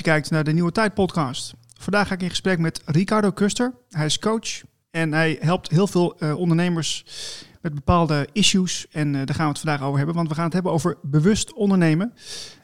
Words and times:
Je 0.00 0.06
kijkt 0.06 0.30
naar 0.30 0.44
de 0.44 0.52
Nieuwe 0.52 0.72
Tijd 0.72 0.94
podcast. 0.94 1.54
Vandaag 1.78 2.08
ga 2.08 2.14
ik 2.14 2.22
in 2.22 2.28
gesprek 2.28 2.58
met 2.58 2.82
Ricardo 2.84 3.30
Kuster. 3.30 3.74
Hij 3.88 4.06
is 4.06 4.18
coach 4.18 4.62
en 4.90 5.12
hij 5.12 5.36
helpt 5.40 5.70
heel 5.70 5.86
veel 5.86 6.22
uh, 6.22 6.36
ondernemers 6.36 7.04
met 7.60 7.74
bepaalde 7.74 8.28
issues. 8.32 8.86
En 8.90 9.08
uh, 9.08 9.14
daar 9.14 9.34
gaan 9.34 9.44
we 9.44 9.52
het 9.52 9.60
vandaag 9.60 9.82
over 9.82 9.96
hebben, 9.96 10.14
want 10.14 10.28
we 10.28 10.34
gaan 10.34 10.44
het 10.44 10.52
hebben 10.52 10.72
over 10.72 10.98
bewust 11.02 11.52
ondernemen. 11.52 12.12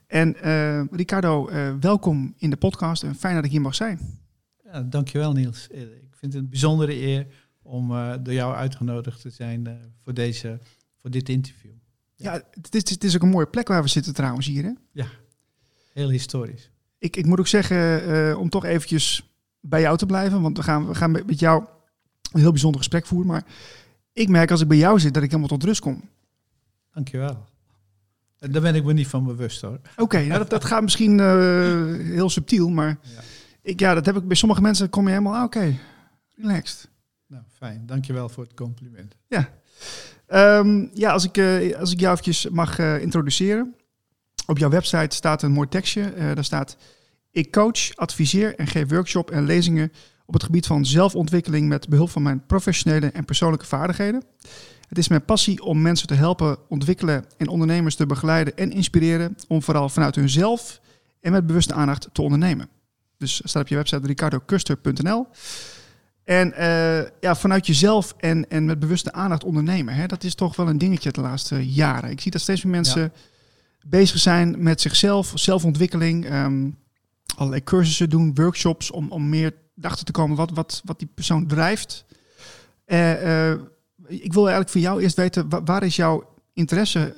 En 0.07 0.37
uh, 0.45 0.85
Ricardo, 0.91 1.51
welkom 1.81 2.35
in 2.39 2.51
de 2.51 2.57
podcast 2.57 3.03
en 3.03 3.15
fijn 3.15 3.35
dat 3.35 3.45
ik 3.45 3.51
hier 3.51 3.61
mag 3.61 3.75
zijn. 3.75 4.01
Ja, 4.65 4.83
dankjewel 4.83 5.33
Niels. 5.33 5.67
Ik 5.69 6.15
vind 6.15 6.33
het 6.33 6.43
een 6.43 6.49
bijzondere 6.49 7.01
eer 7.01 7.27
om 7.63 7.89
door 8.23 8.35
jou 8.35 8.55
uitgenodigd 8.55 9.21
te 9.21 9.31
zijn 9.31 9.79
voor, 10.05 10.15
deze, 10.15 10.59
voor 11.01 11.11
dit 11.11 11.29
interview. 11.29 11.73
Ja, 12.15 12.43
het 12.51 12.75
is, 12.75 12.91
het 12.91 13.05
is 13.05 13.15
ook 13.15 13.23
een 13.23 13.29
mooie 13.29 13.47
plek 13.47 13.69
waar 13.69 13.83
we 13.83 13.89
zitten 13.89 14.15
trouwens 14.15 14.47
hier. 14.47 14.65
Hè? 14.65 14.73
Ja, 14.93 15.07
heel 15.93 16.09
historisch. 16.09 16.71
Ik, 17.07 17.17
ik 17.17 17.27
moet 17.27 17.39
ook 17.39 17.47
zeggen, 17.47 18.09
uh, 18.09 18.39
om 18.39 18.49
toch 18.49 18.65
eventjes 18.65 19.31
bij 19.61 19.81
jou 19.81 19.97
te 19.97 20.07
blijven, 20.07 20.43
want 20.43 20.57
we 20.57 20.63
gaan, 20.63 20.87
we 20.87 20.95
gaan 20.95 21.11
met 21.11 21.39
jou 21.39 21.65
een 22.33 22.41
heel 22.41 22.51
bijzonder 22.51 22.81
gesprek 22.81 23.07
voeren. 23.07 23.27
Maar 23.27 23.45
ik 24.13 24.29
merk 24.29 24.51
als 24.51 24.61
ik 24.61 24.69
bij 24.69 24.77
jou 24.77 25.01
zit 25.01 25.15
dat 25.15 25.23
ik 25.23 25.29
helemaal 25.29 25.49
tot 25.49 25.65
rust 25.65 25.81
kom. 25.81 26.09
Dankjewel. 26.93 27.45
Daar 28.39 28.63
ben 28.63 28.75
ik 28.75 28.85
me 28.85 28.93
niet 28.93 29.07
van 29.07 29.25
bewust 29.25 29.61
hoor. 29.61 29.81
Oké, 29.97 30.19
nou 30.25 30.39
dat, 30.39 30.51
dat 30.51 30.65
gaat 30.65 30.83
misschien 30.83 31.19
uh, 31.19 31.27
heel 32.15 32.31
subtiel, 32.31 32.69
maar 32.69 32.99
ja. 33.03 33.21
Ik, 33.63 33.81
ja, 33.81 33.95
dat 33.95 34.07
heb 34.07 34.17
ik 34.17 34.27
bij 34.27 34.37
sommige 34.37 34.61
mensen. 34.61 34.91
Kom 34.91 35.05
je 35.05 35.11
helemaal, 35.11 35.35
ah, 35.35 35.45
oké, 35.45 35.57
okay, 35.59 35.79
relaxed. 36.35 36.89
Nou, 37.27 37.43
fijn. 37.49 37.83
Dankjewel 37.87 38.29
voor 38.29 38.45
het 38.45 38.55
compliment. 38.55 39.17
Ja. 39.27 39.49
Um, 40.59 40.91
ja, 40.95 41.11
als 41.11 41.25
ik, 41.25 41.37
uh, 41.37 41.77
als 41.77 41.93
ik 41.93 42.01
jou 42.01 42.13
eventjes 42.13 42.49
mag 42.49 42.79
uh, 42.79 43.01
introduceren. 43.03 43.75
Op 44.47 44.59
jouw 44.59 44.71
website 44.71 45.17
staat 45.17 45.43
een 45.43 45.53
mooi 45.53 45.69
tekstje. 45.69 46.13
Daar 46.35 46.45
staat: 46.45 46.77
Ik 47.37 47.51
coach, 47.51 47.97
adviseer 47.97 48.55
en 48.55 48.67
geef 48.67 48.89
workshop 48.89 49.31
en 49.31 49.45
lezingen 49.45 49.93
op 50.27 50.35
het 50.35 50.43
gebied 50.43 50.67
van 50.67 50.87
zelfontwikkeling 50.87 51.69
met 51.69 51.89
behulp 51.89 52.11
van 52.11 52.23
mijn 52.23 52.47
professionele 52.47 53.07
en 53.07 53.25
persoonlijke 53.25 53.67
vaardigheden. 53.67 54.25
Het 54.89 54.99
is 54.99 55.09
mijn 55.09 55.25
passie 55.25 55.63
om 55.63 55.83
mensen 55.83 56.07
te 56.07 56.15
helpen 56.15 56.59
ontwikkelen 56.69 57.25
en 57.37 57.49
ondernemers 57.49 57.95
te 57.95 58.07
begeleiden 58.07 58.57
en 58.57 58.73
inspireren 58.73 59.37
om 59.49 59.63
vooral 59.63 59.89
vanuit 59.89 60.15
hunzelf 60.15 60.81
en 61.21 61.33
met 61.33 61.47
bewuste 61.47 61.75
aandacht 61.75 62.09
te 62.13 62.23
ondernemen. 62.23 62.69
Dus 63.19 63.41
staat 63.45 63.63
op 63.63 63.69
je 63.69 63.75
website 63.75 64.07
ricardocuster.nl. 64.07 65.27
En 66.25 66.49
uh, 66.49 67.03
ja, 67.21 67.35
vanuit 67.35 67.67
jezelf 67.67 68.15
en, 68.19 68.51
en 68.51 68.65
met 68.65 68.79
bewuste 68.79 69.13
aandacht 69.13 69.45
ondernemen, 69.45 69.95
hè, 69.95 70.07
dat 70.07 70.25
is 70.25 70.35
toch 70.35 70.57
wel 70.57 70.69
een 70.69 70.79
dingetje 70.79 71.13
de 71.13 71.21
laatste 71.21 71.73
jaren. 71.73 72.11
Ik 72.11 72.21
zie 72.21 72.31
dat 72.31 72.41
steeds 72.41 72.63
meer 72.63 72.73
mensen 72.73 73.03
ja. 73.03 73.11
bezig 73.87 74.19
zijn 74.19 74.63
met 74.63 74.81
zichzelf, 74.81 75.33
zelfontwikkeling, 75.35 76.33
um, 76.33 76.77
allerlei 77.37 77.63
cursussen 77.65 78.11
doen, 78.11 78.35
workshops 78.35 78.91
om, 78.91 79.11
om 79.11 79.29
meer 79.29 79.55
achter 79.81 80.05
te 80.05 80.13
komen 80.13 80.37
wat, 80.37 80.51
wat, 80.51 80.83
wat 80.85 80.99
die 80.99 81.09
persoon 81.15 81.47
drijft. 81.47 82.05
Uh, 82.87 83.23
uh, 83.23 83.61
ik 84.07 84.33
wil 84.33 84.43
eigenlijk 84.43 84.71
van 84.71 84.81
jou 84.81 85.03
eerst 85.03 85.17
weten, 85.17 85.65
waar, 85.65 85.83
is 85.83 85.97
jouw 85.97 86.35
interesse 86.53 87.15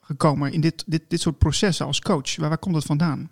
gekomen 0.00 0.52
in 0.52 0.60
dit, 0.60 0.84
dit, 0.86 1.02
dit 1.08 1.20
soort 1.20 1.38
processen 1.38 1.86
als 1.86 2.00
coach? 2.00 2.36
Waar, 2.36 2.48
waar 2.48 2.58
komt 2.58 2.74
dat 2.74 2.84
vandaan? 2.84 3.30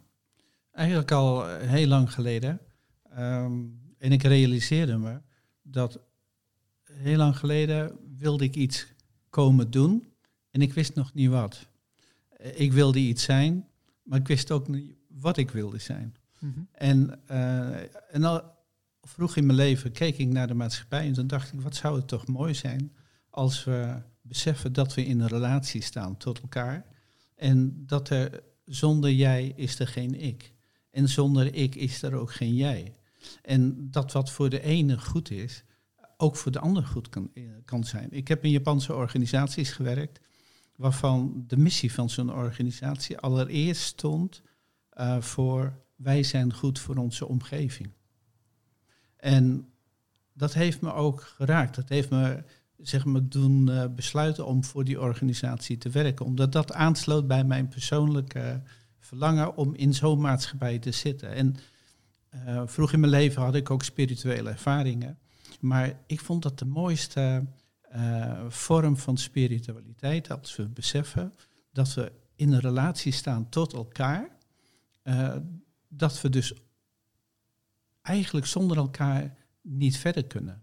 Eigenlijk 0.72 1.10
al 1.10 1.46
heel 1.46 1.86
lang 1.86 2.12
geleden. 2.12 2.60
Um, 3.18 3.80
en 3.98 4.12
ik 4.12 4.22
realiseerde 4.22 4.96
me 4.96 5.20
dat 5.62 5.98
heel 6.92 7.16
lang 7.16 7.36
geleden 7.36 7.98
wilde 8.16 8.44
ik 8.44 8.54
iets 8.54 8.86
komen 9.30 9.70
doen 9.70 10.12
en 10.50 10.62
ik 10.62 10.72
wist 10.72 10.94
nog 10.94 11.14
niet 11.14 11.28
wat. 11.28 11.66
Ik 12.54 12.72
wilde 12.72 12.98
iets 12.98 13.22
zijn, 13.22 13.68
maar 14.02 14.18
ik 14.18 14.26
wist 14.26 14.50
ook 14.50 14.68
niet 14.68 14.94
wat 15.08 15.36
ik 15.36 15.50
wilde 15.50 15.78
zijn. 15.78 16.14
-hmm. 16.40 16.68
En, 16.72 17.20
uh, 17.30 18.14
en 18.14 18.24
al 18.24 18.42
vroeg 19.02 19.36
in 19.36 19.46
mijn 19.46 19.58
leven 19.58 19.92
keek 19.92 20.18
ik 20.18 20.28
naar 20.28 20.46
de 20.46 20.54
maatschappij 20.54 21.06
en 21.06 21.12
toen 21.12 21.26
dacht 21.26 21.52
ik, 21.52 21.60
wat 21.60 21.74
zou 21.74 21.96
het 21.96 22.08
toch 22.08 22.26
mooi 22.26 22.54
zijn 22.54 22.92
als 23.30 23.64
we 23.64 24.02
beseffen 24.20 24.72
dat 24.72 24.94
we 24.94 25.04
in 25.04 25.20
een 25.20 25.28
relatie 25.28 25.82
staan 25.82 26.16
tot 26.16 26.40
elkaar 26.40 26.86
en 27.36 27.86
dat 27.86 28.08
er 28.08 28.42
zonder 28.64 29.12
jij 29.12 29.52
is 29.56 29.78
er 29.78 29.88
geen 29.88 30.20
ik. 30.20 30.52
En 30.90 31.08
zonder 31.08 31.54
ik 31.54 31.74
is 31.74 32.02
er 32.02 32.14
ook 32.14 32.32
geen 32.32 32.54
jij. 32.54 32.94
En 33.42 33.90
dat 33.90 34.12
wat 34.12 34.30
voor 34.30 34.48
de 34.48 34.62
ene 34.62 34.98
goed 34.98 35.30
is, 35.30 35.64
ook 36.16 36.36
voor 36.36 36.52
de 36.52 36.58
ander 36.58 36.84
goed 36.84 37.08
kan, 37.08 37.30
eh, 37.34 37.42
kan 37.64 37.84
zijn. 37.84 38.08
Ik 38.10 38.28
heb 38.28 38.44
in 38.44 38.50
Japanse 38.50 38.94
organisaties 38.94 39.70
gewerkt, 39.70 40.20
waarvan 40.76 41.44
de 41.46 41.56
missie 41.56 41.92
van 41.92 42.10
zo'n 42.10 42.32
organisatie 42.32 43.18
allereerst 43.18 43.82
stond 43.82 44.42
uh, 44.98 45.20
voor 45.20 45.82
wij 46.02 46.22
zijn 46.22 46.54
goed 46.54 46.78
voor 46.78 46.96
onze 46.96 47.26
omgeving. 47.26 47.90
En 49.16 49.68
dat 50.32 50.54
heeft 50.54 50.80
me 50.80 50.92
ook 50.92 51.22
geraakt. 51.22 51.74
Dat 51.74 51.88
heeft 51.88 52.10
me 52.10 52.42
zeg 52.76 53.04
maar, 53.04 53.28
doen 53.28 53.70
uh, 53.70 53.84
besluiten 53.94 54.46
om 54.46 54.64
voor 54.64 54.84
die 54.84 55.00
organisatie 55.00 55.78
te 55.78 55.88
werken. 55.88 56.24
Omdat 56.24 56.52
dat 56.52 56.72
aansloot 56.72 57.26
bij 57.26 57.44
mijn 57.44 57.68
persoonlijke 57.68 58.62
verlangen 58.98 59.56
om 59.56 59.74
in 59.74 59.94
zo'n 59.94 60.20
maatschappij 60.20 60.78
te 60.78 60.90
zitten. 60.90 61.30
En 61.32 61.56
uh, 62.34 62.62
vroeg 62.66 62.92
in 62.92 63.00
mijn 63.00 63.12
leven 63.12 63.42
had 63.42 63.54
ik 63.54 63.70
ook 63.70 63.82
spirituele 63.82 64.50
ervaringen. 64.50 65.18
Maar 65.60 66.00
ik 66.06 66.20
vond 66.20 66.42
dat 66.42 66.58
de 66.58 66.64
mooiste 66.64 67.44
uh, 67.94 68.40
vorm 68.48 68.96
van 68.96 69.16
spiritualiteit, 69.16 70.30
als 70.30 70.56
we 70.56 70.68
beseffen 70.68 71.32
dat 71.72 71.94
we 71.94 72.12
in 72.36 72.52
een 72.52 72.60
relatie 72.60 73.12
staan 73.12 73.48
tot 73.48 73.72
elkaar, 73.72 74.38
dat 75.92 76.20
we 76.20 76.28
dus 76.28 76.54
eigenlijk 78.02 78.46
zonder 78.46 78.76
elkaar 78.76 79.36
niet 79.62 79.98
verder 79.98 80.24
kunnen. 80.24 80.62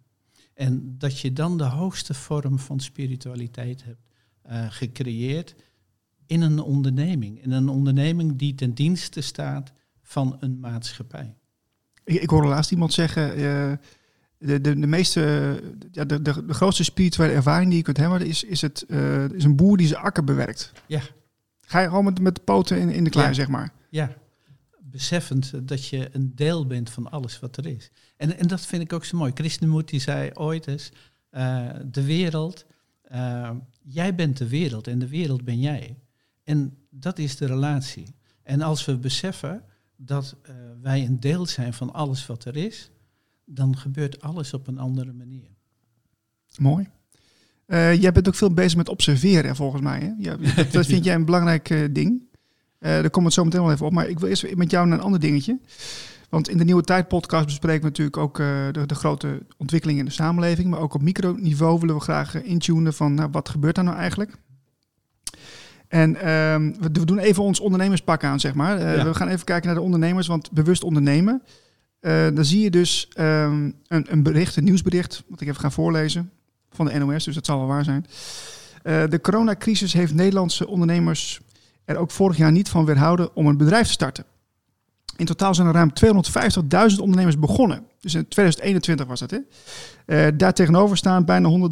En 0.53 0.97
dat 0.97 1.19
je 1.19 1.33
dan 1.33 1.57
de 1.57 1.63
hoogste 1.63 2.13
vorm 2.13 2.59
van 2.59 2.79
spiritualiteit 2.79 3.83
hebt 3.83 4.09
gecreëerd 4.73 5.55
in 6.25 6.41
een 6.41 6.59
onderneming. 6.59 7.43
In 7.43 7.51
een 7.51 7.69
onderneming 7.69 8.35
die 8.35 8.55
ten 8.55 8.73
dienste 8.73 9.21
staat 9.21 9.73
van 10.01 10.37
een 10.39 10.59
maatschappij. 10.59 11.35
Ik, 12.03 12.21
ik 12.21 12.29
hoorde 12.29 12.47
laatst 12.47 12.71
iemand 12.71 12.93
zeggen, 12.93 13.39
uh, 13.39 13.73
de, 14.37 14.61
de, 14.61 14.79
de 14.79 14.87
meeste, 14.87 15.21
ja, 15.91 16.05
de, 16.05 16.21
de, 16.21 16.45
de 16.45 16.53
grootste 16.53 16.83
spirituele 16.83 17.33
ervaring 17.33 17.67
die 17.67 17.77
je 17.77 17.83
kunt 17.83 17.97
hebben, 17.97 18.25
is, 18.25 18.43
is, 18.43 18.61
het, 18.61 18.85
uh, 18.87 19.29
is 19.29 19.43
een 19.43 19.55
boer 19.55 19.77
die 19.77 19.87
zijn 19.87 20.01
akker 20.01 20.23
bewerkt. 20.23 20.71
Ja. 20.85 21.01
Ga 21.61 21.79
je 21.79 21.87
gewoon 21.87 22.03
met, 22.03 22.19
met 22.19 22.35
de 22.35 22.41
poten 22.41 22.79
in, 22.79 22.89
in 22.89 23.03
de 23.03 23.09
klei, 23.09 23.27
ja. 23.27 23.33
zeg 23.33 23.47
maar. 23.47 23.73
Ja, 23.89 24.15
beseffend 24.89 25.67
dat 25.67 25.87
je 25.87 26.09
een 26.11 26.35
deel 26.35 26.67
bent 26.67 26.89
van 26.89 27.11
alles 27.11 27.39
wat 27.39 27.57
er 27.57 27.65
is. 27.65 27.91
En, 28.17 28.37
en 28.37 28.47
dat 28.47 28.65
vind 28.65 28.83
ik 28.83 28.93
ook 28.93 29.05
zo 29.05 29.17
mooi. 29.17 29.33
Krishnamurti 29.33 29.99
zei 29.99 30.31
ooit 30.33 30.67
eens, 30.67 30.91
uh, 31.31 31.69
de 31.91 32.03
wereld, 32.03 32.65
jij 33.83 34.15
bent 34.15 34.37
de 34.37 34.47
wereld 34.47 34.87
en 34.87 34.99
de 34.99 35.07
wereld 35.07 35.43
ben 35.43 35.59
jij. 35.59 35.97
En 36.43 36.77
dat 36.89 37.19
is 37.19 37.37
de 37.37 37.45
relatie. 37.45 38.15
En 38.43 38.61
als 38.61 38.85
we 38.85 38.97
beseffen 38.97 39.63
dat 39.95 40.35
uh, 40.41 40.55
wij 40.81 41.05
een 41.05 41.19
deel 41.19 41.45
zijn 41.45 41.73
van 41.73 41.93
alles 41.93 42.25
wat 42.25 42.45
er 42.45 42.55
is, 42.55 42.91
dan 43.45 43.77
gebeurt 43.77 44.21
alles 44.21 44.53
op 44.53 44.67
een 44.67 44.77
andere 44.77 45.13
manier. 45.13 45.49
Mooi. 46.57 46.89
Jij 47.99 48.11
bent 48.11 48.27
ook 48.27 48.35
veel 48.35 48.53
bezig 48.53 48.77
met 48.77 48.89
observeren, 48.89 49.55
volgens 49.55 49.81
mij. 49.81 49.99
Hè? 49.99 50.13
Ja, 50.17 50.37
dat, 50.71 50.85
vind 50.85 51.05
jij 51.05 51.15
een 51.15 51.25
belangrijk 51.25 51.89
ding. 51.91 52.26
Uh, 52.79 52.89
daar 52.89 53.09
komt 53.09 53.25
het 53.25 53.33
zo 53.33 53.43
meteen 53.43 53.61
wel 53.61 53.71
even 53.71 53.85
op. 53.85 53.91
Maar 53.91 54.09
ik 54.09 54.19
wil 54.19 54.29
eerst 54.29 54.55
met 54.55 54.71
jou 54.71 54.87
naar 54.87 54.97
een 54.97 55.03
ander 55.03 55.19
dingetje. 55.19 55.59
Want 56.29 56.49
in 56.49 56.57
de 56.57 56.63
Nieuwe 56.63 56.83
Tijd 56.83 57.07
podcast 57.07 57.45
bespreken 57.45 57.81
we 57.81 57.87
natuurlijk 57.87 58.17
ook 58.17 58.37
de, 58.37 58.83
de, 58.85 58.95
grote 58.95 59.41
ontwikkelingen 59.57 60.01
in 60.01 60.07
de 60.07 60.11
samenleving. 60.11 60.69
Maar 60.69 60.79
ook 60.79 60.93
op 60.93 61.01
microniveau 61.01 61.79
willen 61.79 61.95
we 61.95 62.01
graag 62.01 62.43
intunen 62.43 62.93
van 62.93 63.13
nou, 63.13 63.29
wat 63.31 63.49
gebeurt 63.49 63.75
daar 63.75 63.83
nou 63.83 63.97
eigenlijk. 63.97 64.31
En 65.87 66.29
um, 66.29 66.75
we, 66.79 66.89
we, 66.91 67.05
doen 67.05 67.19
even 67.19 67.43
ons 67.43 67.59
ondernemerspak 67.59 68.23
aan, 68.23 68.39
zeg 68.39 68.53
maar. 68.53 68.79
Ja. 68.79 69.03
We 69.03 69.13
gaan 69.13 69.27
even 69.27 69.45
kijken 69.45 69.65
naar 69.65 69.75
de 69.75 69.81
ondernemers, 69.81 70.27
want 70.27 70.51
bewust 70.51 70.83
ondernemen. 70.83 71.43
Dan 72.33 72.45
zie 72.45 72.61
je 72.61 72.69
dus 72.69 73.09
um, 73.19 73.73
een, 73.87 74.05
een, 74.09 74.23
bericht, 74.23 74.55
een 74.55 74.63
nieuwsbericht, 74.63 75.23
wat 75.27 75.41
ik 75.41 75.47
even 75.47 75.61
ga 75.61 75.69
voorlezen 75.69 76.31
van 76.71 76.85
de 76.85 76.97
NOS, 76.97 77.23
dus 77.23 77.35
dat 77.35 77.45
zal 77.45 77.57
wel 77.57 77.67
waar 77.67 77.83
zijn. 77.83 78.05
De 79.09 79.19
coronacrisis 79.21 79.93
heeft 79.93 80.13
Nederlandse 80.13 80.67
ondernemers 80.67 81.41
er 81.87 81.97
ook 81.97 82.11
vorig 82.11 82.37
jaar 82.37 82.51
niet 82.51 82.69
van 82.69 82.85
weerhouden 82.85 83.35
om 83.35 83.47
een 83.47 83.57
bedrijf 83.57 83.87
te 83.87 83.93
starten. 83.93 84.25
In 85.15 85.25
totaal 85.25 85.55
zijn 85.55 85.67
er 85.67 85.73
ruim 85.73 85.91
250.000 86.93 86.99
ondernemers 86.99 87.39
begonnen. 87.39 87.85
Dus 87.99 88.13
in 88.13 88.27
2021 88.27 89.05
was 89.07 89.19
dat. 89.19 89.31
Hè? 90.05 90.35
Daar 90.35 90.53
tegenover 90.53 90.97
staan 90.97 91.25
bijna 91.25 91.69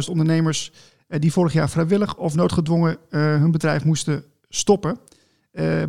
133.000 0.00 0.10
ondernemers 0.10 0.72
die 1.08 1.32
vorig 1.32 1.52
jaar 1.52 1.70
vrijwillig 1.70 2.16
of 2.16 2.34
noodgedwongen 2.34 2.96
uh, 3.10 3.20
hun 3.20 3.50
bedrijf 3.50 3.84
moesten 3.84 4.24
stoppen. 4.48 4.98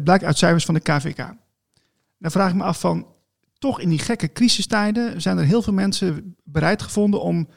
Blijkt 0.03 0.23
uit 0.23 0.37
cijfers 0.37 0.65
van 0.65 0.73
de 0.73 0.79
KVK. 0.79 1.33
Dan 2.17 2.31
vraag 2.31 2.49
ik 2.49 2.55
me 2.55 2.63
af 2.63 2.79
van, 2.79 3.07
toch 3.57 3.79
in 3.79 3.89
die 3.89 3.99
gekke 3.99 4.31
crisistijden 4.31 5.21
zijn 5.21 5.37
er 5.37 5.45
heel 5.45 5.61
veel 5.61 5.73
mensen 5.73 6.35
bereid 6.43 6.81
gevonden 6.81 7.21
om 7.21 7.47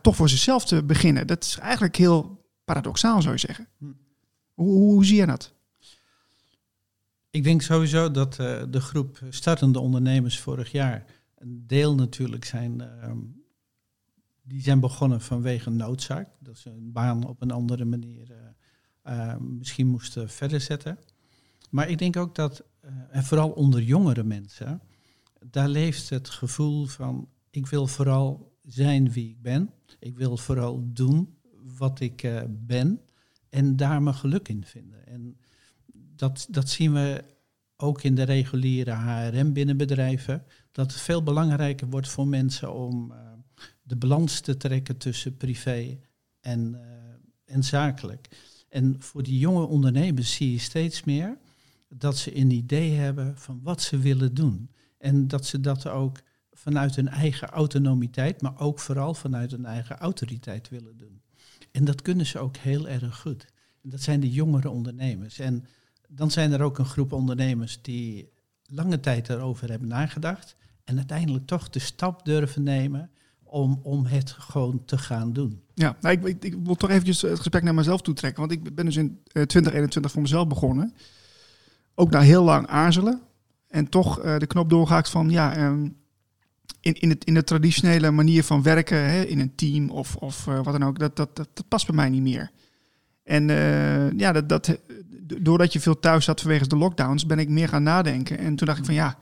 toch 0.00 0.16
voor 0.16 0.28
zichzelf 0.28 0.64
te 0.64 0.84
beginnen. 0.84 1.26
Dat 1.26 1.44
is 1.44 1.58
eigenlijk 1.58 1.96
heel 1.96 2.44
paradoxaal, 2.64 3.22
zou 3.22 3.34
je 3.34 3.40
zeggen. 3.40 3.68
Hoe, 4.58 4.70
hoe, 4.70 5.04
zie 5.04 5.16
je 5.16 5.26
dat? 5.26 5.54
Ik 7.30 7.44
denk 7.44 7.62
sowieso 7.62 8.10
dat 8.10 8.38
uh, 8.38 8.62
de 8.70 8.80
groep 8.80 9.20
startende 9.28 9.78
ondernemers 9.78 10.38
vorig 10.38 10.72
jaar 10.72 11.04
een 11.34 11.66
deel 11.66 11.94
natuurlijk 11.94 12.44
zijn, 12.44 12.80
uh, 12.80 13.12
die 14.42 14.62
zijn 14.62 14.80
begonnen 14.80 15.20
vanwege 15.20 15.70
noodzaak. 15.70 16.28
Dat 16.38 16.58
ze 16.58 16.70
een 16.70 16.92
baan 16.92 17.26
op 17.26 17.42
een 17.42 17.50
andere 17.50 17.84
manier 17.84 18.54
uh, 19.04 19.36
misschien 19.36 19.86
moesten 19.86 20.28
verder 20.28 20.60
zetten. 20.60 20.98
Maar 21.70 21.88
ik 21.88 21.98
denk 21.98 22.16
ook 22.16 22.34
dat, 22.34 22.64
en 23.10 23.24
vooral 23.24 23.50
onder 23.50 23.82
jongere 23.82 24.24
mensen, 24.24 24.82
daar 25.46 25.68
leeft 25.68 26.08
het 26.08 26.28
gevoel 26.28 26.86
van 26.86 27.28
ik 27.50 27.66
wil 27.66 27.86
vooral 27.86 28.56
zijn 28.62 29.12
wie 29.12 29.30
ik 29.30 29.42
ben. 29.42 29.70
Ik 29.98 30.16
wil 30.16 30.36
vooral 30.36 30.82
doen 30.92 31.38
wat 31.76 32.00
ik 32.00 32.42
ben 32.48 33.00
en 33.50 33.76
daar 33.76 34.02
mijn 34.02 34.16
geluk 34.16 34.48
in 34.48 34.64
vinden. 34.64 35.06
En 35.06 35.38
dat, 35.92 36.46
dat 36.50 36.68
zien 36.68 36.92
we 36.92 37.24
ook 37.76 38.02
in 38.02 38.14
de 38.14 38.22
reguliere 38.22 38.90
HRM 38.90 39.52
binnen 39.52 39.76
bedrijven. 39.76 40.44
Dat 40.72 40.92
het 40.92 41.00
veel 41.00 41.22
belangrijker 41.22 41.88
wordt 41.88 42.08
voor 42.08 42.26
mensen 42.26 42.74
om 42.74 43.12
uh, 43.12 43.18
de 43.82 43.96
balans 43.96 44.40
te 44.40 44.56
trekken 44.56 44.96
tussen 44.96 45.36
privé 45.36 45.98
en, 46.40 46.74
uh, 46.74 46.80
en 47.44 47.64
zakelijk. 47.64 48.28
En 48.68 48.96
voor 48.98 49.22
die 49.22 49.38
jonge 49.38 49.66
ondernemers 49.66 50.34
zie 50.34 50.52
je 50.52 50.58
steeds 50.58 51.04
meer 51.04 51.38
dat 51.88 52.16
ze 52.16 52.36
een 52.36 52.50
idee 52.50 52.92
hebben 52.92 53.38
van 53.38 53.60
wat 53.62 53.82
ze 53.82 53.98
willen 53.98 54.34
doen. 54.34 54.70
En 54.98 55.28
dat 55.28 55.46
ze 55.46 55.60
dat 55.60 55.86
ook 55.86 56.20
vanuit 56.52 56.96
hun 56.96 57.08
eigen 57.08 57.48
autonomiteit, 57.48 58.42
maar 58.42 58.60
ook 58.60 58.78
vooral 58.78 59.14
vanuit 59.14 59.50
hun 59.50 59.64
eigen 59.64 59.96
autoriteit 59.96 60.68
willen 60.68 60.96
doen. 60.96 61.22
En 61.70 61.84
dat 61.84 62.02
kunnen 62.02 62.26
ze 62.26 62.38
ook 62.38 62.56
heel 62.56 62.88
erg 62.88 63.20
goed. 63.20 63.46
Dat 63.82 64.00
zijn 64.00 64.20
de 64.20 64.30
jongere 64.30 64.70
ondernemers. 64.70 65.38
En 65.38 65.66
dan 66.08 66.30
zijn 66.30 66.52
er 66.52 66.62
ook 66.62 66.78
een 66.78 66.84
groep 66.84 67.12
ondernemers 67.12 67.82
die 67.82 68.32
lange 68.64 69.00
tijd 69.00 69.28
erover 69.28 69.70
hebben 69.70 69.88
nagedacht 69.88 70.56
en 70.84 70.96
uiteindelijk 70.96 71.46
toch 71.46 71.70
de 71.70 71.78
stap 71.78 72.24
durven 72.24 72.62
nemen 72.62 73.10
om, 73.42 73.80
om 73.82 74.06
het 74.06 74.30
gewoon 74.30 74.84
te 74.84 74.98
gaan 74.98 75.32
doen. 75.32 75.62
Ja, 75.74 75.96
nou, 76.00 76.20
ik, 76.24 76.44
ik, 76.44 76.56
wil 76.62 76.74
toch 76.74 76.90
eventjes 76.90 77.22
het 77.22 77.38
gesprek 77.38 77.62
naar 77.62 77.74
mezelf 77.74 78.02
toe 78.02 78.14
trekken, 78.14 78.40
want 78.40 78.52
ik 78.52 78.74
ben 78.74 78.84
dus 78.84 78.96
in 78.96 79.20
2021 79.24 80.04
eh, 80.04 80.10
voor 80.10 80.22
mezelf 80.22 80.46
begonnen. 80.46 80.94
Ook 81.94 82.10
na 82.10 82.20
heel 82.20 82.44
lang 82.44 82.66
aarzelen 82.66 83.20
en 83.68 83.88
toch 83.88 84.24
uh, 84.24 84.38
de 84.38 84.46
knop 84.46 84.70
doorgehaakt 84.70 85.10
van 85.10 85.30
ja, 85.30 85.66
um, 85.66 85.96
in, 86.80 86.94
in, 86.94 87.08
het, 87.08 87.24
in 87.24 87.34
de 87.34 87.44
traditionele 87.44 88.10
manier 88.10 88.44
van 88.44 88.62
werken, 88.62 89.10
hè, 89.10 89.22
in 89.22 89.40
een 89.40 89.54
team 89.54 89.90
of, 89.90 90.16
of 90.16 90.46
uh, 90.46 90.62
wat 90.62 90.72
dan 90.72 90.84
ook, 90.84 90.98
dat, 90.98 91.16
dat, 91.16 91.36
dat, 91.36 91.48
dat, 91.54 91.68
past 91.68 91.86
bij 91.86 91.94
mij 91.94 92.08
niet 92.08 92.22
meer. 92.22 92.50
En 93.22 93.48
ja, 94.16 94.32
dat, 94.32 94.48
dat, 94.48 94.78
doordat 95.42 95.72
je 95.72 95.80
veel 95.80 95.98
thuis 95.98 96.24
zat 96.24 96.40
vanwege 96.40 96.66
de 96.66 96.76
lockdowns, 96.76 97.26
ben 97.26 97.38
ik 97.38 97.48
meer 97.48 97.68
gaan 97.68 97.82
nadenken. 97.82 98.38
En 98.38 98.56
toen 98.56 98.66
dacht 98.66 98.78
ik 98.78 98.84
van 98.84 98.94
ja, 98.94 99.18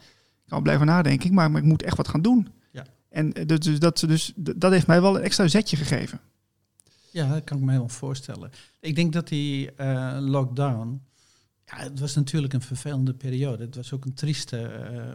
ik 0.46 0.52
kan 0.52 0.62
blijven 0.62 0.86
nadenken, 0.86 1.34
maar, 1.34 1.50
maar 1.50 1.60
ik 1.60 1.66
moet 1.66 1.82
echt 1.82 1.96
wat 1.96 2.08
gaan 2.08 2.22
doen. 2.22 2.48
Ja. 2.70 2.86
En 3.08 3.32
eh, 3.32 3.46
dus, 3.46 3.58
dus, 3.58 3.78
dat, 3.78 3.98
dus 3.98 4.32
dat 4.36 4.72
heeft 4.72 4.86
mij 4.86 5.00
wel 5.00 5.16
een 5.16 5.22
extra 5.22 5.48
zetje 5.48 5.76
gegeven. 5.76 6.20
Ja, 7.10 7.32
dat 7.32 7.44
kan 7.44 7.58
ik 7.58 7.64
me 7.64 7.72
wel 7.72 7.88
voorstellen. 7.88 8.50
Ik 8.80 8.94
denk 8.94 9.12
dat 9.12 9.28
die 9.28 9.70
uh, 9.80 10.16
lockdown, 10.20 11.02
ja, 11.66 11.76
het 11.76 12.00
was 12.00 12.14
natuurlijk 12.14 12.52
een 12.52 12.62
vervelende 12.62 13.14
periode. 13.14 13.64
Het 13.64 13.76
was 13.76 13.92
ook 13.92 14.04
een 14.04 14.14
trieste 14.14 14.88
uh, 14.92 15.14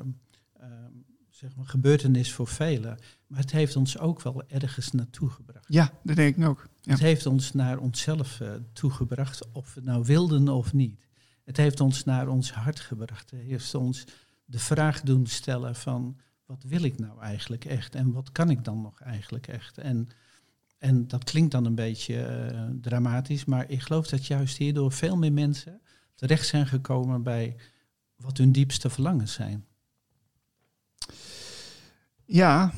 zeg 1.41 1.55
maar, 1.55 1.65
gebeurtenis 1.65 2.31
voor 2.31 2.47
velen. 2.47 2.97
Maar 3.27 3.39
het 3.39 3.51
heeft 3.51 3.75
ons 3.75 3.97
ook 3.97 4.21
wel 4.21 4.43
ergens 4.47 4.91
naartoe 4.91 5.29
gebracht. 5.29 5.65
Ja, 5.67 5.91
dat 6.03 6.15
denk 6.15 6.37
ik 6.37 6.47
ook. 6.47 6.67
Het 6.83 6.99
heeft 6.99 7.25
ons 7.25 7.53
naar 7.53 7.77
onszelf 7.77 8.39
uh, 8.39 8.51
toegebracht, 8.73 9.51
of 9.51 9.73
we 9.73 9.81
nou 9.81 10.03
wilden 10.05 10.47
of 10.47 10.73
niet. 10.73 11.07
Het 11.43 11.57
heeft 11.57 11.79
ons 11.79 12.03
naar 12.03 12.27
ons 12.27 12.51
hart 12.51 12.79
gebracht. 12.79 13.31
Het 13.31 13.39
heeft 13.39 13.75
ons 13.75 14.03
de 14.45 14.59
vraag 14.59 15.01
doen 15.01 15.27
stellen 15.27 15.75
van 15.75 16.17
wat 16.45 16.63
wil 16.63 16.83
ik 16.83 16.99
nou 16.99 17.21
eigenlijk 17.21 17.65
echt 17.65 17.95
en 17.95 18.11
wat 18.11 18.31
kan 18.31 18.49
ik 18.49 18.63
dan 18.63 18.81
nog 18.81 18.99
eigenlijk 19.01 19.47
echt? 19.47 19.77
En, 19.77 20.07
en 20.77 21.07
dat 21.07 21.23
klinkt 21.23 21.51
dan 21.51 21.65
een 21.65 21.75
beetje 21.75 22.49
uh, 22.53 22.63
dramatisch, 22.81 23.45
maar 23.45 23.69
ik 23.69 23.81
geloof 23.81 24.07
dat 24.07 24.25
juist 24.25 24.57
hierdoor 24.57 24.91
veel 24.91 25.17
meer 25.17 25.33
mensen 25.33 25.81
terecht 26.15 26.47
zijn 26.47 26.67
gekomen 26.67 27.23
bij 27.23 27.55
wat 28.15 28.37
hun 28.37 28.51
diepste 28.51 28.89
verlangens 28.89 29.33
zijn. 29.33 29.65
Ja, 32.33 32.71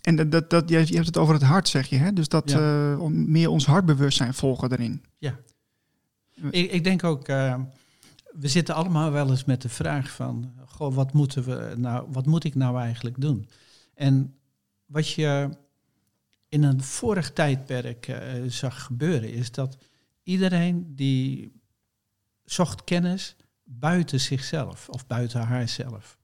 en 0.00 0.16
dat, 0.16 0.30
dat, 0.30 0.50
dat, 0.50 0.68
je 0.68 0.76
hebt 0.76 1.06
het 1.06 1.16
over 1.16 1.34
het 1.34 1.42
hart, 1.42 1.68
zeg 1.68 1.86
je. 1.86 1.96
Hè? 1.96 2.12
Dus 2.12 2.28
dat 2.28 2.50
ja. 2.50 2.92
uh, 2.92 3.06
meer 3.06 3.48
ons 3.48 3.66
hartbewustzijn 3.66 4.34
volgen 4.34 4.72
erin. 4.72 5.04
Ja. 5.18 5.38
Ik, 6.50 6.70
ik 6.70 6.84
denk 6.84 7.04
ook, 7.04 7.28
uh, 7.28 7.60
we 8.32 8.48
zitten 8.48 8.74
allemaal 8.74 9.10
wel 9.10 9.30
eens 9.30 9.44
met 9.44 9.62
de 9.62 9.68
vraag 9.68 10.10
van, 10.10 10.52
goh, 10.66 10.94
wat 10.94 11.12
moeten 11.12 11.44
we 11.44 11.74
nou, 11.76 12.06
wat 12.12 12.26
moet 12.26 12.44
ik 12.44 12.54
nou 12.54 12.80
eigenlijk 12.80 13.20
doen? 13.20 13.48
En 13.94 14.34
wat 14.86 15.10
je 15.10 15.48
in 16.48 16.62
een 16.62 16.82
vorig 16.82 17.32
tijdperk 17.32 18.08
uh, 18.08 18.16
zag 18.46 18.82
gebeuren, 18.82 19.32
is 19.32 19.50
dat 19.50 19.76
iedereen 20.22 20.92
die 20.94 21.52
zocht 22.44 22.84
kennis 22.84 23.36
buiten 23.64 24.20
zichzelf 24.20 24.88
of 24.88 25.06
buiten 25.06 25.40
haarzelf. 25.40 26.18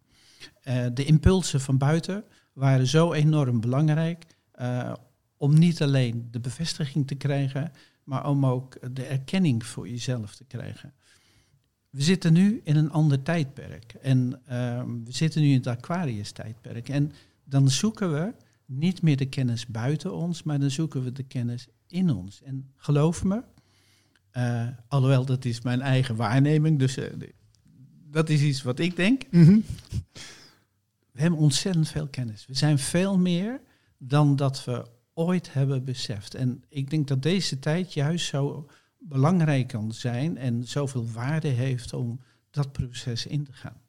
Uh, 0.69 0.87
de 0.95 1.05
impulsen 1.05 1.61
van 1.61 1.79
buiten 1.79 2.25
waren 2.53 2.87
zo 2.87 3.13
enorm 3.13 3.61
belangrijk 3.61 4.25
uh, 4.61 4.93
om 5.37 5.59
niet 5.59 5.83
alleen 5.83 6.29
de 6.31 6.41
bevestiging 6.41 7.07
te 7.07 7.15
krijgen, 7.15 7.73
maar 8.05 8.29
om 8.29 8.47
ook 8.47 8.95
de 8.95 9.05
erkenning 9.05 9.65
voor 9.65 9.89
jezelf 9.89 10.35
te 10.35 10.45
krijgen. 10.45 10.93
We 11.91 12.03
zitten 12.03 12.33
nu 12.33 12.61
in 12.65 12.77
een 12.77 12.91
ander 12.91 13.23
tijdperk 13.23 13.95
en 14.01 14.41
uh, 14.51 14.83
we 15.05 15.13
zitten 15.13 15.41
nu 15.41 15.49
in 15.49 15.57
het 15.57 15.67
Aquarius-tijdperk. 15.67 16.89
En 16.89 17.13
dan 17.45 17.71
zoeken 17.71 18.13
we 18.13 18.35
niet 18.65 19.03
meer 19.03 19.17
de 19.17 19.29
kennis 19.29 19.67
buiten 19.67 20.15
ons, 20.15 20.43
maar 20.43 20.61
dan 20.61 20.71
zoeken 20.71 21.05
we 21.05 21.13
de 21.13 21.23
kennis 21.23 21.69
in 21.87 22.11
ons. 22.11 22.43
En 22.43 22.73
geloof 22.77 23.25
me, 23.25 23.43
uh, 24.33 24.69
alhoewel 24.89 25.25
dat 25.25 25.45
is 25.45 25.61
mijn 25.61 25.81
eigen 25.81 26.17
waarneming, 26.17 26.79
dus 26.79 26.99
dat 28.11 28.29
is 28.29 28.43
iets 28.43 28.63
wat 28.63 28.79
ik 28.79 28.97
denk. 28.97 29.23
Mm 29.31 29.65
we 31.19 31.25
hebben 31.25 31.43
ontzettend 31.43 31.89
veel 31.89 32.09
kennis. 32.09 32.47
We 32.47 32.55
zijn 32.55 32.79
veel 32.79 33.19
meer 33.19 33.61
dan 33.97 34.37
dat 34.37 34.65
we 34.65 34.87
ooit 35.15 35.53
hebben 35.53 35.85
beseft. 35.85 36.35
En 36.35 36.65
ik 36.69 36.91
denk 36.91 37.09
dat 37.09 37.23
deze 37.23 37.59
tijd 37.59 37.93
juist 37.93 38.27
zo 38.27 38.67
belangrijk 38.99 39.69
kan 39.69 39.93
zijn 39.93 40.37
en 40.37 40.65
zoveel 40.65 41.11
waarde 41.11 41.49
heeft 41.49 41.93
om 41.93 42.21
dat 42.51 42.73
proces 42.73 43.27
in 43.27 43.45
te 43.45 43.53
gaan. 43.53 43.81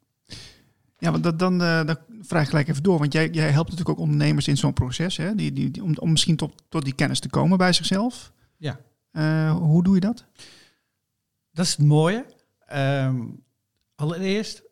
Ja, 0.98 1.10
want 1.10 1.22
dat, 1.22 1.38
dan, 1.38 1.62
uh, 1.62 1.84
dan 1.84 1.96
vraag 2.20 2.42
ik 2.42 2.48
gelijk 2.48 2.68
even 2.68 2.82
door. 2.82 2.98
Want 2.98 3.12
jij, 3.12 3.30
jij 3.30 3.50
helpt 3.50 3.70
natuurlijk 3.70 3.98
ook 3.98 4.04
ondernemers 4.04 4.48
in 4.48 4.56
zo'n 4.56 4.72
proces, 4.72 5.16
hè? 5.16 5.34
Die, 5.34 5.52
die, 5.52 5.70
die, 5.70 5.82
om, 5.82 5.96
om 5.98 6.10
misschien 6.10 6.36
tot, 6.36 6.62
tot 6.68 6.84
die 6.84 6.94
kennis 6.94 7.20
te 7.20 7.28
komen 7.28 7.58
bij 7.58 7.72
zichzelf. 7.72 8.32
Ja. 8.56 8.80
Uh, 9.12 9.56
hoe 9.56 9.82
doe 9.82 9.94
je 9.94 10.00
dat? 10.00 10.24
Dat 11.52 11.64
is 11.64 11.76
het 11.76 11.86
mooie. 11.86 12.26
Um, 12.72 13.44
allereerst, 13.94 14.62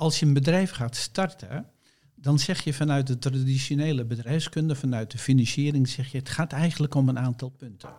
als 0.00 0.18
je 0.18 0.26
een 0.26 0.32
bedrijf 0.32 0.70
gaat 0.70 0.96
starten, 0.96 1.66
dan 2.14 2.38
zeg 2.38 2.64
je 2.64 2.72
vanuit 2.72 3.06
de 3.06 3.18
traditionele 3.18 4.04
bedrijfskunde, 4.04 4.74
vanuit 4.74 5.10
de 5.10 5.18
financiering, 5.18 5.88
zeg 5.88 6.12
je 6.12 6.18
het 6.18 6.28
gaat 6.28 6.52
eigenlijk 6.52 6.94
om 6.94 7.08
een 7.08 7.18
aantal 7.18 7.48
punten. 7.48 7.90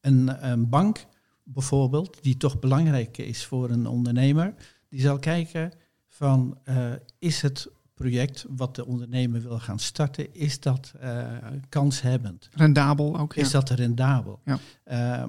Een, 0.00 0.50
een 0.50 0.68
bank 0.68 1.06
bijvoorbeeld, 1.44 2.22
die 2.22 2.36
toch 2.36 2.58
belangrijk 2.58 3.18
is 3.18 3.44
voor 3.44 3.70
een 3.70 3.86
ondernemer, 3.86 4.54
die 4.88 5.00
zal 5.00 5.18
kijken 5.18 5.72
van 6.06 6.58
uh, 6.64 6.92
is 7.18 7.42
het 7.42 7.68
project 7.94 8.44
wat 8.48 8.74
de 8.74 8.86
ondernemer 8.86 9.42
wil 9.42 9.58
gaan 9.58 9.78
starten, 9.78 10.34
is 10.34 10.60
dat 10.60 10.92
uh, 11.02 11.26
kanshebbend? 11.68 12.48
Rendabel 12.52 13.18
ook, 13.18 13.34
ja. 13.34 13.42
Is 13.42 13.50
dat 13.50 13.70
rendabel? 13.70 14.40
Ja. 14.44 14.58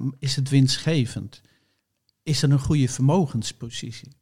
Uh, 0.00 0.06
is 0.18 0.36
het 0.36 0.48
winstgevend? 0.48 1.40
Is 2.22 2.42
er 2.42 2.50
een 2.50 2.58
goede 2.58 2.88
vermogenspositie? 2.88 4.17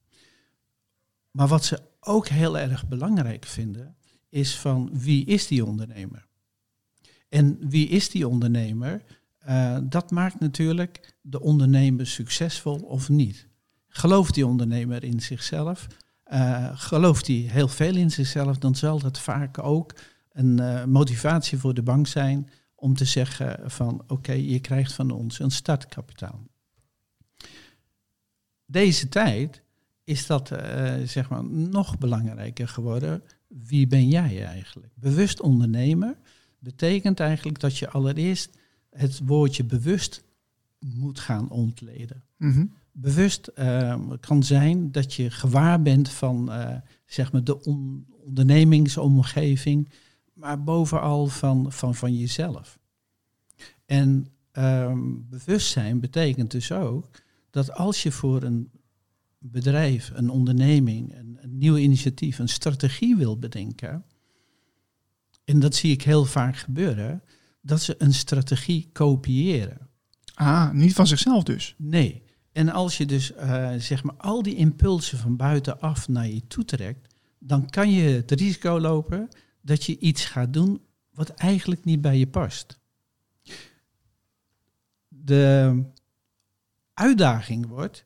Maar 1.37 1.49
wat 1.49 1.64
ze 1.64 1.81
ook 2.00 2.28
heel 2.28 2.59
erg 2.59 2.88
belangrijk 2.88 3.45
vinden, 3.45 3.97
is 4.28 4.59
van 4.59 4.90
wie 4.93 5.25
is 5.25 5.47
die 5.47 5.64
ondernemer? 5.64 6.26
En 7.28 7.69
wie 7.69 7.88
is 7.88 8.11
die 8.11 8.28
ondernemer? 8.28 9.02
Uh, 9.49 9.78
dat 9.83 10.11
maakt 10.11 10.40
natuurlijk 10.40 11.16
de 11.21 11.40
ondernemer 11.40 12.07
succesvol 12.07 12.78
of 12.78 13.09
niet. 13.09 13.49
Gelooft 13.88 14.35
die 14.35 14.47
ondernemer 14.47 15.05
in 15.05 15.21
zichzelf? 15.21 15.87
Uh, 16.33 16.71
gelooft 16.75 17.26
hij 17.26 17.37
heel 17.37 17.69
veel 17.69 17.97
in 17.97 18.11
zichzelf, 18.11 18.59
dan 18.59 18.75
zal 18.75 18.99
dat 18.99 19.19
vaak 19.19 19.59
ook 19.59 19.95
een 20.33 20.61
uh, 20.61 20.85
motivatie 20.85 21.59
voor 21.59 21.75
de 21.75 21.83
bank 21.83 22.07
zijn 22.07 22.50
om 22.75 22.95
te 22.95 23.05
zeggen 23.05 23.71
van 23.71 24.05
oké, 24.07 24.33
je 24.33 24.61
krijgt 24.61 24.93
van 24.93 25.11
ons 25.11 25.38
een 25.38 25.50
startkapitaal. 25.50 26.47
Deze 28.66 29.09
tijd 29.09 29.64
is 30.06 30.26
dat 30.26 30.50
uh, 30.50 30.94
zeg 31.04 31.28
maar 31.28 31.44
nog 31.44 31.98
belangrijker 31.98 32.68
geworden. 32.68 33.22
Wie 33.46 33.86
ben 33.86 34.08
jij 34.08 34.44
eigenlijk? 34.44 34.92
Bewust 34.94 35.40
ondernemer 35.40 36.16
betekent 36.58 37.20
eigenlijk 37.20 37.60
dat 37.60 37.78
je 37.78 37.90
allereerst 37.90 38.58
het 38.90 39.20
woordje 39.25 39.64
bewust 39.64 40.25
moet 40.78 41.20
gaan 41.20 41.50
ontleden. 41.50 42.25
Mm 42.36 42.52
-hmm. 42.52 42.72
bewust 42.92 43.50
uh, 43.54 44.00
kan 44.20 44.42
zijn 44.42 44.92
dat 44.92 45.14
je 45.14 45.30
gewaar 45.30 45.82
bent 45.82 46.08
van 46.08 46.48
uh, 46.50 46.75
zeg 47.06 47.32
maar 47.32 47.44
de 47.44 47.64
on 47.64 48.06
ondernemingsomgeving, 48.26 49.88
maar 50.32 50.62
bovenal 50.62 51.26
van, 51.26 51.72
van, 51.72 51.94
van 51.94 52.16
jezelf. 52.16 52.78
En 53.86 54.26
um, 54.52 55.26
bewustzijn 55.28 56.00
betekent 56.00 56.50
dus 56.50 56.72
ook 56.72 57.10
dat 57.50 57.72
als 57.72 58.02
je 58.02 58.12
voor 58.12 58.42
een 58.42 58.70
bedrijf, 59.50 60.10
een 60.14 60.30
onderneming, 60.30 61.18
een, 61.18 61.38
een 61.40 61.58
nieuw 61.58 61.76
initiatief, 61.76 62.38
een 62.38 62.48
strategie 62.48 63.16
wil 63.16 63.38
bedenken, 63.38 64.04
en 65.46 65.60
dat 65.60 65.74
zie 65.74 65.92
ik 65.92 66.02
heel 66.02 66.24
vaak 66.24 66.56
gebeuren, 66.56 67.22
dat 67.60 67.82
ze 67.82 67.94
een 67.98 68.14
strategie 68.14 68.88
kopiëren. 68.92 69.88
Ah, 70.34 70.70
niet 70.70 70.92
van 70.92 71.06
zichzelf 71.06 71.42
dus? 71.42 71.74
Nee. 71.78 72.22
En 72.52 72.68
als 72.68 72.96
je 72.96 73.06
dus 73.06 73.32
uh, 73.32 73.72
zeg 73.78 74.02
maar 74.02 74.14
al 74.14 74.42
die 74.42 74.54
impulsen 74.54 75.18
van 75.18 75.36
buitenaf 75.36 76.08
naar 76.08 76.28
je 76.28 76.46
toe 76.46 76.64
trekt, 76.64 77.14
dan 77.38 77.70
kan 77.70 77.90
je 77.90 78.02
het 78.02 78.30
risico 78.30 78.80
lopen 78.80 79.28
dat 79.60 79.84
je 79.84 79.98
iets 79.98 80.24
gaat 80.24 80.52
doen 80.52 80.80
wat 81.10 81.30
eigenlijk 81.30 81.84
niet 81.84 82.00
bij 82.00 82.18
je 82.18 82.26
past. 82.26 82.78
De 85.08 85.82
uitdaging 86.94 87.66
wordt 87.66 88.05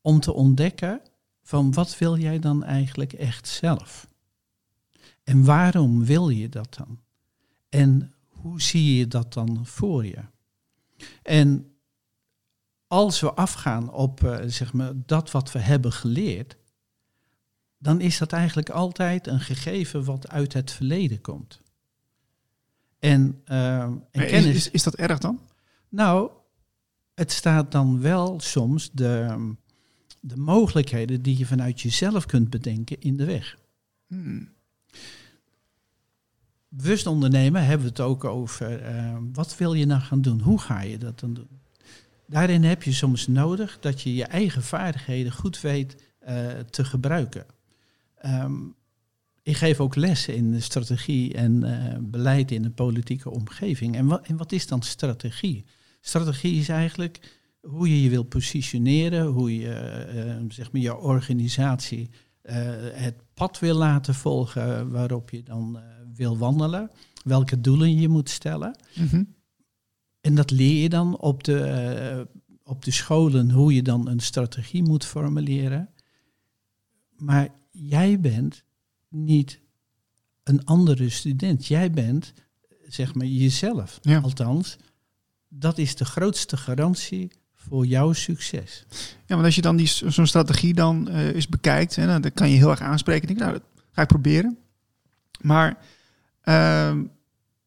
om 0.00 0.20
te 0.20 0.32
ontdekken 0.32 1.00
van 1.42 1.72
wat 1.72 1.98
wil 1.98 2.18
jij 2.18 2.38
dan 2.38 2.64
eigenlijk 2.64 3.12
echt 3.12 3.48
zelf? 3.48 4.08
En 5.24 5.44
waarom 5.44 6.04
wil 6.04 6.28
je 6.28 6.48
dat 6.48 6.74
dan? 6.74 7.00
En 7.68 8.14
hoe 8.28 8.62
zie 8.62 8.96
je 8.96 9.08
dat 9.08 9.32
dan 9.32 9.66
voor 9.66 10.06
je? 10.06 10.22
En 11.22 11.74
als 12.86 13.20
we 13.20 13.32
afgaan 13.32 13.92
op 13.92 14.20
uh, 14.20 14.38
zeg 14.46 14.72
maar, 14.72 14.92
dat 15.06 15.30
wat 15.30 15.52
we 15.52 15.58
hebben 15.58 15.92
geleerd, 15.92 16.56
dan 17.78 18.00
is 18.00 18.18
dat 18.18 18.32
eigenlijk 18.32 18.70
altijd 18.70 19.26
een 19.26 19.40
gegeven 19.40 20.04
wat 20.04 20.28
uit 20.28 20.52
het 20.52 20.70
verleden 20.70 21.20
komt. 21.20 21.60
En, 22.98 23.42
uh, 23.50 23.82
en 23.82 24.02
kennis. 24.10 24.54
Is, 24.54 24.70
is, 24.70 24.82
dat 24.82 24.94
erg 24.94 25.18
dan? 25.18 25.40
Nou, 25.88 26.30
het 27.14 27.32
staat 27.32 27.72
dan 27.72 28.00
wel 28.00 28.40
soms 28.40 28.90
de, 28.90 29.54
de 30.20 30.36
mogelijkheden 30.36 31.22
die 31.22 31.38
je 31.38 31.46
vanuit 31.46 31.80
jezelf 31.80 32.26
kunt 32.26 32.50
bedenken 32.50 33.00
in 33.00 33.16
de 33.16 33.24
weg. 33.24 33.58
Hmm. 34.06 34.48
Bewust 36.68 37.06
ondernemen 37.06 37.64
hebben 37.64 37.86
we 37.86 37.88
het 37.92 38.00
ook 38.00 38.24
over 38.24 38.94
uh, 38.94 39.16
wat 39.32 39.56
wil 39.56 39.74
je 39.74 39.86
nou 39.86 40.00
gaan 40.00 40.22
doen? 40.22 40.40
Hoe 40.40 40.60
ga 40.60 40.80
je 40.80 40.98
dat 40.98 41.20
dan 41.20 41.34
doen? 41.34 41.60
Daarin 42.26 42.64
heb 42.64 42.82
je 42.82 42.92
soms 42.92 43.26
nodig 43.26 43.78
dat 43.80 44.02
je 44.02 44.14
je 44.14 44.24
eigen 44.24 44.62
vaardigheden 44.62 45.32
goed 45.32 45.60
weet 45.60 45.96
uh, 46.28 46.48
te 46.70 46.84
gebruiken. 46.84 47.46
Um, 48.26 48.74
ik 49.42 49.56
geef 49.56 49.80
ook 49.80 49.94
lessen 49.94 50.34
in 50.34 50.62
strategie 50.62 51.34
en 51.34 51.64
uh, 51.64 51.96
beleid 52.00 52.50
in 52.50 52.62
de 52.62 52.70
politieke 52.70 53.30
omgeving. 53.30 53.96
En 53.96 54.24
en 54.24 54.36
wat 54.36 54.52
is 54.52 54.66
dan 54.66 54.82
strategie? 54.82 55.64
Strategie 56.00 56.60
is 56.60 56.68
eigenlijk 56.68 57.39
hoe 57.60 57.88
je 57.88 58.02
je 58.02 58.10
wil 58.10 58.22
positioneren, 58.22 59.26
hoe 59.26 59.56
je 59.56 60.38
uh, 60.40 60.50
zeg 60.52 60.72
maar 60.72 60.80
je 60.80 60.96
organisatie 60.96 62.10
uh, 62.42 62.54
het 62.92 63.14
pad 63.34 63.58
wil 63.58 63.74
laten 63.74 64.14
volgen 64.14 64.90
waarop 64.90 65.30
je 65.30 65.42
dan 65.42 65.78
wil 66.14 66.38
wandelen, 66.38 66.90
welke 67.24 67.60
doelen 67.60 68.00
je 68.00 68.08
moet 68.08 68.30
stellen. 68.30 68.76
Mm 68.94 69.06
-hmm. 69.06 69.34
En 70.20 70.34
dat 70.34 70.50
leer 70.50 70.82
je 70.82 70.88
dan 70.88 71.18
op 71.18 71.44
de, 71.44 72.28
op 72.62 72.84
de 72.84 72.90
scholen 72.90 73.50
hoe 73.50 73.74
je 73.74 73.82
dan 73.82 74.08
een 74.08 74.20
strategie 74.20 74.82
moet 74.82 75.04
formuleren. 75.04 75.88
Maar 77.16 77.48
jij 77.70 78.20
bent 78.20 78.64
niet 79.08 79.60
een 80.42 80.64
andere 80.64 81.08
student. 81.08 81.66
Jij 81.66 81.90
bent, 81.90 82.32
zeg 82.88 83.14
maar, 83.14 83.26
jezelf. 83.26 83.98
Ja. 84.02 84.20
Althans, 84.20 84.76
dat 85.48 85.78
is 85.78 85.96
de 85.96 86.04
grootste 86.04 86.56
garantie 86.56 87.30
voor 87.68 87.86
jouw 87.86 88.12
succes. 88.12 88.84
Ja, 89.26 89.34
want 89.34 89.44
als 89.44 89.54
je 89.54 89.60
dan 89.60 89.76
die, 89.76 89.86
zo'n 89.86 90.26
strategie 90.26 90.74
dan 90.74 91.08
uh, 91.10 91.34
eens 91.34 91.48
bekijkt, 91.48 91.96
hè, 91.96 92.20
dan 92.20 92.32
kan 92.34 92.50
je 92.50 92.56
heel 92.56 92.70
erg 92.70 92.80
aanspreken. 92.80 93.26
Denk, 93.26 93.38
nou, 93.38 93.52
dat 93.52 93.62
ga 93.92 94.02
ik 94.02 94.08
proberen. 94.08 94.58
Maar 95.40 95.78
uh, 96.44 96.92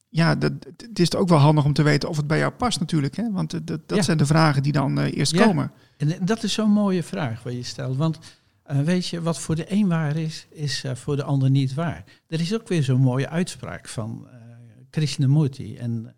ja, 0.09 0.35
dat, 0.35 0.51
het 0.77 0.99
is 0.99 1.15
ook 1.15 1.29
wel 1.29 1.37
handig 1.37 1.65
om 1.65 1.73
te 1.73 1.83
weten 1.83 2.09
of 2.09 2.17
het 2.17 2.27
bij 2.27 2.37
jou 2.37 2.51
past 2.51 2.79
natuurlijk. 2.79 3.15
Hè? 3.15 3.31
Want 3.31 3.51
dat, 3.51 3.67
dat 3.67 3.97
ja. 3.97 4.01
zijn 4.01 4.17
de 4.17 4.25
vragen 4.25 4.63
die 4.63 4.71
dan 4.71 4.99
uh, 4.99 5.17
eerst 5.17 5.35
ja. 5.35 5.45
komen. 5.45 5.71
En 5.97 6.15
dat 6.21 6.43
is 6.43 6.53
zo'n 6.53 6.71
mooie 6.71 7.03
vraag 7.03 7.43
wat 7.43 7.53
je 7.53 7.63
stelt. 7.63 7.97
Want 7.97 8.19
weet 8.65 9.07
je, 9.07 9.21
wat 9.21 9.39
voor 9.39 9.55
de 9.55 9.71
een 9.71 9.87
waar 9.87 10.17
is, 10.17 10.47
is 10.49 10.83
voor 10.93 11.15
de 11.15 11.23
ander 11.23 11.49
niet 11.49 11.73
waar. 11.73 12.03
Er 12.27 12.39
is 12.39 12.53
ook 12.53 12.67
weer 12.67 12.83
zo'n 12.83 13.01
mooie 13.01 13.29
uitspraak 13.29 13.87
van 13.87 14.27
Krishnamurti. 14.89 15.75
En 15.77 16.15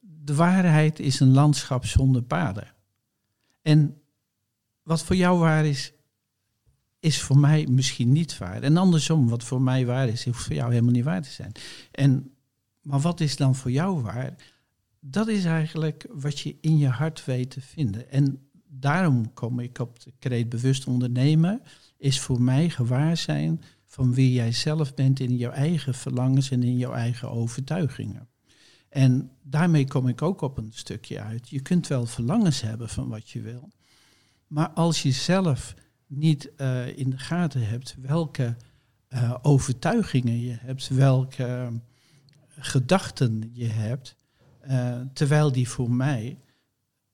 de 0.00 0.34
waarheid 0.34 0.98
is 0.98 1.20
een 1.20 1.32
landschap 1.32 1.86
zonder 1.86 2.22
paden. 2.22 2.76
En 3.68 4.00
wat 4.82 5.02
voor 5.02 5.16
jou 5.16 5.38
waar 5.38 5.66
is, 5.66 5.92
is 7.00 7.20
voor 7.20 7.38
mij 7.38 7.66
misschien 7.70 8.12
niet 8.12 8.38
waar. 8.38 8.62
En 8.62 8.76
andersom, 8.76 9.28
wat 9.28 9.44
voor 9.44 9.62
mij 9.62 9.86
waar 9.86 10.08
is, 10.08 10.24
hoeft 10.24 10.44
voor 10.44 10.54
jou 10.54 10.70
helemaal 10.70 10.92
niet 10.92 11.04
waar 11.04 11.22
te 11.22 11.30
zijn. 11.30 11.52
En, 11.90 12.34
maar 12.82 13.00
wat 13.00 13.20
is 13.20 13.36
dan 13.36 13.54
voor 13.54 13.70
jou 13.70 14.02
waar? 14.02 14.34
Dat 15.00 15.28
is 15.28 15.44
eigenlijk 15.44 16.06
wat 16.12 16.40
je 16.40 16.56
in 16.60 16.78
je 16.78 16.88
hart 16.88 17.24
weet 17.24 17.50
te 17.50 17.60
vinden. 17.60 18.10
En 18.10 18.48
daarom 18.68 19.34
kom 19.34 19.60
ik 19.60 19.78
op 19.78 20.00
de 20.00 20.12
kreet 20.18 20.48
bewust 20.48 20.86
ondernemen 20.86 21.62
is 21.96 22.20
voor 22.20 22.42
mij 22.42 22.70
gewaar 22.70 23.16
zijn 23.16 23.62
van 23.84 24.14
wie 24.14 24.32
jij 24.32 24.52
zelf 24.52 24.94
bent 24.94 25.20
in 25.20 25.36
jouw 25.36 25.52
eigen 25.52 25.94
verlangens 25.94 26.50
en 26.50 26.62
in 26.62 26.76
jouw 26.76 26.92
eigen 26.92 27.30
overtuigingen. 27.30 28.28
En 28.88 29.30
daarmee 29.42 29.88
kom 29.88 30.08
ik 30.08 30.22
ook 30.22 30.40
op 30.40 30.58
een 30.58 30.72
stukje 30.72 31.20
uit. 31.20 31.48
Je 31.48 31.60
kunt 31.60 31.86
wel 31.86 32.06
verlangens 32.06 32.60
hebben 32.60 32.88
van 32.88 33.08
wat 33.08 33.30
je 33.30 33.40
wil, 33.40 33.70
maar 34.46 34.70
als 34.70 35.02
je 35.02 35.10
zelf 35.10 35.74
niet 36.06 36.50
uh, 36.56 36.98
in 36.98 37.10
de 37.10 37.18
gaten 37.18 37.68
hebt 37.68 37.96
welke 38.00 38.56
uh, 39.08 39.34
overtuigingen 39.42 40.40
je 40.40 40.56
hebt, 40.60 40.88
welke 40.88 41.44
uh, 41.44 41.68
gedachten 42.58 43.50
je 43.52 43.66
hebt, 43.66 44.16
terwijl 45.12 45.52
die 45.52 45.68
voor 45.68 45.90
mij 45.90 46.38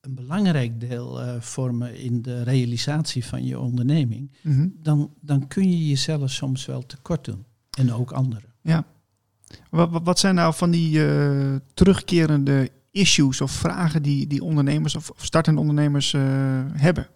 een 0.05 0.15
belangrijk 0.15 0.81
deel 0.81 1.23
uh, 1.23 1.41
vormen 1.41 1.99
in 1.99 2.23
de 2.23 2.43
realisatie 2.43 3.25
van 3.25 3.45
je 3.45 3.59
onderneming, 3.59 4.31
mm-hmm. 4.41 4.75
dan, 4.83 5.15
dan 5.21 5.47
kun 5.47 5.71
je 5.71 5.89
jezelf 5.89 6.31
soms 6.31 6.67
wel 6.67 6.87
tekort 6.87 7.25
doen. 7.25 7.45
En 7.79 7.93
ook 7.93 8.13
anderen. 8.13 8.53
Ja. 8.61 8.85
Wat, 9.71 10.01
wat 10.03 10.19
zijn 10.19 10.35
nou 10.35 10.55
van 10.55 10.71
die 10.71 10.99
uh, 10.99 11.57
terugkerende 11.75 12.71
issues 12.91 13.41
of 13.41 13.51
vragen 13.51 14.03
die, 14.03 14.27
die 14.27 14.43
ondernemers 14.43 14.95
of, 14.95 15.13
startende 15.17 15.61
ondernemers 15.61 16.13
uh, 16.13 16.23
hebben? 16.73 17.09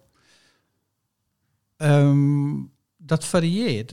Um, 1.77 2.71
dat 2.97 3.25
varieert. 3.25 3.91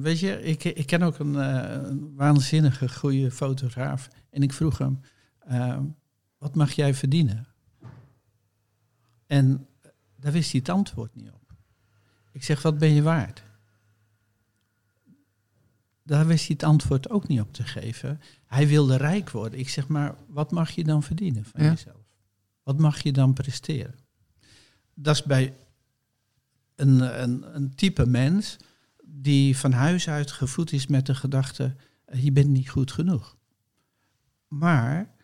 weet 0.00 0.20
je, 0.20 0.42
ik, 0.42 0.64
ik 0.64 0.86
ken 0.86 1.02
ook 1.02 1.18
een, 1.18 1.34
een, 1.34 2.12
waanzinnige 2.14 2.88
goede 2.88 3.30
fotograaf. 3.30 4.08
En 4.30 4.42
ik 4.42 4.52
vroeg 4.52 4.78
hem, 4.78 5.00
wat 6.38 6.54
mag 6.54 6.72
jij 6.72 6.94
verdienen? 6.94 7.46
En 9.26 9.66
daar 10.16 10.32
wist 10.32 10.50
hij 10.50 10.60
het 10.60 10.68
antwoord 10.68 11.14
niet 11.14 11.30
op. 11.30 11.54
Ik 12.32 12.44
zeg, 12.44 12.62
wat 12.62 12.78
ben 12.78 12.94
je 12.94 13.02
waard? 13.02 13.42
Daar 16.02 16.26
wist 16.26 16.46
hij 16.46 16.56
het 16.58 16.68
antwoord 16.68 17.10
ook 17.10 17.28
niet 17.28 17.40
op 17.40 17.52
te 17.52 17.62
geven. 17.62 18.20
Hij 18.46 18.68
wilde 18.68 18.96
rijk 18.96 19.30
worden. 19.30 19.58
Ik 19.58 19.68
zeg, 19.68 19.88
maar 19.88 20.14
wat 20.28 20.50
mag 20.50 20.70
je 20.70 20.84
dan 20.84 21.02
verdienen 21.02 21.44
van 21.44 21.62
jezelf? 21.64 22.08
Wat 22.62 22.78
mag 22.78 23.02
je 23.02 23.12
dan 23.12 23.32
presteren? 23.32 23.94
Dat 24.94 25.14
is 25.14 25.22
bij 25.22 25.54
een, 26.74 27.22
een, 27.22 27.56
een 27.56 27.74
type 27.74 28.06
mens 28.06 28.56
die 29.04 29.56
van 29.56 29.72
huis 29.72 30.08
uit 30.08 30.30
gevoed 30.30 30.72
is 30.72 30.86
met 30.86 31.06
de 31.06 31.14
gedachte, 31.14 31.74
je 32.12 32.32
bent 32.32 32.48
niet 32.48 32.70
goed 32.70 32.92
genoeg. 32.92 33.36
Maar 34.48 35.14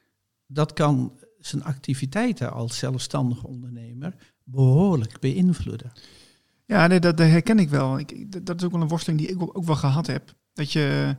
dat 0.47 0.73
kan 0.73 1.19
zijn 1.41 1.65
activiteiten 1.65 2.53
als 2.53 2.79
zelfstandig 2.79 3.45
ondernemer 3.45 4.15
behoorlijk 4.45 5.21
beïnvloeden. 5.21 5.93
Ja, 6.67 6.87
nee, 6.87 7.01
dat, 7.01 7.17
dat, 7.17 7.27
herken 7.27 7.59
ik 7.59 7.69
wel. 7.69 7.99
Ik, 7.99 8.45
dat 8.47 8.57
is 8.59 8.65
ook 8.65 8.73
wel 8.73 8.81
een 8.81 8.89
worsteling 8.89 9.21
die 9.21 9.31
ik 9.31 9.43
ook, 9.43 9.65
wel 9.65 9.77
gehad 9.77 10.07
heb. 10.07 10.35
Dat 10.53 10.73
je 10.73 11.17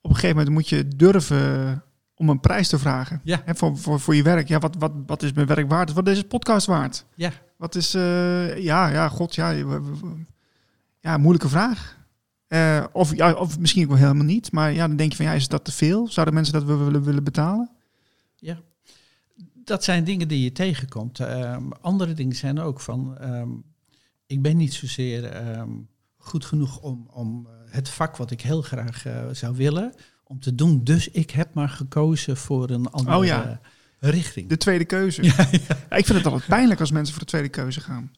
op 0.00 0.10
een 0.10 0.16
gegeven 0.16 0.36
moment 0.36 0.54
moet 0.54 0.68
je 0.68 0.88
durven 0.88 1.82
om 2.14 2.28
een 2.28 2.40
prijs 2.40 2.68
te 2.68 2.78
vragen. 2.78 3.20
Ja. 3.24 3.42
Hè, 3.44 3.54
voor, 3.54 3.78
voor, 3.78 4.00
voor 4.00 4.14
je 4.14 4.22
werk. 4.22 4.48
Ja, 4.48 4.58
wat, 4.58 4.76
wat, 4.78 4.92
wat 5.06 5.22
is 5.22 5.32
mijn 5.32 5.46
werk 5.46 5.68
waard? 5.68 5.92
Wat 5.92 6.08
is 6.08 6.14
deze 6.14 6.26
podcast 6.26 6.66
waard? 6.66 7.04
Ja. 7.14 7.32
Wat 7.56 7.74
is, 7.74 7.94
uh, 7.94 8.58
ja, 8.58 8.88
ja, 8.88 9.08
god, 9.08 9.34
ja, 9.34 9.50
ja, 11.00 11.16
moeilijke 11.16 11.48
vraag. 11.48 11.96
Uh, 12.48 12.84
of, 12.92 13.16
ja, 13.16 13.32
of 13.32 13.58
misschien 13.58 13.82
ook 13.82 13.88
wel 13.88 13.98
helemaal 13.98 14.24
niet. 14.24 14.52
Maar 14.52 14.72
ja, 14.72 14.86
dan 14.86 14.96
denk 14.96 15.10
je 15.10 15.16
van, 15.16 15.26
ja, 15.26 15.32
is 15.32 15.48
dat 15.48 15.64
te 15.64 15.72
veel? 15.72 16.08
Zouden 16.08 16.34
mensen 16.34 16.54
dat 16.54 16.64
willen, 16.64 17.02
willen 17.02 17.24
betalen? 17.24 17.70
Ja 18.36 18.58
dat 19.66 19.84
zijn 19.84 20.04
dingen 20.04 20.28
die 20.28 20.42
je 20.42 20.52
tegenkomt. 20.52 21.20
Ehm, 21.20 21.70
andere 21.80 22.12
dingen 22.12 22.36
zijn 22.36 22.58
ook 22.58 22.80
van, 22.80 23.18
ehm, 23.18 23.50
ik 24.26 24.42
ben 24.42 24.56
niet 24.56 24.74
zozeer 24.74 25.24
ehm, 25.24 25.70
goed 26.16 26.44
genoeg 26.44 26.80
om, 26.80 27.08
om 27.12 27.46
eh, 27.46 27.52
het 27.74 27.88
vak 27.88 28.16
wat 28.16 28.30
ik 28.30 28.40
heel 28.40 28.62
graag 28.62 29.06
eh, 29.06 29.22
zou 29.32 29.56
willen, 29.56 29.94
om 30.24 30.40
te 30.40 30.54
doen. 30.54 30.84
Dus 30.84 31.08
ik 31.08 31.30
heb 31.30 31.54
maar 31.54 31.68
gekozen 31.68 32.36
voor 32.36 32.70
een 32.70 32.90
andere 32.90 33.16
Oh 33.16 33.24
ja. 33.24 33.60
richting. 33.98 34.48
De 34.48 34.56
tweede 34.56 34.84
keuze. 34.84 35.22
Ja, 35.22 35.34
ja. 35.50 35.58
Ja, 35.90 35.96
ik 35.96 36.04
vind 36.06 36.18
het 36.18 36.26
altijd 36.26 36.46
pijnlijk 36.46 36.80
als 36.80 36.90
mensen 36.90 37.14
voor 37.14 37.22
de 37.24 37.28
tweede 37.30 37.48
keuze 37.48 37.80
gaan. 37.80 38.10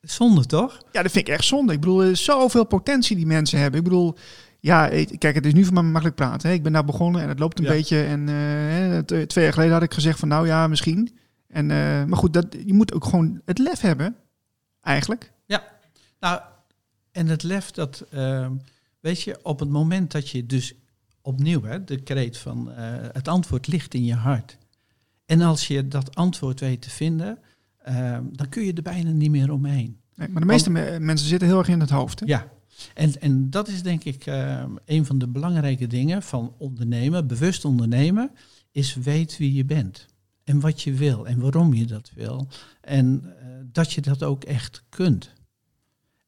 Zonde 0.00 0.46
toch? 0.46 0.82
Ja, 0.92 1.02
dat 1.02 1.12
vind 1.12 1.28
ik 1.28 1.34
echt 1.34 1.44
zonde. 1.44 1.72
Ik 1.72 1.80
bedoel, 1.80 2.02
er 2.02 2.10
is 2.10 2.24
zoveel 2.24 2.64
potentie 2.64 3.16
die 3.16 3.26
mensen 3.26 3.58
hebben. 3.58 3.78
Ik 3.78 3.84
bedoel, 3.84 4.16
ja, 4.60 4.88
kijk, 5.18 5.34
het 5.34 5.46
is 5.46 5.52
nu 5.52 5.64
voor 5.64 5.74
mij 5.74 5.82
makkelijk 5.82 6.16
praten. 6.16 6.48
Hè. 6.48 6.54
Ik 6.54 6.62
ben 6.62 6.72
daar 6.72 6.84
begonnen 6.84 7.22
en 7.22 7.28
het 7.28 7.38
loopt 7.38 7.58
een 7.58 7.64
Ja. 7.64 7.70
beetje. 7.70 8.02
En 8.02 8.28
eh, 8.28 8.98
twee 9.26 9.44
jaar 9.44 9.52
geleden 9.52 9.72
had 9.72 9.82
ik 9.82 9.94
gezegd 9.94 10.18
van, 10.18 10.28
nou 10.28 10.46
ja, 10.46 10.66
misschien. 10.66 11.18
En, 11.48 11.66
maar 12.08 12.16
goed, 12.18 12.32
dat, 12.32 12.46
je 12.66 12.74
moet 12.74 12.92
ook 12.94 13.04
gewoon 13.04 13.40
het 13.44 13.58
lef 13.58 13.80
hebben, 13.80 14.16
eigenlijk. 14.88 15.32
Nou, 16.20 16.40
en 17.12 17.26
het 17.26 17.42
lef 17.42 17.70
dat, 17.70 18.04
ehm, 18.10 18.52
weet 19.00 19.22
je, 19.22 19.38
op 19.42 19.60
het 19.60 19.68
moment 19.68 20.12
dat 20.12 20.28
je 20.30 20.46
dus 20.46 20.74
opnieuw, 21.22 21.62
hè, 21.62 21.84
de 21.84 22.00
kreet 22.02 22.36
van 22.38 22.72
eh, 22.72 22.84
het 23.12 23.28
antwoord 23.28 23.66
ligt 23.66 23.94
in 23.94 24.04
je 24.04 24.14
hart. 24.14 24.58
En 25.26 25.40
als 25.40 25.66
je 25.66 25.88
dat 25.88 26.14
antwoord 26.14 26.60
weet 26.60 26.82
te 26.82 26.90
vinden, 26.90 27.38
ehm, 27.78 28.22
dan 28.32 28.48
kun 28.48 28.64
je 28.64 28.72
er 28.72 28.82
bijna 28.82 29.10
niet 29.10 29.30
meer 29.30 29.52
omheen. 29.52 30.00
Nee, 30.14 30.28
maar 30.28 30.40
de 30.40 30.46
meeste 30.46 30.70
me- 30.70 30.96
mensen 31.00 31.28
zitten 31.28 31.48
heel 31.48 31.58
erg 31.58 31.68
in 31.68 31.80
het 31.80 31.90
hoofd. 31.90 32.20
Hè? 32.20 32.26
Ja, 32.26 32.48
en, 32.94 33.20
en 33.20 33.50
dat 33.50 33.68
is 33.68 33.82
denk 33.82 34.04
ik 34.04 34.26
ehm, 34.26 34.70
een 34.84 35.06
van 35.06 35.18
de 35.18 35.26
belangrijke 35.28 35.86
dingen 35.86 36.22
van 36.22 36.54
ondernemen, 36.58 37.26
bewust 37.26 37.64
ondernemen, 37.64 38.30
is 38.72 38.94
weet 38.94 39.36
wie 39.38 39.54
je 39.54 39.64
bent. 39.64 40.06
En 40.44 40.60
wat 40.60 40.82
je 40.82 40.92
wil 40.92 41.26
en 41.26 41.40
waarom 41.40 41.74
je 41.74 41.84
dat 41.84 42.10
wil. 42.14 42.48
En 42.80 43.34
eh, 43.40 43.46
dat 43.78 43.92
je 43.92 44.00
dat 44.00 44.22
ook 44.22 44.44
echt 44.44 44.82
kunt. 44.88 45.32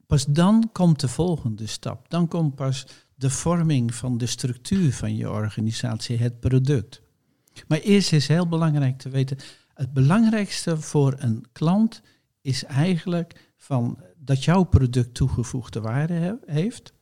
Pas 0.06 0.26
dan 0.26 0.68
komt 0.72 1.00
de 1.00 1.08
volgende 1.08 1.66
stap. 1.66 2.10
Dan 2.10 2.28
komt 2.28 2.54
pas 2.54 2.86
de 3.14 3.30
vorming 3.30 3.94
van 3.94 4.18
de 4.18 4.26
structuur 4.26 4.92
van 4.92 5.16
je 5.16 5.30
organisatie, 5.30 6.18
het 6.18 6.40
product. 6.40 7.02
Maar 7.68 7.78
eerst 7.78 8.12
is 8.12 8.28
heel 8.28 8.48
belangrijk 8.48 8.98
te 8.98 9.08
weten, 9.08 9.38
het 9.74 9.92
belangrijkste 9.92 10.80
voor 10.80 11.14
een 11.18 11.44
klant 11.52 12.02
is 12.40 12.64
eigenlijk 12.64 13.52
van 13.56 13.98
dat 14.16 14.44
jouw 14.44 14.62
product 14.62 15.14
toegevoegde 15.14 15.80
waarde 15.80 16.14
he- 16.14 16.52
heeft, 16.52 16.92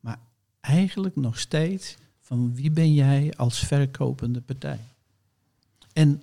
maar 0.00 0.18
eigenlijk 0.60 1.16
nog 1.16 1.38
steeds 1.38 1.96
van 2.20 2.54
wie 2.54 2.70
ben 2.70 2.94
jij 2.94 3.32
als 3.36 3.58
verkopende 3.58 4.40
partij. 4.40 4.80
En 5.92 6.22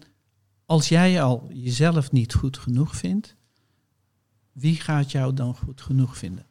als 0.65 0.89
jij 0.89 1.23
al 1.23 1.49
jezelf 1.53 2.11
niet 2.11 2.33
goed 2.33 2.57
genoeg 2.57 2.95
vindt, 2.95 3.37
wie 4.59 4.75
gaat 4.75 5.11
jou 5.11 5.33
dan 5.33 5.55
goed 5.55 5.81
genoeg 5.81 6.17
vinden? 6.17 6.45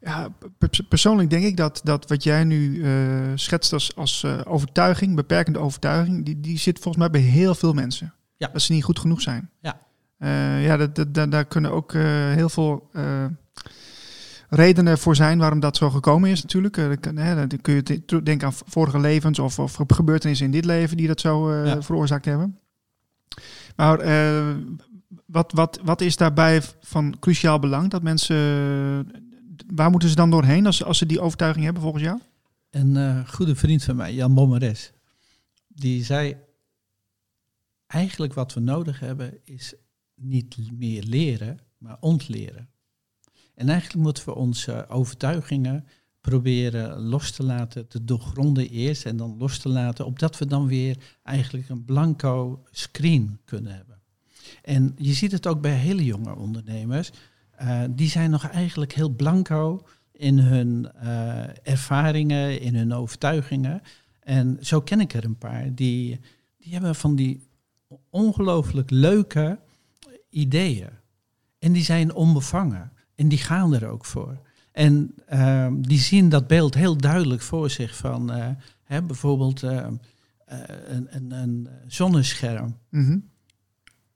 Ja, 0.00 0.28
per- 0.58 0.84
persoonlijk 0.88 1.30
denk 1.30 1.44
ik 1.44 1.56
dat, 1.56 1.80
dat 1.84 2.08
wat 2.08 2.22
jij 2.22 2.44
nu 2.44 2.84
eh, 2.84 2.90
schetst 3.34 3.72
als, 3.72 3.96
als 3.96 4.22
eh, 4.22 4.40
overtuiging, 4.44 5.14
beperkende 5.16 5.58
overtuiging, 5.58 6.24
die, 6.24 6.40
die 6.40 6.58
zit 6.58 6.74
volgens 6.78 6.96
mij 6.96 7.10
bij 7.10 7.20
heel 7.30 7.54
veel 7.54 7.72
mensen. 7.72 8.14
Ja. 8.36 8.48
Dat 8.52 8.62
ze 8.62 8.72
niet 8.72 8.84
goed 8.84 8.98
genoeg 8.98 9.20
zijn. 9.20 9.50
Ja. 9.60 9.80
Eh, 10.18 10.64
ja, 10.64 10.76
dat, 10.76 10.94
dat, 10.94 11.14
dat- 11.14 11.30
daar 11.30 11.44
kunnen 11.44 11.70
ook 11.72 11.92
heel 11.92 12.48
veel 12.48 12.90
redenen 14.48 14.98
voor 14.98 15.16
zijn 15.16 15.38
waarom 15.38 15.60
dat 15.60 15.76
zo 15.76 15.90
gekomen 15.90 16.30
is 16.30 16.42
natuurlijk. 16.42 17.02
Dan 17.02 17.16
hè, 17.16 17.46
dan 17.46 17.60
kun 17.60 17.74
je 17.74 17.82
denken 18.22 18.46
aan 18.46 18.54
vorige 18.66 18.98
levens 19.00 19.38
of, 19.38 19.58
of 19.58 19.76
gebeurtenissen 19.86 20.46
in 20.46 20.52
dit 20.52 20.64
leven 20.64 20.96
die 20.96 21.06
dat 21.06 21.20
zo 21.20 21.54
Ja. 21.64 21.82
veroorzaakt 21.82 22.24
hebben. 22.24 22.58
Maar 23.76 23.98
wat, 25.26 25.52
wat, 25.52 25.80
wat 25.82 26.00
is 26.00 26.16
daarbij 26.16 26.62
van 26.80 27.16
cruciaal 27.20 27.58
belang 27.58 27.90
dat 27.90 28.02
mensen 28.02 28.36
waar 29.74 29.90
moeten 29.90 30.08
ze 30.08 30.14
dan 30.14 30.30
doorheen 30.30 30.66
als, 30.66 30.84
als 30.84 30.98
ze 30.98 31.06
die 31.06 31.20
overtuiging 31.20 31.64
hebben 31.64 31.82
volgens 31.82 32.02
jou? 32.02 32.20
Een 32.70 32.96
eh, 32.96 33.28
goede 33.28 33.56
vriend 33.56 33.84
van 33.84 33.96
mij, 33.96 34.14
Jan 34.14 34.34
Bommeres, 34.34 34.92
die 35.68 36.04
zei: 36.04 36.36
Eigenlijk 37.86 38.34
wat 38.34 38.54
we 38.54 38.60
nodig 38.60 39.00
hebben 39.00 39.38
is 39.44 39.74
niet 40.14 40.56
meer 40.72 41.02
leren, 41.02 41.60
maar 41.78 41.96
ontleren. 42.00 42.68
En 43.54 43.68
eigenlijk 43.68 44.04
moeten 44.04 44.24
we 44.24 44.34
onze 44.34 44.88
overtuigingen 44.88 45.86
proberen 46.20 47.00
los 47.00 47.30
te 47.30 47.42
laten, 47.42 47.88
te 47.88 48.04
doorgronden 48.04 48.68
eerst 48.68 49.06
en 49.06 49.16
dan 49.16 49.36
los 49.38 49.58
te 49.58 49.68
laten, 49.68 50.06
opdat 50.06 50.38
we 50.38 50.46
dan 50.46 50.66
weer 50.66 50.96
eigenlijk 51.22 51.68
een 51.68 51.84
blanco 51.84 52.62
screen 52.70 53.40
kunnen 53.44 53.74
hebben. 53.74 53.91
En 54.62 54.94
je 54.96 55.12
ziet 55.12 55.32
het 55.32 55.46
ook 55.46 55.60
bij 55.60 55.74
hele 55.74 56.04
jonge 56.04 56.36
ondernemers. 56.36 57.10
eh, 57.56 57.80
die 57.90 58.08
zijn 58.08 58.30
nog 58.30 58.48
eigenlijk 58.48 58.92
heel 58.92 59.08
blanco 59.08 59.86
in 60.12 60.38
hun 60.38 60.92
eh, 60.92 61.68
ervaringen, 61.72 62.60
in 62.60 62.74
hun 62.76 62.92
overtuigingen. 62.92 63.82
En 64.20 64.58
zo 64.60 64.80
ken 64.80 65.00
ik 65.00 65.14
er 65.14 65.24
een 65.24 65.38
paar. 65.38 65.74
Die, 65.74 66.20
die 66.58 66.72
hebben 66.72 66.94
van 66.94 67.16
die 67.16 67.48
ongelooflijk 68.10 68.90
leuke 68.90 69.58
ideeën. 70.30 70.88
En 71.58 71.72
die 71.72 71.82
zijn 71.84 72.14
onbevangen. 72.14 72.92
En 73.14 73.28
die 73.28 73.38
gaan 73.38 73.74
er 73.74 73.86
ook 73.86 74.04
voor. 74.04 74.38
En 74.72 75.14
ehm, 75.26 75.80
die 75.80 75.98
zien 75.98 76.28
dat 76.28 76.46
beeld 76.46 76.74
heel 76.74 76.96
duidelijk 76.96 77.42
voor 77.42 77.70
zich 77.70 77.96
van 77.96 78.32
eh, 78.32 78.48
hè, 78.84 79.02
bijvoorbeeld 79.02 79.62
ehm, 79.62 79.94
eh, 80.44 80.58
een, 80.88 81.06
een, 81.16 81.30
een 81.30 81.68
zonnescherm. 81.86 82.76
Mhm. 82.88 83.18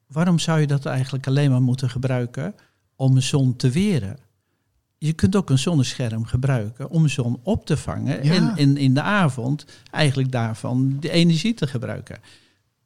Waarom 0.07 0.39
zou 0.39 0.61
je 0.61 0.67
dat 0.67 0.87
eigenlijk 0.87 1.27
alleen 1.27 1.51
maar 1.51 1.63
moeten 1.63 1.91
gebruiken 1.91 2.55
om 2.97 3.17
een 3.17 3.23
zon 3.23 3.57
te 3.57 3.71
weren? 3.71 4.17
Je 4.99 5.13
kunt 5.13 5.37
ook 5.37 5.51
een 5.51 5.59
zonnescherm 5.59 6.25
gebruiken 6.25 6.91
om 6.91 7.09
zon 7.09 7.41
op 7.43 7.67
te 7.67 7.77
vangen 7.77 8.25
Ja. 8.25 8.35
en, 8.35 8.57
en 8.57 8.77
in 8.77 8.95
de 8.95 9.03
avond 9.03 9.67
eigenlijk 9.91 10.33
daarvan 10.33 10.97
de 11.01 11.11
energie 11.11 11.55
te 11.55 11.67
gebruiken. 11.67 12.19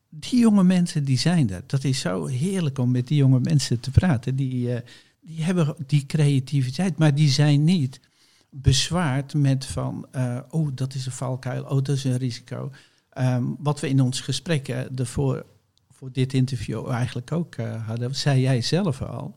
Die 0.09 0.40
jonge 0.40 0.64
mensen 0.64 1.04
die 1.04 1.18
zijn 1.18 1.50
er. 1.50 1.62
Dat 1.66 1.85
is 1.85 2.00
zo 2.00 2.26
heerlijk 2.26 2.78
om 2.78 2.90
met 2.90 3.06
die 3.06 3.16
jonge 3.16 3.40
mensen 3.40 3.80
te 3.80 3.90
praten. 3.90 4.37
Die, 4.37 4.74
eh, 4.74 4.80
die 5.20 5.44
hebben 5.44 5.74
die 5.87 6.06
creativiteit, 6.06 6.98
maar 6.98 7.14
die 7.14 7.28
zijn 7.28 7.64
niet 7.64 8.00
bezwaard 8.50 9.35
met 9.35 9.66
van, 9.66 10.06
eh, 10.11 10.38
oh 10.50 10.68
dat 10.74 10.94
is 10.94 11.06
een 11.06 11.12
valkuil, 11.12 11.62
oh 11.64 11.70
dat 11.70 11.88
is 11.88 12.04
een 12.04 12.16
risico. 12.16 12.70
Ehm, 13.11 13.44
wat 13.59 13.80
we 13.80 13.88
in 13.88 14.00
ons 14.00 14.20
gesprekken 14.20 14.96
ervoor 14.96 15.46
voor 16.00 16.12
dit 16.12 16.32
interview 16.32 16.88
eigenlijk 16.90 17.32
ook 17.32 17.54
eh, 17.54 17.86
hadden, 17.86 18.14
zei 18.14 18.40
jij 18.40 18.60
zelf 18.60 19.02
al. 19.02 19.36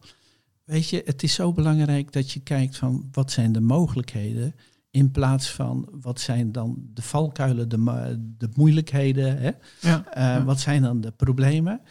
Weet 0.64 0.90
je, 0.90 1.02
het 1.06 1.24
is 1.24 1.34
zo 1.34 1.54
belangrijk 1.54 2.12
dat 2.12 2.32
je 2.32 2.40
kijkt 2.40 2.78
van 2.78 3.08
wat 3.12 3.32
zijn 3.32 3.52
de 3.52 3.60
mogelijkheden 3.62 4.56
in 4.92 5.12
plaats 5.12 5.50
van 5.50 5.88
wat 6.02 6.20
zijn 6.20 6.52
dan 6.52 6.90
de 6.94 7.02
valkuilen, 7.02 7.70
de, 7.70 8.18
de 8.38 8.50
moeilijkheden, 8.56 9.38
hè? 9.38 9.52
Ja. 9.82 10.06
Eh, 10.06 10.24
Ja. 10.24 10.44
wat 10.44 10.60
zijn 10.60 10.82
dan 10.82 11.02
de 11.02 11.12
problemen. 11.12 11.82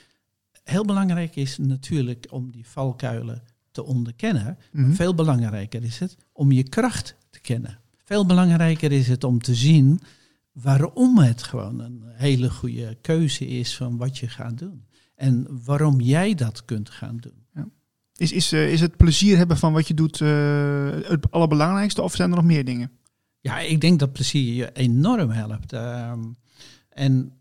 Heel 0.64 0.84
belangrijk 0.84 1.36
is 1.36 1.58
natuurlijk 1.58 2.26
om 2.30 2.50
die 2.50 2.66
valkuilen 2.68 3.42
te 3.70 3.84
onderkennen. 3.84 4.58
Mhm. 4.72 4.92
Veel 4.92 5.14
belangrijker 5.14 5.82
is 5.84 5.98
het 5.98 6.16
om 6.32 6.52
je 6.52 6.68
kracht 6.68 7.16
te 7.30 7.40
kennen. 7.40 7.78
Veel 8.04 8.26
belangrijker 8.26 8.92
is 8.92 9.08
het 9.08 9.24
om 9.24 9.42
te 9.42 9.54
zien 9.54 10.00
waarom 10.52 11.18
het 11.18 11.42
gewoon 11.42 11.80
een 11.80 12.02
hele 12.06 12.50
goede 12.50 12.98
keuze 13.00 13.46
is 13.46 13.76
van 13.76 13.96
wat 13.96 14.18
je 14.18 14.28
gaat 14.28 14.58
doen. 14.58 14.86
En 15.14 15.64
waarom 15.64 16.00
jij 16.00 16.34
dat 16.34 16.64
kunt 16.64 16.90
gaan 16.90 17.16
doen. 17.16 17.42
Is, 18.16 18.32
is, 18.32 18.52
eh, 18.52 18.72
is 18.72 18.80
het 18.80 18.96
plezier 18.96 19.36
hebben 19.36 19.56
van 19.56 19.72
wat 19.72 19.88
je 19.88 19.94
doet 19.94 20.20
eh, 20.20 20.90
het 21.02 21.30
allerbelangrijkste 21.30 22.02
of 22.02 22.14
zijn 22.14 22.30
er 22.30 22.36
nog 22.36 22.44
meer 22.44 22.64
dingen? 22.64 22.90
Ja, 23.40 23.58
ik 23.58 23.80
denk 23.80 23.98
dat 23.98 24.12
plezier 24.12 24.54
je 24.54 24.72
enorm 24.72 25.30
helpt. 25.30 25.72
Ehm, 25.72 26.22
en 26.88 27.32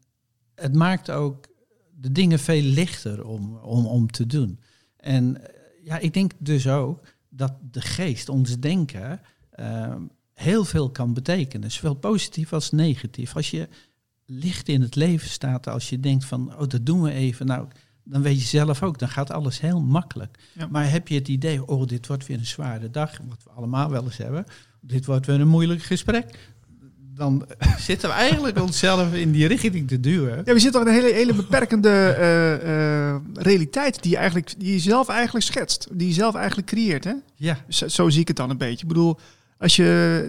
het 0.55 0.75
maakt 0.75 1.09
ook 1.09 1.47
de 1.95 2.11
dingen 2.11 2.39
veel 2.39 2.61
lichter 2.61 3.25
om, 3.25 3.55
om, 3.55 3.85
om 3.85 4.11
te 4.11 4.25
doen. 4.25 4.59
En 4.97 5.47
eh, 5.47 5.85
ja, 5.85 5.97
ik 5.97 6.13
denk 6.13 6.31
dus 6.37 6.67
ook 6.67 7.07
dat 7.29 7.53
de 7.71 7.81
geest, 7.81 8.29
ons 8.29 8.59
denken, 8.59 9.21
ehm, 9.51 10.01
heel 10.41 10.65
veel 10.65 10.89
kan 10.89 11.13
betekenen. 11.13 11.71
Zowel 11.71 11.93
positief 11.93 12.53
als 12.53 12.71
negatief. 12.71 13.35
Als 13.35 13.51
je 13.51 13.67
licht 14.25 14.67
in 14.67 14.81
het 14.81 14.95
leven 14.95 15.29
staat, 15.29 15.67
als 15.67 15.89
je 15.89 15.99
denkt 15.99 16.25
van, 16.25 16.53
oh, 16.59 16.67
dat 16.67 16.85
doen 16.85 17.01
we 17.01 17.11
even. 17.11 17.45
Nou, 17.45 17.67
dan 18.03 18.21
weet 18.21 18.41
je 18.41 18.47
zelf 18.47 18.83
ook, 18.83 18.99
dan 18.99 19.09
gaat 19.09 19.31
alles 19.31 19.59
heel 19.59 19.81
makkelijk. 19.81 20.37
Ja. 20.53 20.67
Maar 20.71 20.91
heb 20.91 21.07
je 21.07 21.15
het 21.15 21.27
idee, 21.27 21.67
oh, 21.67 21.87
dit 21.87 22.07
wordt 22.07 22.27
weer 22.27 22.37
een 22.37 22.45
zware 22.45 22.89
dag, 22.89 23.17
wat 23.27 23.43
we 23.43 23.49
allemaal 23.49 23.89
wel 23.89 24.03
eens 24.03 24.17
hebben. 24.17 24.45
Dit 24.81 25.05
wordt 25.05 25.25
weer 25.25 25.39
een 25.39 25.47
moeilijk 25.47 25.83
gesprek. 25.83 26.53
Dan 27.15 27.47
zitten 27.89 28.09
we 28.09 28.15
eigenlijk 28.15 28.59
onszelf 28.59 29.13
in 29.13 29.31
die 29.31 29.47
richting 29.47 29.87
te 29.87 29.99
duwen. 29.99 30.41
Ja, 30.45 30.53
we 30.53 30.59
zitten 30.59 30.71
toch 30.71 30.81
in 30.81 30.97
een 30.97 31.03
hele, 31.03 31.13
hele 31.13 31.33
beperkende 31.33 31.89
eh, 31.89 33.09
eh, 33.13 33.21
realiteit 33.33 34.01
die 34.01 34.11
je, 34.11 34.17
eigenlijk, 34.17 34.53
die 34.57 34.71
je 34.71 34.79
zelf 34.79 35.07
eigenlijk 35.07 35.45
schetst. 35.45 35.87
Die 35.91 36.07
je 36.07 36.13
zelf 36.13 36.35
eigenlijk 36.35 36.67
creëert. 36.67 37.03
Hè? 37.03 37.13
Ja, 37.35 37.57
Zo, 37.67 37.87
zo 37.87 38.09
zie 38.09 38.21
ik 38.21 38.27
het 38.27 38.37
dan 38.37 38.49
een 38.49 38.57
beetje. 38.57 38.81
Ik 38.81 38.87
bedoel, 38.87 39.19
Als 39.61 39.75
je, 39.75 39.83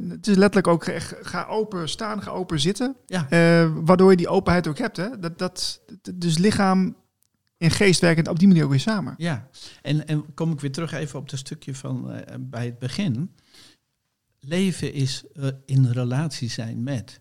het 0.09 0.27
is 0.27 0.37
letterlijk 0.37 0.67
ook 0.67 0.85
echt, 0.85 1.15
ga 1.21 1.47
open 1.47 1.89
staan, 1.89 2.23
ga 2.23 2.31
open 2.31 2.61
zitten. 2.61 2.97
Ja. 3.07 3.27
Eh, 3.29 3.73
waardoor 3.75 4.11
je 4.11 4.17
die 4.17 4.29
openheid 4.29 4.67
ook 4.67 4.79
hebt. 4.79 4.97
Hè? 4.97 5.19
Dat, 5.19 5.39
dat, 5.39 5.81
dus 6.15 6.39
lichaam 6.39 6.97
en 7.59 7.71
geest 7.71 8.01
werken 8.01 8.29
op 8.29 8.39
die 8.39 8.49
manier 8.49 8.65
ook 8.65 8.71
weer 8.71 8.81
samen. 8.81 9.15
Ja, 9.17 9.49
en, 9.83 10.07
en 10.07 10.35
kom 10.35 10.53
ik 10.53 10.61
weer 10.61 10.73
terug 10.73 10.93
even 10.93 11.19
op 11.19 11.31
dat 11.31 11.39
stukje 11.39 11.75
van 11.75 12.13
eh, 12.13 12.35
bij 12.41 12.65
het 12.65 12.79
begin. 12.79 13.35
Leven 14.41 14.93
is 14.93 15.25
eh, 15.35 15.49
in 15.65 15.87
relatie 15.87 16.51
zijn 16.51 16.83
met. 16.83 17.21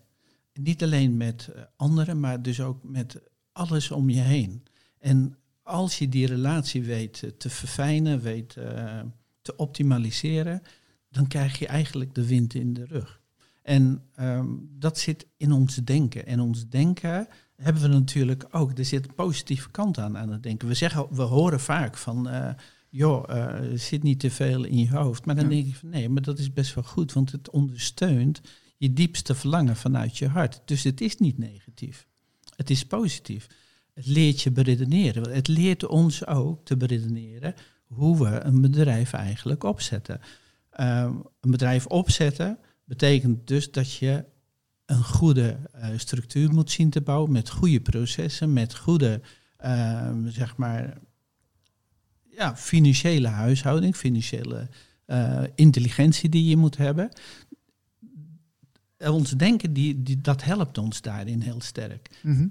Niet 0.52 0.82
alleen 0.82 1.16
met 1.16 1.48
anderen, 1.76 2.20
maar 2.20 2.42
dus 2.42 2.60
ook 2.60 2.82
met 2.82 3.20
alles 3.52 3.90
om 3.90 4.10
je 4.10 4.20
heen. 4.20 4.62
En 4.98 5.36
als 5.62 5.98
je 5.98 6.08
die 6.08 6.26
relatie 6.26 6.82
weet 6.82 7.32
te 7.38 7.50
verfijnen, 7.50 8.20
weet 8.20 8.56
te 9.42 9.56
optimaliseren, 9.56 10.62
dan 11.12 11.26
krijg 11.26 11.58
je 11.58 11.66
eigenlijk 11.66 12.14
de 12.14 12.26
wind 12.26 12.54
in 12.54 12.72
de 12.72 12.84
rug. 12.84 13.20
En 13.62 14.02
ehm, 14.14 14.46
dat 14.78 14.98
zit 14.98 15.26
in 15.36 15.52
ons 15.52 15.74
denken. 15.76 16.26
En 16.26 16.40
ons 16.40 16.68
denken 16.68 17.28
hebben 17.56 17.82
we 17.82 17.88
natuurlijk 17.88 18.46
ook. 18.50 18.78
Er 18.78 18.84
zit 18.84 19.04
een 19.08 19.14
positieve 19.14 19.70
kant 19.70 19.98
aan 19.98 20.18
aan 20.18 20.30
het 20.32 20.42
denken. 20.42 20.68
We 20.68 20.74
zeggen, 20.74 21.06
we 21.10 21.22
horen 21.22 21.60
vaak 21.60 21.96
van, 21.96 22.28
eh, 22.28 22.48
joh, 22.88 23.24
eh, 23.28 23.78
zit 23.78 24.02
niet 24.02 24.20
te 24.20 24.30
veel 24.30 24.64
in 24.64 24.78
je 24.78 24.90
hoofd. 24.90 25.26
Maar 25.26 25.34
dan 25.34 25.44
Ja. 25.44 25.50
denk 25.50 25.66
ik 25.66 25.76
van, 25.76 25.88
nee, 25.88 26.08
maar 26.08 26.22
dat 26.22 26.38
is 26.38 26.52
best 26.52 26.74
wel 26.74 26.84
goed, 26.84 27.12
want 27.12 27.32
het 27.32 27.50
ondersteunt 27.50 28.40
je 28.76 28.92
diepste 28.92 29.34
verlangen 29.34 29.76
vanuit 29.76 30.18
je 30.18 30.28
hart. 30.28 30.60
Dus 30.64 30.82
het 30.82 31.00
is 31.00 31.16
niet 31.16 31.38
negatief. 31.38 32.06
Het 32.56 32.70
is 32.70 32.84
positief. 32.84 33.46
Het 33.94 34.06
leert 34.06 34.40
je 34.40 34.50
beredeneren. 34.50 35.32
Het 35.32 35.48
leert 35.48 35.86
ons 35.86 36.26
ook 36.26 36.64
te 36.64 36.76
beredeneren 36.76 37.54
hoe 37.86 38.18
we 38.18 38.40
een 38.40 38.60
bedrijf 38.60 39.12
eigenlijk 39.12 39.64
opzetten. 39.64 40.20
Ehm, 40.72 41.14
een 41.40 41.50
bedrijf 41.50 41.86
opzetten 41.86 42.58
betekent 42.84 43.46
dus 43.46 43.70
dat 43.70 43.94
je 43.94 44.24
een 44.86 45.04
goede 45.04 45.58
eh, 45.72 45.88
structuur 45.96 46.52
moet 46.52 46.70
zien 46.70 46.90
te 46.90 47.00
bouwen 47.00 47.32
met 47.32 47.50
goede 47.50 47.80
processen, 47.80 48.52
met 48.52 48.74
goede, 48.74 49.20
ehm, 49.56 50.28
zeg 50.28 50.56
maar, 50.56 50.98
ja, 52.30 52.56
financiële 52.56 53.28
huishouding, 53.28 53.96
financiële 53.96 54.68
eh, 55.04 55.42
intelligentie 55.54 56.28
die 56.28 56.44
je 56.44 56.56
moet 56.56 56.76
hebben. 56.76 57.10
Ons 58.98 59.30
denken, 59.30 59.72
die, 59.72 60.02
die, 60.02 60.20
dat 60.20 60.42
helpt 60.44 60.78
ons 60.78 61.00
daarin 61.00 61.40
heel 61.40 61.60
sterk. 61.60 62.20
Mhm. 62.22 62.48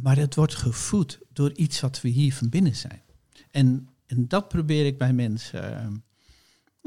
Maar 0.00 0.16
het 0.16 0.34
wordt 0.34 0.54
gevoed 0.54 1.20
door 1.32 1.52
iets 1.52 1.80
wat 1.80 2.00
we 2.00 2.08
hier 2.08 2.34
van 2.34 2.48
binnen 2.48 2.76
zijn. 2.76 3.02
En, 3.50 3.88
en 4.06 4.28
dat 4.28 4.48
probeer 4.48 4.86
ik 4.86 4.98
bij 4.98 5.12
mensen, 5.12 5.78
eh, 5.78 5.86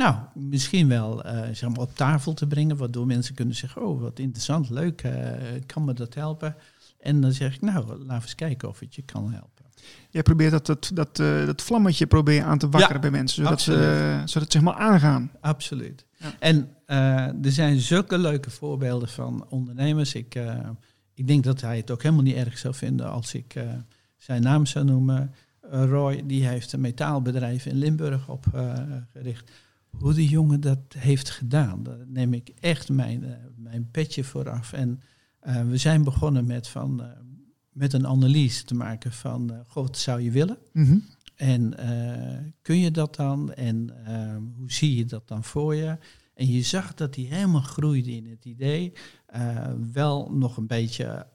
nou, 0.02 0.16
misschien 0.34 0.88
wel 0.88 1.24
eh, 1.24 1.40
zeg 1.52 1.70
maar 1.70 1.80
op 1.80 1.96
tafel 1.96 2.34
te 2.34 2.48
brengen, 2.48 2.78
waardoor 2.78 3.06
mensen 3.06 3.36
kunnen 3.36 3.56
zeggen, 3.56 3.86
oh, 3.86 4.02
wat 4.02 4.20
interessant, 4.20 4.70
leuk, 4.70 5.02
eh, 5.02 5.12
kan 5.66 5.84
me 5.86 5.94
dat 5.94 6.14
helpen? 6.14 6.56
En 7.00 7.22
dan 7.22 7.32
zeg 7.32 7.56
ik, 7.56 7.62
nou, 7.62 7.86
laten 7.86 8.08
we 8.08 8.14
eens 8.14 8.36
kijken 8.36 8.70
of 8.70 8.80
het 8.80 8.96
je 8.96 9.02
kan 9.02 9.32
helpen. 9.32 9.66
Jij 10.10 10.22
probeert 10.22 10.52
dat, 10.52 10.66
dat, 10.66 10.92
dat, 10.94 11.20
eh, 11.20 11.46
dat 11.46 11.62
vlammetje 11.62 12.08
probeer 12.08 12.36
je 12.36 12.44
aan 12.44 12.58
te 12.58 12.70
wakkeren 12.70 12.96
Ja, 12.96 13.02
bij 13.02 13.12
mensen. 13.12 13.44
Zodat 13.44 13.62
ze, 13.62 13.74
zodat 14.26 14.44
het 14.44 14.52
zeg 14.52 14.62
maar 14.62 14.74
aangaan. 14.74 15.32
Absoluut. 15.42 16.06
Ja. 16.18 16.34
En 16.40 16.70
er 17.44 17.52
zijn 17.52 17.80
zulke 17.80 18.18
leuke 18.18 18.50
voorbeelden 18.50 19.10
van 19.10 19.46
ondernemers. 19.50 20.16
Ik, 20.16 20.40
ik 21.14 21.28
denk 21.28 21.44
dat 21.44 21.62
hij 21.62 21.78
het 21.78 21.92
ook 21.92 22.02
helemaal 22.02 22.24
niet 22.24 22.36
erg 22.36 22.58
zou 22.58 22.74
vinden 22.74 23.12
als 23.12 23.34
ik 23.34 23.56
zijn 24.18 24.42
naam 24.42 24.66
zou 24.66 24.86
noemen. 24.86 25.34
Roy, 25.62 26.24
die 26.26 26.48
heeft 26.48 26.74
een 26.74 26.82
metaalbedrijf 26.82 27.66
in 27.66 27.76
Limburg 27.76 28.28
opgericht. 28.30 29.52
Hoe 29.92 30.14
die 30.14 30.30
jongen 30.30 30.60
dat 30.60 30.80
heeft 30.98 31.30
gedaan, 31.30 31.84
daar 31.84 32.06
neem 32.08 32.34
ik 32.34 32.52
echt 32.60 32.90
mijn, 32.90 33.24
eh, 33.24 33.36
mijn 33.56 33.90
petje 33.92 34.24
voor 34.24 34.50
af. 34.50 34.74
En 34.74 35.02
eh, 35.40 35.68
we 35.68 35.78
zijn 35.78 36.04
begonnen 36.04 36.46
met, 36.46 36.68
van, 36.68 37.04
eh, 37.04 37.10
met 37.72 37.94
een 37.94 38.08
analyse 38.08 38.64
te 38.64 38.74
maken 38.74 39.12
van, 39.12 39.66
wat 39.74 39.98
zou 39.98 40.22
je 40.22 40.32
willen? 40.32 40.58
Mhm. 40.74 40.98
En 41.36 41.76
kun 42.62 42.78
je 42.78 42.92
dat 42.92 43.16
dan? 43.16 43.54
En 43.54 43.90
hoe 44.58 44.72
zie 44.72 44.96
je 44.96 45.06
dat 45.06 45.28
dan 45.28 45.44
voor 45.44 45.76
je? 45.76 45.98
En 46.34 46.52
je 46.52 46.62
zag 46.62 46.94
dat 46.94 47.16
hij 47.16 47.24
helemaal 47.24 47.62
groeide 47.62 48.12
in 48.12 48.30
het 48.30 48.46
idee. 48.46 48.94
wel 49.92 50.32
nog 50.32 50.58
een 50.58 50.68
beetje 50.68 51.28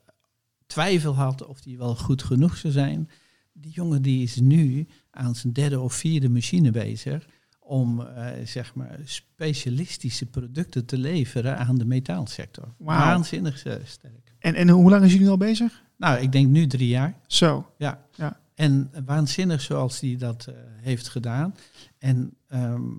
twijfel 0.67 1.15
had 1.15 1.47
of 1.47 1.65
hij 1.65 1.77
wel 1.77 1.97
goed 1.97 2.23
genoeg 2.23 2.57
zou 2.57 2.73
zijn. 2.73 3.11
Die 3.53 3.73
jongen 3.73 4.03
die 4.03 4.23
is 4.23 4.37
nu 4.37 4.87
aan 5.11 5.35
zijn 5.35 5.53
derde 5.53 5.81
of 5.81 5.95
vierde 5.95 6.29
machine 6.29 6.71
bezig 6.71 7.27
om 7.67 8.01
eh, 8.01 8.27
zeg 8.45 8.75
maar 8.75 8.99
specialistische 9.05 10.27
producten 10.27 10.85
te 10.85 10.99
leveren 10.99 11.59
aan 11.59 11.79
de 11.79 11.85
metaalsector. 11.85 12.75
Waanzinnig 12.79 13.65
eh, 13.65 13.75
sterk. 13.85 14.35
En, 14.39 14.55
en 14.55 14.69
hoe 14.69 14.91
lang 14.91 15.05
is 15.05 15.19
nu 15.19 15.29
al 15.29 15.37
bezig? 15.37 15.83
Nou, 15.97 16.21
ik 16.21 16.33
denk 16.33 16.49
nu 16.49 16.67
drie 16.67 16.89
jaar. 16.89 17.17
Zo. 17.27 17.73
Ja. 17.79 18.07
Ja. 18.15 18.41
En 18.55 18.91
waanzinnig 19.05 19.61
zoals 19.61 20.01
hij 20.01 20.17
dat 20.17 20.47
eh, 20.47 20.55
heeft 20.81 21.09
gedaan. 21.09 21.55
En 21.99 22.37
ehm, 22.49 22.91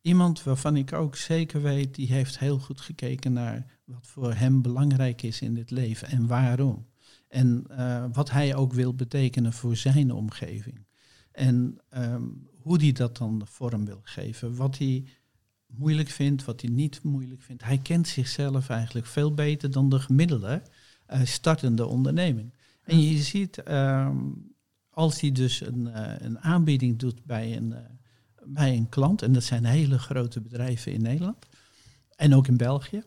iemand 0.00 0.42
waarvan 0.42 0.76
ik 0.76 0.92
ook 0.92 1.16
zeker 1.16 1.62
weet, 1.62 1.94
die 1.94 2.12
heeft 2.12 2.38
heel 2.38 2.58
goed 2.58 2.80
gekeken 2.80 3.32
naar 3.32 3.66
wat 3.84 4.06
voor 4.06 4.34
hem 4.34 4.62
belangrijk 4.62 5.22
is 5.22 5.40
in 5.40 5.54
dit 5.54 5.70
leven 5.70 6.08
en 6.08 6.26
waarom. 6.26 6.86
En 7.28 7.66
wat 8.12 8.30
hij 8.30 8.54
ook 8.54 8.72
wil 8.72 8.94
betekenen 8.94 9.52
voor 9.52 9.76
zijn 9.76 10.12
omgeving. 10.12 10.86
En 11.32 11.78
ehm, 11.88 12.22
hoe 12.62 12.80
hij 12.80 12.92
dat 12.92 13.16
dan 13.16 13.42
vorm 13.44 13.84
wil 13.84 14.00
geven. 14.02 14.56
Wat 14.56 14.78
hij 14.78 15.04
moeilijk 15.66 16.08
vindt, 16.08 16.44
wat 16.44 16.60
hij 16.60 16.70
niet 16.70 17.02
moeilijk 17.02 17.42
vindt. 17.42 17.64
Hij 17.64 17.78
kent 17.78 18.08
zichzelf 18.08 18.68
eigenlijk 18.68 19.06
veel 19.06 19.34
beter 19.34 19.70
dan 19.70 19.88
de 19.88 20.00
gemiddelde 20.00 20.62
eh, 21.06 21.20
startende 21.24 21.86
onderneming. 21.86 22.52
En 22.82 23.00
je 23.00 23.22
ziet, 23.22 23.62
ehm, 23.62 24.16
als 24.90 25.20
hij 25.20 25.32
dus 25.32 25.60
een, 25.60 25.86
eh, 25.86 26.26
een 26.26 26.38
aanbieding 26.38 26.98
doet 26.98 27.24
bij 27.24 27.56
een, 27.56 27.72
eh, 27.72 27.80
bij 28.44 28.76
een 28.76 28.88
klant, 28.88 29.22
en 29.22 29.32
dat 29.32 29.44
zijn 29.44 29.64
hele 29.64 29.98
grote 29.98 30.40
bedrijven 30.40 30.92
in 30.92 31.02
Nederland 31.02 31.46
en 32.16 32.34
ook 32.34 32.46
in 32.46 32.56
België, 32.56 33.02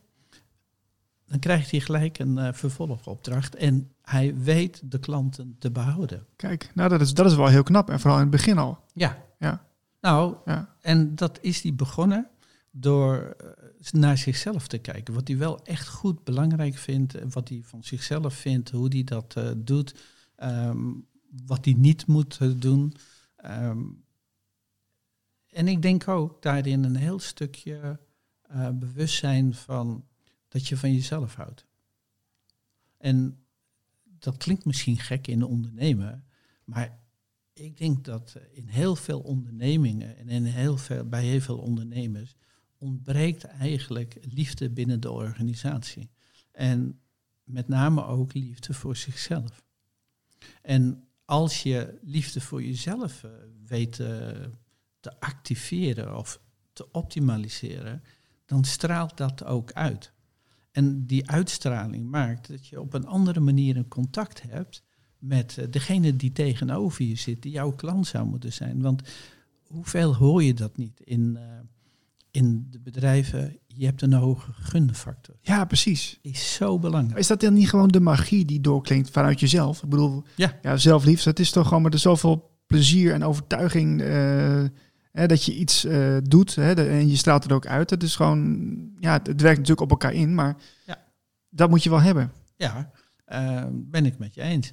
dan 1.28 1.40
krijgt 1.40 1.72
hij 1.72 1.80
gelijk 1.80 2.20
een 2.20 2.38
eh, 2.38 2.54
vervolgopdracht 2.54 3.56
en 3.56 3.92
hij 4.02 4.36
weet 4.36 4.82
de 4.84 5.00
klanten 5.00 5.56
te 5.60 5.72
behouden. 5.72 6.26
Kijk, 6.36 6.72
nou 6.74 6.90
dat 6.90 7.02
is, 7.02 7.14
dat 7.14 7.26
is 7.26 7.36
wel 7.36 7.48
heel 7.48 7.64
knap. 7.64 7.90
En 7.90 8.00
vooral 8.00 8.18
in 8.18 8.24
het 8.24 8.32
begin 8.32 8.58
al. 8.58 8.80
Ja. 8.94 9.24
Ja. 9.46 9.68
Nou, 10.02 10.36
Ja. 10.46 10.76
en 10.82 11.16
dat 11.16 11.38
is 11.42 11.62
hij 11.62 11.76
begonnen 11.76 12.28
door 12.72 13.16
eh, 13.18 13.92
naar 13.92 14.18
zichzelf 14.18 14.68
te 14.68 14.78
kijken. 14.78 15.14
Wat 15.14 15.28
hij 15.28 15.38
wel 15.38 15.66
echt 15.66 15.88
goed 15.88 16.24
belangrijk 16.24 16.76
vindt, 16.78 17.16
en 17.16 17.32
wat 17.32 17.50
hij 17.50 17.62
van 17.64 17.84
zichzelf 17.84 18.34
vindt, 18.34 18.70
hoe 18.70 18.88
hij 18.88 19.04
dat 19.04 19.36
eh, 19.36 19.52
doet, 19.58 19.96
ehm, 20.36 20.92
wat 21.46 21.66
hij 21.66 21.74
niet 21.74 22.08
moet 22.08 22.38
eh, 22.42 22.52
doen. 22.56 22.94
Ehm, 23.36 23.84
en 25.50 25.68
ik 25.68 25.82
denk 25.82 26.08
ook 26.08 26.42
daarin 26.42 26.84
een 26.84 26.96
heel 26.96 27.20
stukje 27.20 28.00
eh, 28.42 28.70
bewustzijn 28.70 29.54
van 29.54 30.06
dat 30.48 30.68
je 30.68 30.78
van 30.78 30.94
jezelf 30.94 31.36
houdt. 31.36 31.66
En 32.98 33.46
dat 34.04 34.38
klinkt 34.38 34.66
misschien 34.66 34.98
gek 34.98 35.28
in 35.28 35.44
ondernemen, 35.44 36.26
maar 36.64 37.00
ik 37.60 37.78
denk 37.78 38.06
dat 38.06 38.36
in 38.52 38.68
heel 38.68 38.96
veel 38.96 39.20
ondernemingen 39.20 40.18
en 40.18 40.30
in 40.30 40.44
heel 40.44 40.78
veel, 40.78 41.10
bij 41.10 41.24
heel 41.24 41.42
veel 41.42 41.58
ondernemers 41.58 42.36
ontbreekt 42.78 43.44
eigenlijk 43.44 44.18
liefde 44.22 44.70
binnen 44.70 45.00
de 45.00 45.12
organisatie. 45.12 46.10
En 46.52 47.00
met 47.44 47.68
name 47.68 48.06
ook 48.06 48.34
liefde 48.34 48.74
voor 48.74 48.96
zichzelf. 48.96 49.64
En 50.62 51.08
als 51.26 51.64
je 51.64 52.00
liefde 52.02 52.42
voor 52.42 52.64
jezelf 52.64 53.24
eh, 53.24 53.32
weet 53.66 54.00
eh, 54.00 54.08
te 55.00 55.20
activeren 55.20 56.18
of 56.18 56.42
te 56.74 56.92
optimaliseren, 56.92 58.04
dan 58.46 58.64
straalt 58.64 59.18
dat 59.18 59.44
ook 59.44 59.72
uit. 59.72 60.14
En 60.72 61.06
die 61.06 61.30
uitstraling 61.30 62.10
maakt 62.10 62.48
dat 62.48 62.68
je 62.68 62.82
op 62.82 62.94
een 62.94 63.06
andere 63.06 63.40
manier 63.40 63.78
een 63.78 63.88
contact 63.88 64.42
hebt 64.42 64.84
met 65.28 65.58
eh, 65.58 65.66
degene 65.70 66.16
die 66.16 66.32
tegenover 66.32 67.06
je 67.06 67.16
zit, 67.16 67.42
die 67.42 67.52
jouw 67.52 67.72
klant 67.72 68.08
zou 68.08 68.26
moeten 68.28 68.54
zijn. 68.54 68.82
Want 68.82 69.02
hoeveel 69.68 70.16
hoor 70.16 70.44
je 70.44 70.54
dat 70.54 70.78
niet 70.78 71.00
in, 71.04 71.38
eh, 71.38 71.44
in 72.32 72.68
de 72.70 72.80
bedrijven? 72.80 73.58
Je 73.68 73.86
hebt 73.86 74.02
een 74.02 74.14
hoge 74.14 74.52
gunfactor. 74.54 75.36
Ja, 75.42 75.66
precies. 75.66 76.20
Is 76.22 76.54
zo 76.54 76.80
belangrijk. 76.80 77.20
Is 77.20 77.28
dat 77.28 77.40
dan 77.40 77.54
niet 77.54 77.70
gewoon 77.70 77.88
de 77.88 78.00
magie 78.00 78.46
die 78.46 78.62
doorklinkt 78.62 79.10
vanuit 79.10 79.40
jezelf? 79.40 79.84
Ik 79.84 79.90
bedoel, 79.90 80.24
Ja. 80.36 80.60
ja, 80.62 80.78
zelfliefde, 80.78 81.24
dat 81.24 81.40
is 81.40 81.52
toch 81.52 81.68
gewoon 81.68 81.84
met 81.84 81.94
er 81.94 82.00
zoveel 82.00 82.54
plezier 82.68 83.14
en 83.14 83.24
overtuiging 83.24 84.02
eh, 84.02 84.64
hè, 85.12 85.26
dat 85.28 85.44
je 85.44 85.56
iets 85.56 85.88
doet. 86.24 86.56
Hè, 86.56 86.76
de- 86.76 86.88
en 86.88 87.10
je 87.10 87.16
straalt 87.16 87.44
het 87.44 87.52
ook 87.52 87.68
uit. 87.68 87.90
Het 87.90 88.04
is 88.04 88.16
gewoon, 88.16 88.68
ja, 89.00 89.12
het, 89.14 89.28
het 89.28 89.42
werkt 89.42 89.58
natuurlijk 89.60 89.92
op 89.92 89.92
elkaar 90.02 90.14
in, 90.14 90.36
maar 90.36 90.56
Ja. 90.86 91.04
dat 91.50 91.70
moet 91.70 91.84
je 91.84 91.90
wel 91.90 92.02
hebben. 92.02 92.32
Ja, 92.56 92.92
ben 93.72 94.06
ik 94.06 94.18
met 94.18 94.34
je 94.36 94.42
eens. 94.42 94.72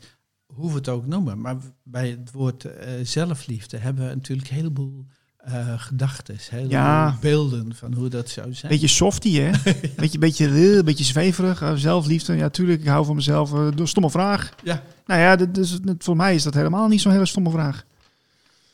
Hoe 0.53 0.69
we 0.71 0.77
het 0.77 0.89
ook 0.89 1.07
noemen. 1.07 1.41
Maar 1.41 1.57
bij 1.83 2.11
het 2.11 2.31
woord 2.33 2.65
eh, 2.65 2.93
zelfliefde 3.03 3.77
hebben 3.77 4.09
we 4.09 4.15
natuurlijk 4.15 4.49
een 4.49 4.55
heleboel 4.57 5.07
uh, 5.49 5.81
gedachten, 5.81 6.37
Ja. 6.69 7.19
beelden 7.21 7.75
van 7.75 7.95
hoe 7.95 8.09
dat 8.09 8.29
zou 8.29 8.55
zijn. 8.55 8.73
Beetje 8.73 8.89
softie, 8.89 9.41
hè? 9.41 9.51
beetje, 9.97 10.19
beetje, 10.19 10.77
eh, 10.77 10.85
beetje 10.85 11.05
zweverig. 11.05 11.79
zelfliefde. 11.81 12.35
Ja, 12.35 12.49
tuurlijk, 12.49 12.81
ik 12.81 12.87
hou 12.87 13.05
van 13.05 13.15
mezelf. 13.15 13.53
Stomme 13.89 14.11
vraag. 14.11 14.55
Ja. 14.65 14.83
Nou 15.07 15.21
ja, 15.21 15.37
dat, 15.37 15.55
dus, 15.55 15.81
dat- 15.81 16.05
voor 16.05 16.17
mij 16.17 16.35
is 16.35 16.43
dat 16.43 16.55
helemaal 16.55 16.89
niet 16.89 17.01
zo'n 17.01 17.13
hele 17.13 17.27
stomme 17.27 17.51
vraag. 17.51 17.85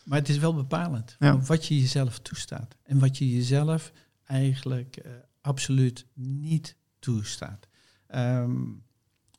Maar 0.05 0.19
het 0.19 0.29
is 0.29 0.39
wel 0.39 0.55
bepalend 0.55 1.17
Ja. 1.19 1.41
wat 1.41 1.67
je 1.67 1.81
jezelf 1.81 2.19
toestaat. 2.19 2.77
En 2.85 2.99
wat 2.99 3.19
je 3.19 3.35
jezelf 3.35 3.93
eigenlijk 4.25 4.99
absoluut 5.41 6.07
niet 6.15 6.77
toestaat. 6.99 7.67
Ehm, 8.07 8.57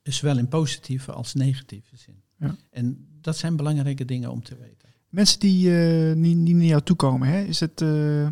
zowel 0.03 0.37
in 0.37 0.47
positieve 0.47 1.11
als 1.11 1.33
negatieve 1.33 1.97
zin. 1.97 2.21
Ja. 2.39 2.55
En 2.69 3.07
dat 3.21 3.37
zijn 3.37 3.55
belangrijke 3.55 4.05
dingen 4.05 4.31
om 4.31 4.43
te 4.43 4.55
weten. 4.57 4.89
Mensen 5.09 5.39
die 5.39 5.69
niet, 6.15 6.37
niet 6.37 6.55
naar 6.55 6.65
jou 6.65 6.81
toe 6.81 6.95
komen, 6.95 7.27
hè? 7.27 7.39
Is 7.43 7.59
het, 7.59 7.81
eh, 7.81 8.25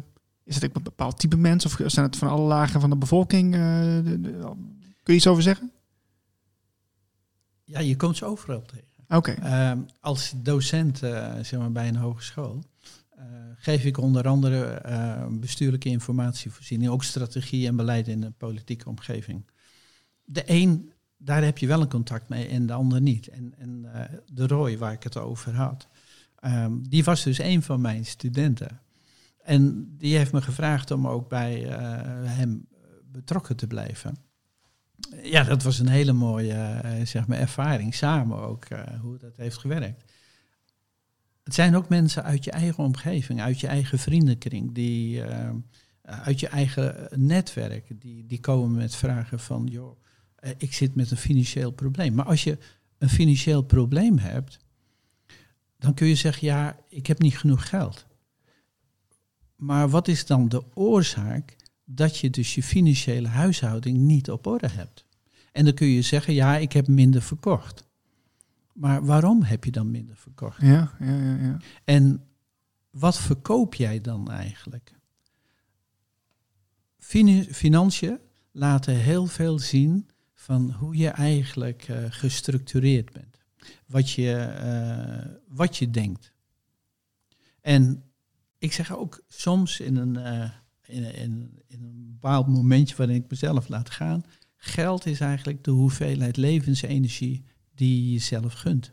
is 0.44 0.56
het 0.56 0.66
ook 0.66 0.76
een 0.76 0.84
bepaald 0.84 1.20
type 1.20 1.38
mens? 1.38 1.66
Of 1.66 1.80
zijn 1.86 2.06
het 2.06 2.16
van 2.18 2.28
alle 2.30 2.48
lagen 2.48 2.82
van 2.82 2.90
de 2.90 2.96
bevolking? 2.98 3.54
eh, 3.54 3.60
de- 4.04 4.22
de- 4.22 4.40
kun 5.04 5.14
je 5.14 5.14
iets 5.14 5.28
over 5.28 5.44
zeggen? 5.44 5.72
Ja, 7.64 7.80
je 7.80 7.96
komt 7.96 8.18
ze 8.18 8.26
overal 8.26 8.62
tegen. 8.62 8.86
Oké. 9.08 9.32
Ehm, 9.32 9.80
als 10.00 10.34
docent 10.36 10.98
zeg 11.42 11.52
maar 11.58 11.72
bij 11.72 11.88
een 11.88 11.96
hogeschool 11.96 12.64
geef 13.56 13.84
ik 13.86 13.98
onder 13.98 14.28
andere 14.28 14.82
bestuurlijke 15.40 15.90
informatievoorziening, 15.90 16.92
ook 16.92 17.04
strategie 17.04 17.68
en 17.68 17.76
beleid 17.76 18.08
in 18.08 18.22
de 18.22 18.32
politieke 18.32 18.90
omgeving. 18.90 19.46
De 20.24 20.44
een, 20.46 20.92
daar 21.18 21.44
heb 21.44 21.58
je 21.58 21.68
wel 21.68 21.82
een 21.82 21.90
contact 21.90 22.30
mee 22.30 22.48
en 22.48 22.66
de 22.66 22.74
ander 22.74 23.02
niet. 23.02 23.28
En, 23.28 23.54
en 23.58 23.94
eh, 23.94 24.18
de 24.34 24.48
Roy, 24.48 24.78
waar 24.78 24.94
ik 24.94 25.04
het 25.04 25.18
over 25.18 25.56
had, 25.56 25.88
ehm, 26.40 26.74
die 26.82 27.04
was 27.04 27.24
dus 27.24 27.40
een 27.40 27.64
van 27.64 27.82
mijn 27.82 28.06
studenten. 28.06 28.82
En 29.44 29.94
die 29.98 30.18
heeft 30.18 30.32
me 30.32 30.42
gevraagd 30.42 30.92
om 30.92 31.08
ook 31.08 31.30
bij 31.30 31.70
eh, 31.70 31.78
hem 32.24 32.68
betrokken 33.12 33.56
te 33.56 33.68
blijven. 33.68 34.18
Ja, 35.24 35.44
dat 35.44 35.64
was 35.64 35.80
een 35.80 35.88
hele 35.88 36.14
mooie 36.14 36.54
eh, 36.54 37.06
zeg 37.06 37.28
maar 37.28 37.38
ervaring, 37.38 37.96
samen 37.96 38.38
ook, 38.38 38.66
eh, 38.66 39.00
hoe 39.02 39.18
dat 39.18 39.38
heeft 39.38 39.58
gewerkt. 39.58 40.12
Het 41.44 41.54
zijn 41.54 41.76
ook 41.76 41.90
mensen 41.90 42.24
uit 42.24 42.44
je 42.44 42.52
eigen 42.52 42.84
omgeving, 42.84 43.42
uit 43.42 43.60
je 43.60 43.68
eigen 43.68 44.00
vriendenkring, 44.00 44.74
die, 44.74 45.24
eh, 45.24 45.50
uit 46.02 46.40
je 46.40 46.48
eigen 46.48 47.08
netwerk, 47.16 48.02
die, 48.02 48.26
die 48.26 48.40
komen 48.40 48.78
met 48.78 48.96
vragen 48.96 49.40
van, 49.40 49.66
joh, 49.66 50.00
eh, 50.38 50.52
ik 50.58 50.74
zit 50.74 50.96
met 50.96 51.12
een 51.12 51.18
financieel 51.18 51.72
probleem. 51.72 52.14
Maar 52.14 52.26
als 52.26 52.44
je 52.44 52.58
een 52.98 53.10
financieel 53.10 53.62
probleem 53.62 54.18
hebt, 54.18 54.60
dan 55.78 55.94
kun 55.94 56.08
je 56.08 56.16
zeggen, 56.16 56.48
ja, 56.48 56.80
ik 56.90 57.08
heb 57.08 57.20
niet 57.20 57.38
genoeg 57.38 57.70
geld. 57.70 58.06
Maar 59.56 59.90
wat 59.90 60.08
is 60.08 60.26
dan 60.26 60.50
de 60.50 60.64
oorzaak 60.74 61.56
dat 61.86 62.18
je 62.18 62.30
dus 62.30 62.56
je 62.56 62.64
financiële 62.64 63.28
huishouding 63.28 63.98
niet 63.98 64.32
op 64.32 64.48
orde 64.48 64.70
hebt? 64.70 65.06
En 65.52 65.66
dan 65.66 65.74
kun 65.74 65.88
je 65.88 66.02
zeggen, 66.02 66.34
ja, 66.34 66.58
ik 66.58 66.72
heb 66.72 66.88
minder 66.88 67.22
verkocht. 67.22 67.86
Maar 68.74 69.06
waarom 69.06 69.44
heb 69.44 69.64
je 69.64 69.72
dan 69.72 69.92
minder 69.92 70.16
verkocht? 70.16 70.62
Ja, 70.62 70.92
ja, 71.00 71.16
ja, 71.16 71.36
ja. 71.36 71.58
En 71.84 72.24
wat 72.90 73.20
verkoop 73.20 73.74
jij 73.76 74.02
dan 74.02 74.32
eigenlijk? 74.32 74.96
Financiën 77.52 78.20
laten 78.52 78.96
heel 78.96 79.26
veel 79.26 79.60
zien 79.60 80.08
van 80.48 80.72
hoe 80.72 80.98
je 80.98 81.08
eigenlijk 81.08 81.88
eh, 81.88 82.04
gestructureerd 82.10 83.12
bent. 83.12 83.38
Wat 83.86 84.12
je, 84.12 84.34
eh, 84.34 85.32
wat 85.48 85.78
je 85.78 85.90
denkt. 85.90 86.32
En 87.62 88.04
ik 88.58 88.74
zeg 88.74 88.96
ook 88.96 89.24
soms 89.28 89.80
in 89.80 89.96
een, 89.96 90.18
eh, 90.18 90.52
in, 90.86 91.04
in, 91.16 91.62
in 91.68 91.84
een 91.84 92.08
bepaald 92.12 92.48
momentje 92.48 92.96
waarin 92.96 93.16
ik 93.16 93.30
mezelf 93.30 93.68
laat 93.68 93.90
gaan. 93.90 94.26
Geld 94.56 95.06
is 95.06 95.20
eigenlijk 95.20 95.64
de 95.64 95.72
hoeveelheid 95.72 96.38
levensenergie 96.38 97.44
die 97.76 98.04
je 98.04 98.12
jezelf 98.12 98.54
gunt. 98.54 98.92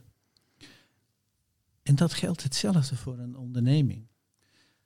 En 1.83 1.95
dat 1.95 2.12
geldt 2.14 2.43
hetzelfde 2.43 2.97
voor 2.97 3.19
een 3.19 3.37
onderneming. 3.37 4.07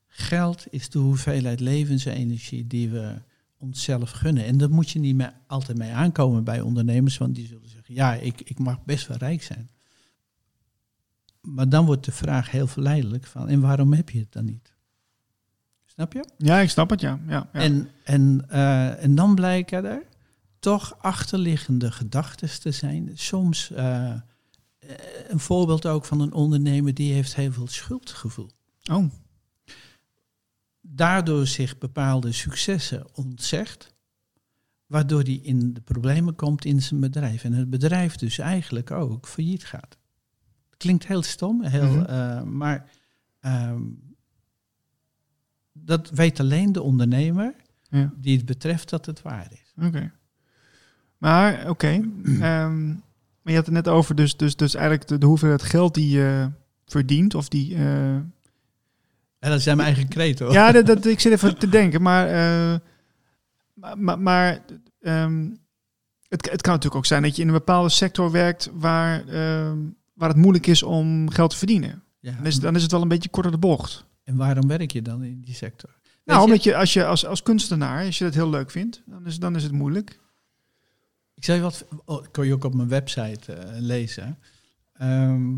Geld 0.07 0.67
is 0.71 0.89
de 0.89 0.99
hoeveelheid 0.99 1.61
levensenergie 1.61 2.67
die 2.67 2.89
we 2.89 3.23
onszelf 3.59 4.11
gunnen. 4.11 4.45
En 4.45 4.59
daar 4.59 4.71
moet 4.71 4.91
je 4.91 4.99
niet 4.99 5.17
mee, 5.17 5.29
altijd 5.47 5.79
mee 5.79 5.93
aankomen 5.93 6.45
bij 6.45 6.61
ondernemers, 6.61 7.19
want 7.19 7.35
die 7.35 7.47
zullen 7.47 7.69
zeggen, 7.69 7.95
ja, 7.95 8.15
ik, 8.15 8.41
ik 8.41 8.59
mag 8.59 8.85
best 8.85 9.07
wel 9.07 9.17
rijk 9.17 9.43
zijn. 9.43 9.71
Maar 11.41 11.69
dan 11.69 11.87
wordt 11.87 12.05
de 12.05 12.13
vraag 12.13 12.51
heel 12.51 12.67
verleidelijk 12.67 13.27
van, 13.27 13.49
en 13.49 13.61
waarom 13.61 13.93
heb 13.93 14.11
je 14.11 14.19
het 14.19 14.33
dan 14.33 14.45
niet? 14.45 14.77
Snap 15.85 16.13
je? 16.13 16.25
Ja, 16.37 16.59
ik 16.59 16.71
snap 16.71 16.91
het, 16.91 17.01
ja. 17.01 17.21
ja, 17.27 17.49
ja. 17.53 17.61
En, 17.61 17.89
en, 18.05 18.45
eh, 18.49 19.03
en 19.03 19.15
dan 19.15 19.35
blijken 19.35 19.85
er 19.85 20.03
toch 20.59 20.97
achterliggende 20.99 21.91
gedachten 21.91 22.61
te 22.61 22.71
zijn. 22.71 23.11
Soms 23.15 23.71
eh, 23.71 24.11
eh, 24.11 24.21
een 25.29 25.39
voorbeeld 25.41 25.87
ook 25.87 26.05
van 26.05 26.21
een 26.21 26.33
ondernemer 26.33 26.95
die 26.95 27.13
heeft 27.13 27.35
heel 27.35 27.53
veel 27.53 27.67
schuldgevoel. 27.67 28.51
Oh, 28.93 29.05
Daardoor 30.91 31.47
zich 31.47 31.79
bepaalde 31.79 32.33
successen 32.33 33.07
ontzegt, 33.17 33.95
waardoor 34.87 35.23
hij 35.23 35.41
in 35.43 35.73
de 35.75 35.81
problemen 35.81 36.35
komt 36.35 36.65
in 36.65 36.83
zijn 36.83 37.01
bedrijf. 37.01 37.45
En 37.45 37.53
het 37.53 37.71
bedrijf 37.71 38.17
dus 38.17 38.39
eigenlijk 38.39 38.91
ook 38.91 39.27
failliet 39.29 39.65
gaat. 39.65 39.99
Klinkt 40.77 41.07
heel 41.07 41.23
stom, 41.23 41.63
heel, 41.65 41.93
Mhm. 41.93 42.05
eh, 42.05 42.43
maar 42.43 42.91
ehm, 43.41 43.83
dat 45.73 46.11
weet 46.11 46.41
alleen 46.41 46.73
de 46.73 46.83
ondernemer 46.83 47.55
ja. 47.91 48.13
die 48.17 48.37
het 48.37 48.47
betreft 48.47 48.91
dat 48.91 49.07
het 49.07 49.23
waar 49.23 49.49
is. 49.53 49.85
Oké. 49.87 50.13
Maar, 51.19 51.69
oké. 51.71 51.89
ehm, 52.25 52.87
maar 53.43 53.53
je 53.53 53.55
had 53.55 53.67
het 53.67 53.75
net 53.75 53.89
over 53.89 54.15
dus, 54.15 54.37
dus, 54.37 54.57
dus 54.57 54.75
eigenlijk 54.75 55.09
de, 55.09 55.19
de 55.19 55.27
hoeveelheid 55.27 55.63
geld 55.63 55.95
die 55.95 56.11
je 56.11 56.51
verdient. 56.87 57.35
Of 57.35 57.49
die... 57.49 57.77
En 59.39 59.51
dat 59.51 59.61
zijn 59.61 59.77
mijn 59.77 59.89
eigen 59.89 60.09
kreten 60.09 60.45
hoor. 60.45 60.55
ja, 60.55 60.73
dat, 60.73 60.87
dat, 60.87 61.07
ik 61.07 61.21
zit 61.21 61.33
even 61.33 61.59
te 61.59 61.69
denken. 61.69 62.03
Maar, 62.03 62.27
eh, 62.29 62.79
maar, 63.97 64.19
maar, 64.19 64.61
ehm, 65.01 65.49
het, 66.29 66.51
het 66.51 66.61
kan 66.61 66.73
natuurlijk 66.73 66.95
ook 66.95 67.07
zijn 67.07 67.23
dat 67.23 67.37
je 67.37 67.43
in 67.43 67.49
een 67.49 67.55
bepaalde 67.55 67.89
sector 67.89 68.31
werkt 68.31 68.71
waar, 68.73 69.29
ehm, 69.29 69.79
waar 70.15 70.29
het 70.29 70.37
moeilijk 70.37 70.67
is 70.67 70.83
om 70.83 71.31
geld 71.31 71.51
te 71.51 71.57
verdienen. 71.57 72.03
Ja. 72.21 72.33
Dan 72.33 72.47
is, 72.47 72.61
dan 72.61 72.77
is 72.77 72.83
het 72.83 72.91
wel 72.91 73.03
een 73.03 73.09
beetje 73.09 73.29
korter 73.29 73.53
de 73.53 73.59
bocht. 73.59 74.05
En 74.25 74.37
waarom 74.37 74.69
werk 74.69 74.91
je 74.91 75.03
dan 75.03 75.23
in 75.23 75.41
die 75.41 75.55
sector? 75.55 75.91
Weet 76.03 76.25
Nou, 76.25 76.39
je, 76.39 76.45
omdat 76.45 76.63
je 76.65 76.77
als 76.77 76.93
je 76.93 77.07
als, 77.07 77.27
als 77.27 77.43
kunstenaar, 77.43 78.05
als 78.05 78.19
je 78.19 78.25
dat 78.25 78.35
heel 78.35 78.51
leuk 78.51 78.71
vindt, 78.71 79.03
dan 79.07 79.27
is, 79.27 79.39
dan 79.39 79.57
is 79.57 79.63
het 79.63 79.73
moeilijk. 79.73 80.21
Ik 81.35 81.45
je 81.45 81.61
wat, 81.61 81.85
oh, 82.05 82.25
kon 82.33 82.47
je 82.47 82.53
ook 82.53 82.65
op 82.65 82.75
mijn 82.75 82.89
website 82.89 83.53
eh, 83.53 83.81
lezen. 83.81 84.39
Ehm, 84.93 85.57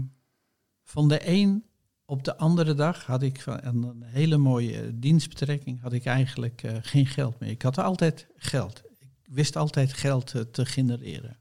van 0.85 1.09
de 1.09 1.29
een 1.29 1.65
op 2.11 2.25
de 2.25 2.37
andere 2.37 2.75
dag 2.75 3.07
had 3.07 3.23
ik 3.23 3.41
van 3.41 3.59
een, 3.63 4.03
hele 4.03 4.37
mooie 4.37 4.99
dienstbetrekking, 4.99 5.81
had 5.81 5.93
ik 5.93 6.05
eigenlijk 6.05 6.63
eh, 6.63 6.77
geen 6.81 7.07
geld 7.07 7.41
meer. 7.41 7.51
Ik 7.51 7.63
had 7.63 7.79
altijd 7.79 8.27
geld. 8.37 8.83
Ik 8.99 9.09
wist 9.35 9.57
altijd 9.57 9.93
geld 9.93 10.35
eh, 10.35 10.41
te 10.41 10.67
genereren. 10.67 11.39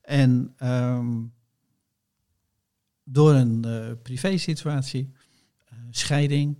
En 0.00 0.54
ehm, 0.56 1.22
door 3.04 3.34
een 3.34 3.64
eh 3.64 3.90
privé-situatie, 4.02 5.12
eh, 5.64 5.78
scheiding, 5.90 6.56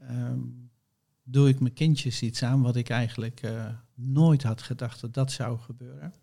ehm, 0.00 0.40
doe 1.24 1.48
ik 1.48 1.60
mijn 1.60 1.74
kindjes 1.74 2.22
iets 2.22 2.42
aan 2.42 2.62
wat 2.62 2.76
ik 2.76 2.88
eigenlijk 2.88 3.42
eh, 3.42 3.66
nooit 3.94 4.42
had 4.42 4.62
gedacht 4.62 5.00
dat 5.00 5.14
dat 5.14 5.32
zou 5.32 5.58
gebeuren. 5.58 6.14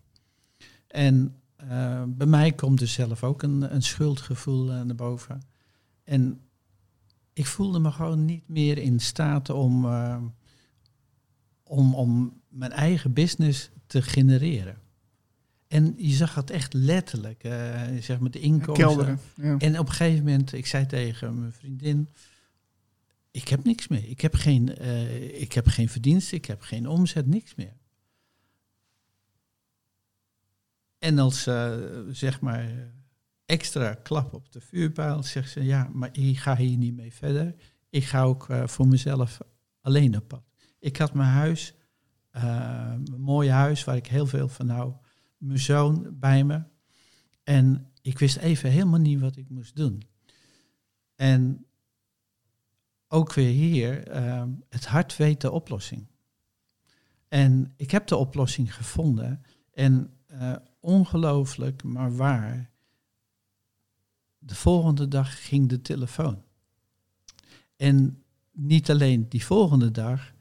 En 0.87 1.35
eh, 1.55 2.03
bij 2.07 2.27
mij 2.27 2.51
komt 2.51 2.79
dus 2.79 2.93
zelf 2.93 3.23
ook 3.23 3.43
een, 3.43 3.73
een 3.73 3.81
schuldgevoel 3.81 4.71
eh, 4.71 4.81
naar 4.81 4.95
boven. 4.95 5.41
En 6.03 6.41
ik 7.39 7.45
voelde 7.45 7.79
me 7.79 7.91
gewoon 7.91 8.25
niet 8.25 8.47
meer 8.47 8.77
in 8.77 8.99
staat 8.99 9.49
om, 9.49 9.85
eh, 9.85 10.23
om, 11.63 11.95
om 11.95 12.41
mijn 12.49 12.71
eigen 12.71 13.13
business 13.13 13.69
te 13.87 14.01
genereren. 14.01 14.77
En 15.67 15.93
je 15.97 16.13
zag 16.13 16.35
het 16.35 16.49
echt 16.49 16.73
letterlijk, 16.73 17.43
eh, 17.43 17.81
zeg 17.99 18.19
maar 18.19 18.31
de 18.31 18.39
inkomsten. 18.39 18.87
Kelderen. 18.87 19.19
Ja. 19.35 19.57
En 19.57 19.79
op 19.79 19.87
een 19.87 19.93
gegeven 19.93 20.23
moment, 20.23 20.53
ik 20.53 20.65
zei 20.65 20.85
tegen 20.85 21.39
mijn 21.39 21.53
vriendin, 21.53 22.09
ik 23.31 23.47
heb 23.47 23.63
niks 23.63 23.87
meer. 23.87 24.09
Ik 24.09 24.21
heb 24.21 24.33
geen, 24.33 24.75
eh, 24.75 25.41
ik 25.41 25.53
heb 25.53 25.67
geen 25.67 25.89
verdiensten, 25.89 26.37
ik 26.37 26.45
heb 26.45 26.61
geen 26.61 26.87
omzet, 26.87 27.27
niks 27.27 27.55
meer. 27.55 27.77
En 30.97 31.19
als 31.19 31.43
zeg 32.11 32.41
maar 32.41 32.91
extra 33.49 33.93
klap 33.93 34.33
op 34.33 34.51
de 34.51 34.61
vuurpijl, 34.61 35.23
zegt 35.23 35.51
ze, 35.51 35.63
ja, 35.63 35.89
maar 35.93 36.09
ik 36.11 36.37
ga 36.37 36.55
hier 36.55 36.77
niet 36.77 36.95
mee 36.95 37.13
verder. 37.13 37.55
Ik 37.89 38.03
ga 38.05 38.23
ook 38.23 38.49
eh, 38.49 38.67
voor 38.67 38.87
mezelf 38.87 39.39
alleen 39.81 40.17
op 40.17 40.27
pad. 40.27 40.43
Ik 40.79 40.97
had 40.97 41.13
mijn 41.13 41.29
huis, 41.29 41.73
eh, 42.31 42.93
een 43.05 43.21
mooi 43.21 43.49
huis 43.49 43.83
waar 43.83 43.95
ik 43.95 44.07
heel 44.07 44.25
veel 44.25 44.47
van 44.47 44.69
hou, 44.69 44.93
mijn 45.37 45.59
zoon 45.59 46.07
bij 46.19 46.43
me. 46.43 46.63
En 47.43 47.91
ik 48.01 48.19
wist 48.19 48.37
even 48.37 48.71
helemaal 48.71 48.99
niet 48.99 49.19
wat 49.19 49.35
ik 49.35 49.49
moest 49.49 49.75
doen. 49.75 50.03
En 51.15 51.65
ook 53.07 53.33
weer 53.33 53.51
hier, 53.51 54.07
ehm, 54.07 54.49
het 54.69 54.85
hart 54.85 55.17
weet 55.17 55.41
de 55.41 55.51
oplossing. 55.51 56.07
En 57.27 57.73
ik 57.75 57.91
heb 57.91 58.07
de 58.07 58.15
oplossing 58.15 58.75
gevonden. 58.75 59.41
En 59.73 60.13
uh, 60.31 60.55
ongelooflijk, 60.79 61.83
maar 61.83 62.15
waar. 62.15 62.68
De 64.39 64.55
volgende 64.55 65.07
dag 65.07 65.47
ging 65.47 65.69
de 65.69 65.81
telefoon. 65.81 66.41
En 67.75 68.23
niet 68.51 68.89
alleen 68.89 69.25
die 69.29 69.45
volgende 69.45 69.91
dag, 69.91 70.31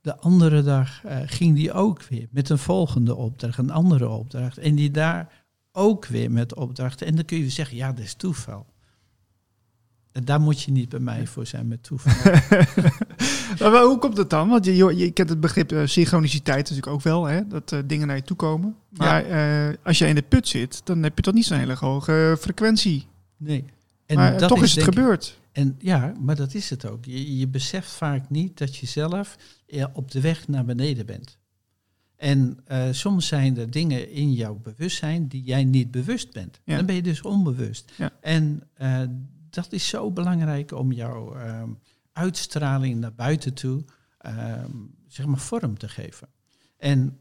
de 0.00 0.16
andere 0.16 0.62
dag 0.62 1.04
uh, 1.04 1.16
ging 1.24 1.54
die 1.56 1.72
ook 1.72 2.02
weer 2.02 2.28
met 2.30 2.48
een 2.48 2.58
volgende 2.58 3.14
opdracht, 3.14 3.58
een 3.58 3.70
andere 3.70 4.08
opdracht. 4.08 4.58
En 4.58 4.74
die 4.74 4.90
daar 4.90 5.44
ook 5.72 6.06
weer 6.06 6.30
met 6.30 6.54
opdrachten. 6.54 7.06
En 7.06 7.14
dan 7.14 7.24
kun 7.24 7.38
je 7.38 7.50
zeggen, 7.50 7.76
ja, 7.76 7.92
dat 7.92 8.04
is 8.04 8.14
toeval. 8.14 8.66
En 10.12 10.24
daar 10.24 10.40
moet 10.40 10.62
je 10.62 10.70
niet 10.72 10.88
bij 10.88 11.00
mij 11.00 11.26
voor 11.26 11.46
zijn 11.46 11.68
met 11.68 11.82
toeval. 11.82 12.32
maar 13.70 13.82
hoe 13.82 13.98
komt 13.98 14.16
het 14.16 14.30
dan? 14.30 14.48
Want 14.48 14.64
je, 14.64 14.96
je, 14.96 15.10
kent 15.10 15.28
het 15.28 15.40
begrip 15.40 15.72
uh, 15.72 15.86
synchroniciteit 15.86 16.58
natuurlijk 16.58 16.86
ook 16.86 17.02
wel, 17.02 17.24
hè? 17.24 17.46
dat 17.46 17.72
uh, 17.72 17.80
dingen 17.86 18.06
naar 18.06 18.16
je 18.16 18.22
toe 18.22 18.36
komen. 18.36 18.76
Maar 18.90 19.28
ja. 19.28 19.74
als 19.82 19.98
je 19.98 20.06
in 20.06 20.14
de 20.14 20.22
put 20.22 20.48
zit, 20.48 20.80
dan 20.84 21.02
heb 21.02 21.16
je 21.16 21.22
toch 21.22 21.34
niet 21.34 21.46
zo'n 21.46 21.58
hele 21.58 21.76
hoge 21.78 22.36
frequentie. 22.40 23.06
Nee. 23.36 23.64
En 24.06 24.16
maar 24.16 24.38
toch 24.38 24.62
is, 24.62 24.74
het 24.74 24.84
gebeurd. 24.84 25.38
En 25.52 25.76
ja, 25.78 26.14
maar 26.20 26.36
dat 26.36 26.54
is 26.54 26.70
het 26.70 26.86
ook. 26.86 27.04
Je, 27.04 27.38
je 27.38 27.48
beseft 27.48 27.90
vaak 27.90 28.30
niet 28.30 28.58
dat 28.58 28.76
je 28.76 28.86
zelf 28.86 29.36
op 29.92 30.10
de 30.10 30.20
weg 30.20 30.48
naar 30.48 30.64
beneden 30.64 31.06
bent. 31.06 31.38
En 32.16 32.58
uh, 32.68 32.84
soms 32.90 33.26
zijn 33.26 33.58
er 33.58 33.70
dingen 33.70 34.10
in 34.10 34.32
jouw 34.32 34.54
bewustzijn 34.54 35.28
die 35.28 35.42
jij 35.42 35.64
niet 35.64 35.90
bewust 35.90 36.32
bent. 36.32 36.60
Ja. 36.64 36.76
Dan 36.76 36.86
ben 36.86 36.94
je 36.94 37.02
dus 37.02 37.22
onbewust. 37.22 37.92
Ja. 37.96 38.12
En 38.20 38.62
uh, 38.78 39.00
dat 39.50 39.72
is 39.72 39.88
zo 39.88 40.10
belangrijk 40.10 40.72
om 40.72 40.92
jouw 40.92 41.36
um, 41.46 41.78
uitstraling 42.12 43.00
naar 43.00 43.14
buiten 43.14 43.54
toe 43.54 43.84
um, 44.26 44.94
zeg 45.06 45.26
maar 45.26 45.38
vorm 45.38 45.78
te 45.78 45.88
geven. 45.88 46.28
En 46.76 47.20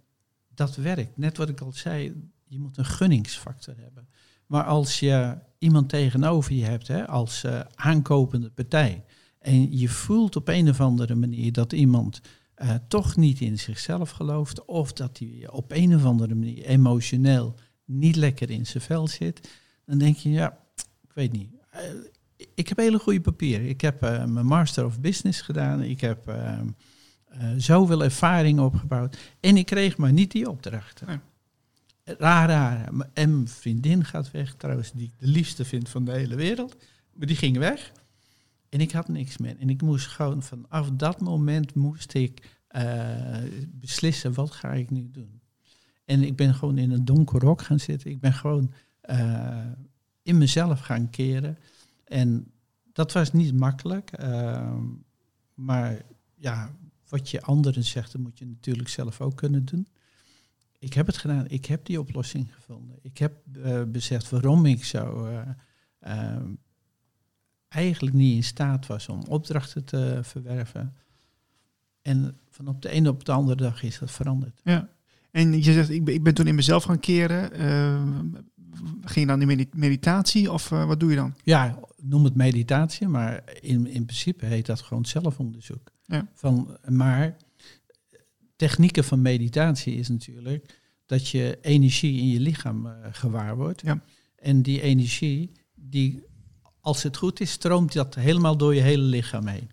dat 0.54 0.76
werkt. 0.76 1.18
Net 1.18 1.38
wat 1.38 1.50
ik 1.50 1.62
al 1.62 1.72
zei, 1.72 2.30
je 2.48 2.60
moet 2.60 2.78
een 2.78 2.86
gunningsfactor 2.86 3.76
hebben. 3.78 4.08
Maar 4.46 4.64
als 4.64 5.00
je 5.00 5.38
iemand 5.58 5.90
tegenover 5.90 6.54
je 6.54 6.64
hebt 6.64 6.88
hè, 6.88 7.08
als 7.08 7.44
uh, 7.44 7.60
aankopende 7.76 8.50
partij 8.50 9.04
en 9.40 9.78
je 9.78 9.90
voelt 9.90 10.36
op 10.36 10.48
een 10.48 10.70
of 10.70 10.82
andere 10.82 11.16
manier 11.16 11.52
dat 11.52 11.74
iemand 11.74 12.22
uh, 12.58 12.74
toch 12.88 13.16
niet 13.16 13.42
in 13.42 13.60
zichzelf 13.60 14.10
gelooft 14.10 14.66
of 14.66 14.94
dat 14.94 15.18
hij 15.18 15.48
op 15.52 15.72
een 15.72 15.96
of 15.96 16.06
andere 16.06 16.36
manier 16.36 16.66
emotioneel 16.66 17.56
niet 17.86 18.16
lekker 18.16 18.50
in 18.50 18.66
zijn 18.66 18.84
vel 18.84 19.08
zit, 19.08 19.50
dan 19.86 19.98
denk 19.98 20.16
je, 20.16 20.30
ja, 20.30 20.58
ik 21.02 21.12
weet 21.14 21.32
niet. 21.32 21.50
Uh, 21.74 21.80
ik 22.56 22.68
heb 22.68 22.78
hele 22.78 23.00
goede 23.00 23.22
papieren. 23.22 23.70
Ik 23.70 23.82
heb 23.82 24.02
mijn 24.02 24.46
Master 24.46 24.86
of 24.86 25.00
Business 25.00 25.42
gedaan. 25.42 25.82
Ik 25.82 26.02
heb 26.02 26.36
zoveel 27.58 28.04
ervaring 28.04 28.60
opgebouwd. 28.60 29.18
En 29.40 29.58
ik 29.58 29.66
kreeg 29.66 29.98
maar 29.98 30.14
niet 30.14 30.32
die 30.32 30.50
opdrachten. 30.50 31.22
Raar, 32.06 32.48
raar. 32.48 32.94
Mijn 33.14 33.48
vriendin 33.48 34.06
gaat 34.06 34.32
weg, 34.32 34.56
trouwens, 34.56 34.92
die 34.92 35.06
ik 35.06 35.20
de 35.20 35.28
liefste 35.28 35.66
vind 35.66 35.90
van 35.90 36.06
de 36.06 36.12
hele 36.12 36.36
wereld. 36.36 36.76
Maar 37.14 37.28
die 37.28 37.36
ging 37.36 37.58
weg. 37.58 37.92
En 38.70 38.82
ik 38.82 38.92
had 38.92 39.08
niks 39.08 39.38
meer. 39.38 39.56
En 39.60 39.70
ik 39.70 39.82
moest 39.82 40.08
gewoon 40.08 40.44
vanaf 40.44 40.90
dat 40.92 41.22
moment 41.22 41.74
moest 41.74 42.14
ik 42.14 42.60
uh, 42.76 43.38
beslissen, 43.72 44.34
wat 44.34 44.52
ga 44.52 44.74
ik 44.74 44.90
nu 44.90 45.12
doen? 45.12 45.42
En 46.06 46.24
ik 46.24 46.36
ben 46.36 46.56
gewoon 46.56 46.78
in 46.78 46.92
een 46.92 47.06
donker 47.06 47.40
rok 47.40 47.62
gaan 47.62 47.80
zitten. 47.80 48.12
Ik 48.12 48.20
ben 48.20 48.34
gewoon 48.34 48.72
uh, 49.10 49.66
in 50.22 50.38
mezelf 50.38 50.80
gaan 50.80 51.10
keren. 51.10 51.58
En 52.04 52.52
dat 52.94 53.12
was 53.12 53.34
niet 53.34 53.54
makkelijk. 53.54 54.20
Uh, 54.20 54.78
maar 55.54 56.02
ja, 56.36 56.76
wat 57.10 57.30
je 57.30 57.42
anderen 57.42 57.84
zegt, 57.84 58.12
dat 58.12 58.22
moet 58.22 58.40
je 58.40 58.46
natuurlijk 58.46 58.90
zelf 58.90 59.22
ook 59.22 59.36
kunnen 59.36 59.66
doen. 59.66 59.88
Ik 60.80 60.94
heb 60.94 61.06
het 61.06 61.18
gedaan. 61.18 61.48
Ik 61.48 61.66
heb 61.66 61.86
die 61.86 62.00
oplossing 62.00 62.54
gevonden. 62.54 63.00
Ik 63.02 63.18
heb 63.18 63.34
beseft 63.88 64.30
waarom 64.30 64.66
ik 64.66 64.84
zo 64.84 65.28
eigenlijk 67.68 68.16
niet 68.16 68.36
in 68.36 68.44
staat 68.44 68.88
was 68.88 69.10
om 69.10 69.24
opdrachten 69.28 69.84
te 69.84 70.20
verwerven. 70.22 70.96
En 72.02 72.38
van 72.50 72.68
op 72.68 72.82
de 72.82 72.90
ene 72.90 73.10
op 73.10 73.26
de 73.26 73.32
andere 73.32 73.58
dag 73.58 73.84
is 73.84 74.00
dat 74.00 74.12
veranderd. 74.12 74.62
Ja. 74.64 74.90
En 75.32 75.64
je 75.64 75.74
zegt, 75.74 75.90
ik 75.90 76.06
ben, 76.06 76.14
ik 76.14 76.24
ben 76.24 76.34
toen 76.34 76.48
in 76.48 76.56
mezelf 76.56 76.84
gaan 76.84 77.00
keren. 77.00 77.62
Uh, 77.62 78.02
ging 79.02 79.30
je 79.30 79.38
dan 79.38 79.50
in 79.50 79.70
meditatie 79.76 80.52
of 80.52 80.72
uh, 80.72 80.86
wat 80.86 81.00
doe 81.00 81.10
je 81.10 81.16
dan? 81.16 81.34
Ja, 81.44 81.80
noem 82.02 82.24
het 82.24 82.36
meditatie, 82.36 83.08
maar 83.08 83.44
in, 83.62 83.88
in 83.88 84.06
principe 84.06 84.46
heet 84.46 84.66
dat 84.66 84.82
gewoon 84.82 85.06
zelfonderzoek. 85.06 85.92
Ja. 86.06 86.28
Van, 86.34 86.78
maar 86.88 87.36
technieken 88.56 89.04
van 89.04 89.22
meditatie 89.22 89.96
is 89.96 90.10
natuurlijk 90.10 90.82
dat 91.06 91.30
je 91.30 91.58
energie 91.62 92.20
in 92.20 92.28
je 92.28 92.40
lichaam 92.40 92.86
uh, 92.86 92.94
gewaar 93.12 93.56
wordt. 93.56 93.82
Ja. 93.82 94.04
En 94.36 94.62
die 94.62 94.82
energie, 94.82 95.52
die 95.76 96.24
als 96.80 97.04
het 97.04 97.18
goed 97.18 97.40
is, 97.40 97.52
stroomt 97.52 97.94
dat 97.94 98.16
helemaal 98.16 98.58
door 98.58 98.76
je 98.76 98.82
hele 98.82 99.04
lichaam 99.04 99.48
heen. 99.48 99.72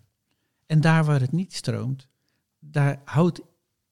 En 0.65 0.81
daar 0.81 1.05
waar 1.05 1.19
het 1.19 1.31
niet 1.31 1.53
stroomt, 1.53 2.07
daar 2.59 3.01
houdt 3.05 3.41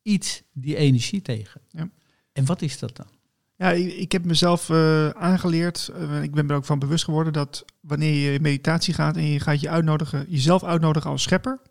iets 0.01 0.43
die 0.53 0.75
energie 0.75 1.21
tegen. 1.21 1.61
Ja. 1.69 1.89
En 2.33 2.45
wat 2.45 2.61
is 2.61 2.79
dat 2.79 2.95
dan? 2.95 3.07
Ja, 3.55 3.71
ik, 3.71 3.93
ik 3.93 4.11
heb 4.11 4.25
mezelf 4.25 4.69
uh, 4.69 5.09
aangeleerd, 5.09 5.91
uh, 5.95 6.23
ik 6.23 6.31
ben 6.31 6.49
er 6.49 6.55
ook 6.55 6.65
van 6.65 6.79
bewust 6.79 7.03
geworden 7.03 7.33
dat 7.33 7.65
wanneer 7.79 8.13
je 8.13 8.33
in 8.33 8.41
meditatie 8.41 8.93
gaat 8.93 9.15
en 9.15 9.23
je 9.23 9.39
gaat 9.39 9.61
je 9.61 9.69
uitnodigen, 9.69 10.25
jezelf 10.29 10.63
uitnodigen 10.63 11.09
als 11.09 11.21
schepper, 11.21 11.61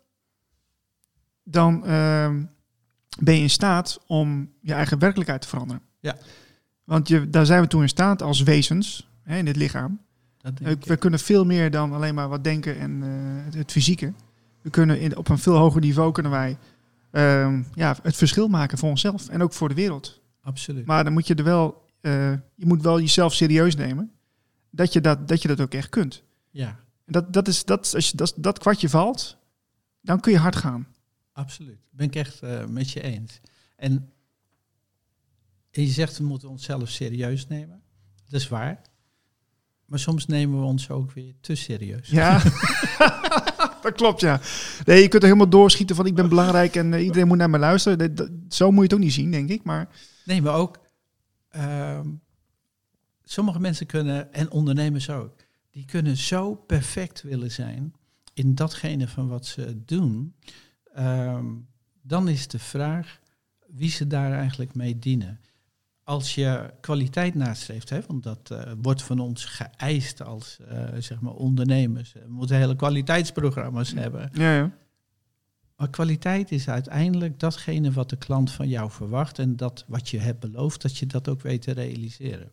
dan 1.43 1.83
uh, 1.85 2.35
ben 3.19 3.35
je 3.35 3.41
in 3.41 3.49
staat 3.49 3.99
om 4.07 4.51
je 4.61 4.73
eigen 4.73 4.99
werkelijkheid 4.99 5.41
te 5.41 5.47
veranderen. 5.47 5.81
Ja. 5.99 6.17
Want 6.83 7.07
je, 7.07 7.29
daar 7.29 7.45
zijn 7.45 7.61
we 7.61 7.67
toe 7.67 7.81
in 7.81 7.89
staat 7.89 8.21
als 8.21 8.41
wezens 8.41 9.09
hè, 9.23 9.37
in 9.37 9.45
dit 9.45 9.55
lichaam 9.55 9.99
we 10.79 10.97
kunnen 10.97 11.19
veel 11.19 11.45
meer 11.45 11.71
dan 11.71 11.93
alleen 11.93 12.15
maar 12.15 12.29
wat 12.29 12.43
denken 12.43 12.79
en 12.79 12.91
uh, 12.91 13.45
het, 13.45 13.53
het, 13.53 13.71
fysieke. 13.71 14.13
We 14.61 14.69
kunnen 14.69 14.99
in, 14.99 15.17
op 15.17 15.29
een 15.29 15.37
veel 15.37 15.55
hoger 15.55 15.81
niveau 15.81 16.11
kunnen 16.11 16.31
wij 16.31 16.57
uh, 17.11 17.59
ja, 17.73 17.97
het 18.03 18.15
verschil 18.15 18.47
maken 18.47 18.77
voor 18.77 18.89
onszelf 18.89 19.29
en 19.29 19.41
ook 19.41 19.53
voor 19.53 19.69
de 19.69 19.75
wereld. 19.75 20.21
Absoluut. 20.41 20.85
Maar 20.85 21.03
dan 21.03 21.13
moet 21.13 21.27
je 21.27 21.35
er 21.35 21.43
wel, 21.43 21.85
uh, 22.01 22.31
je 22.55 22.65
moet 22.65 22.81
wel 22.81 22.99
jezelf 22.99 23.33
serieus 23.33 23.75
nemen. 23.75 24.11
Dat 24.69 24.93
je 24.93 25.01
dat, 25.01 25.27
dat, 25.27 25.41
je 25.41 25.47
dat 25.47 25.61
ook 25.61 25.73
echt 25.73 25.89
kunt. 25.89 26.23
Ja. 26.49 26.79
Dat, 27.05 27.33
dat 27.33 27.47
is, 27.47 27.65
dat, 27.65 27.91
als 27.95 28.09
je, 28.09 28.17
dat, 28.17 28.33
dat 28.37 28.59
kwartje 28.59 28.89
valt, 28.89 29.37
dan 30.01 30.19
kun 30.19 30.31
je 30.31 30.37
hard 30.37 30.55
gaan. 30.55 30.87
Absoluut. 31.33 31.79
Ben 31.89 32.07
ik 32.07 32.15
echt 32.15 32.43
uh, 32.43 32.65
met 32.65 32.91
je 32.91 33.01
eens. 33.01 33.39
En 33.75 34.11
je 35.71 35.87
zegt 35.87 36.17
we 36.17 36.23
moeten 36.23 36.49
onszelf 36.49 36.89
serieus 36.89 37.47
nemen. 37.47 37.81
Dat 38.29 38.41
is 38.41 38.47
waar. 38.47 38.81
Maar 39.85 39.99
soms 39.99 40.25
nemen 40.25 40.59
we 40.59 40.65
ons 40.65 40.89
ook 40.89 41.11
weer 41.11 41.33
te 41.41 41.55
serieus. 41.55 42.09
Ja, 42.09 42.41
dat 43.81 43.93
klopt, 43.93 44.21
ja. 44.21 44.39
Nee, 44.85 45.01
je 45.01 45.07
kunt 45.07 45.23
er 45.23 45.27
helemaal 45.27 45.49
doorschieten 45.49 45.95
van 45.95 46.05
ik 46.05 46.15
ben 46.15 46.29
belangrijk 46.29 46.75
en 46.75 46.91
uh, 46.91 47.03
iedereen 47.03 47.27
moet 47.27 47.37
naar 47.37 47.49
me 47.49 47.57
luisteren. 47.57 48.15
Dat, 48.15 48.29
zo 48.49 48.67
moet 48.67 48.77
je 48.77 48.83
het 48.83 48.93
ook 48.93 48.99
niet 48.99 49.13
zien, 49.13 49.31
denk 49.31 49.49
ik. 49.49 49.63
Maar... 49.63 49.87
Nee, 50.25 50.41
maar 50.41 50.53
ook 50.53 50.79
uh, 51.55 51.99
sommige 53.23 53.59
mensen 53.59 53.85
kunnen, 53.85 54.33
en 54.33 54.51
ondernemers 54.51 55.09
ook, 55.09 55.35
die 55.71 55.85
kunnen 55.85 56.17
zo 56.17 56.55
perfect 56.55 57.21
willen 57.21 57.51
zijn 57.51 57.93
in 58.33 58.55
datgene 58.55 59.07
van 59.07 59.27
wat 59.27 59.45
ze 59.45 59.83
doen. 59.85 60.35
Uh, 60.97 61.45
dan 62.01 62.27
is 62.27 62.47
de 62.47 62.59
vraag 62.59 63.19
wie 63.67 63.89
ze 63.89 64.07
daar 64.07 64.31
eigenlijk 64.31 64.75
mee 64.75 64.99
dienen 64.99 65.39
als 66.03 66.35
je 66.35 66.73
kwaliteit 66.81 67.35
nastreeft, 67.35 67.89
hè, 67.89 67.99
want 68.07 68.23
dat 68.23 68.49
uh, 68.51 68.61
wordt 68.81 69.03
van 69.03 69.19
ons 69.19 69.45
geëist 69.45 70.21
als 70.21 70.57
uh, 70.71 70.83
zeg 70.99 71.19
maar 71.19 71.33
ondernemers. 71.33 72.13
We 72.13 72.25
moeten 72.27 72.55
hele 72.55 72.75
kwaliteitsprogramma's 72.75 73.93
hebben. 73.93 74.29
Ja, 74.33 74.55
ja. 74.55 74.71
Maar 75.75 75.89
kwaliteit 75.89 76.51
is 76.51 76.69
uiteindelijk 76.69 77.39
datgene 77.39 77.91
wat 77.91 78.09
de 78.09 78.17
klant 78.17 78.51
van 78.51 78.67
jou 78.67 78.91
verwacht 78.91 79.39
en 79.39 79.55
dat 79.55 79.85
wat 79.87 80.09
je 80.09 80.19
hebt 80.19 80.39
beloofd, 80.39 80.81
dat 80.81 80.97
je 80.97 81.05
dat 81.05 81.29
ook 81.29 81.41
weet 81.41 81.61
te 81.61 81.71
realiseren. 81.71 82.51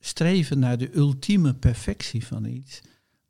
Streven 0.00 0.58
naar 0.58 0.78
de 0.78 0.96
ultieme 0.96 1.54
perfectie 1.54 2.26
van 2.26 2.44
iets, 2.44 2.80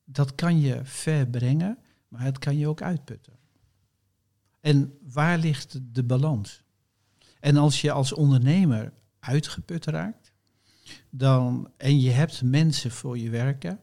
dat 0.05 0.34
kan 0.34 0.61
je 0.61 0.80
ver 0.82 1.26
brengen, 1.26 1.78
maar 2.14 2.24
het 2.24 2.38
kan 2.38 2.58
je 2.58 2.68
ook 2.68 2.82
uitputten. 2.82 3.32
En 4.60 4.98
waar 5.02 5.38
ligt 5.38 5.80
de 5.94 6.04
balans? 6.04 6.62
En 7.40 7.56
als 7.56 7.80
je 7.80 7.92
als 7.92 8.12
ondernemer 8.12 8.92
uitgeput 9.18 9.84
raakt, 9.84 10.32
dan, 11.10 11.70
en 11.76 12.00
je 12.00 12.10
hebt 12.10 12.42
mensen 12.42 12.90
voor 12.90 13.18
je 13.18 13.30
werken, 13.30 13.80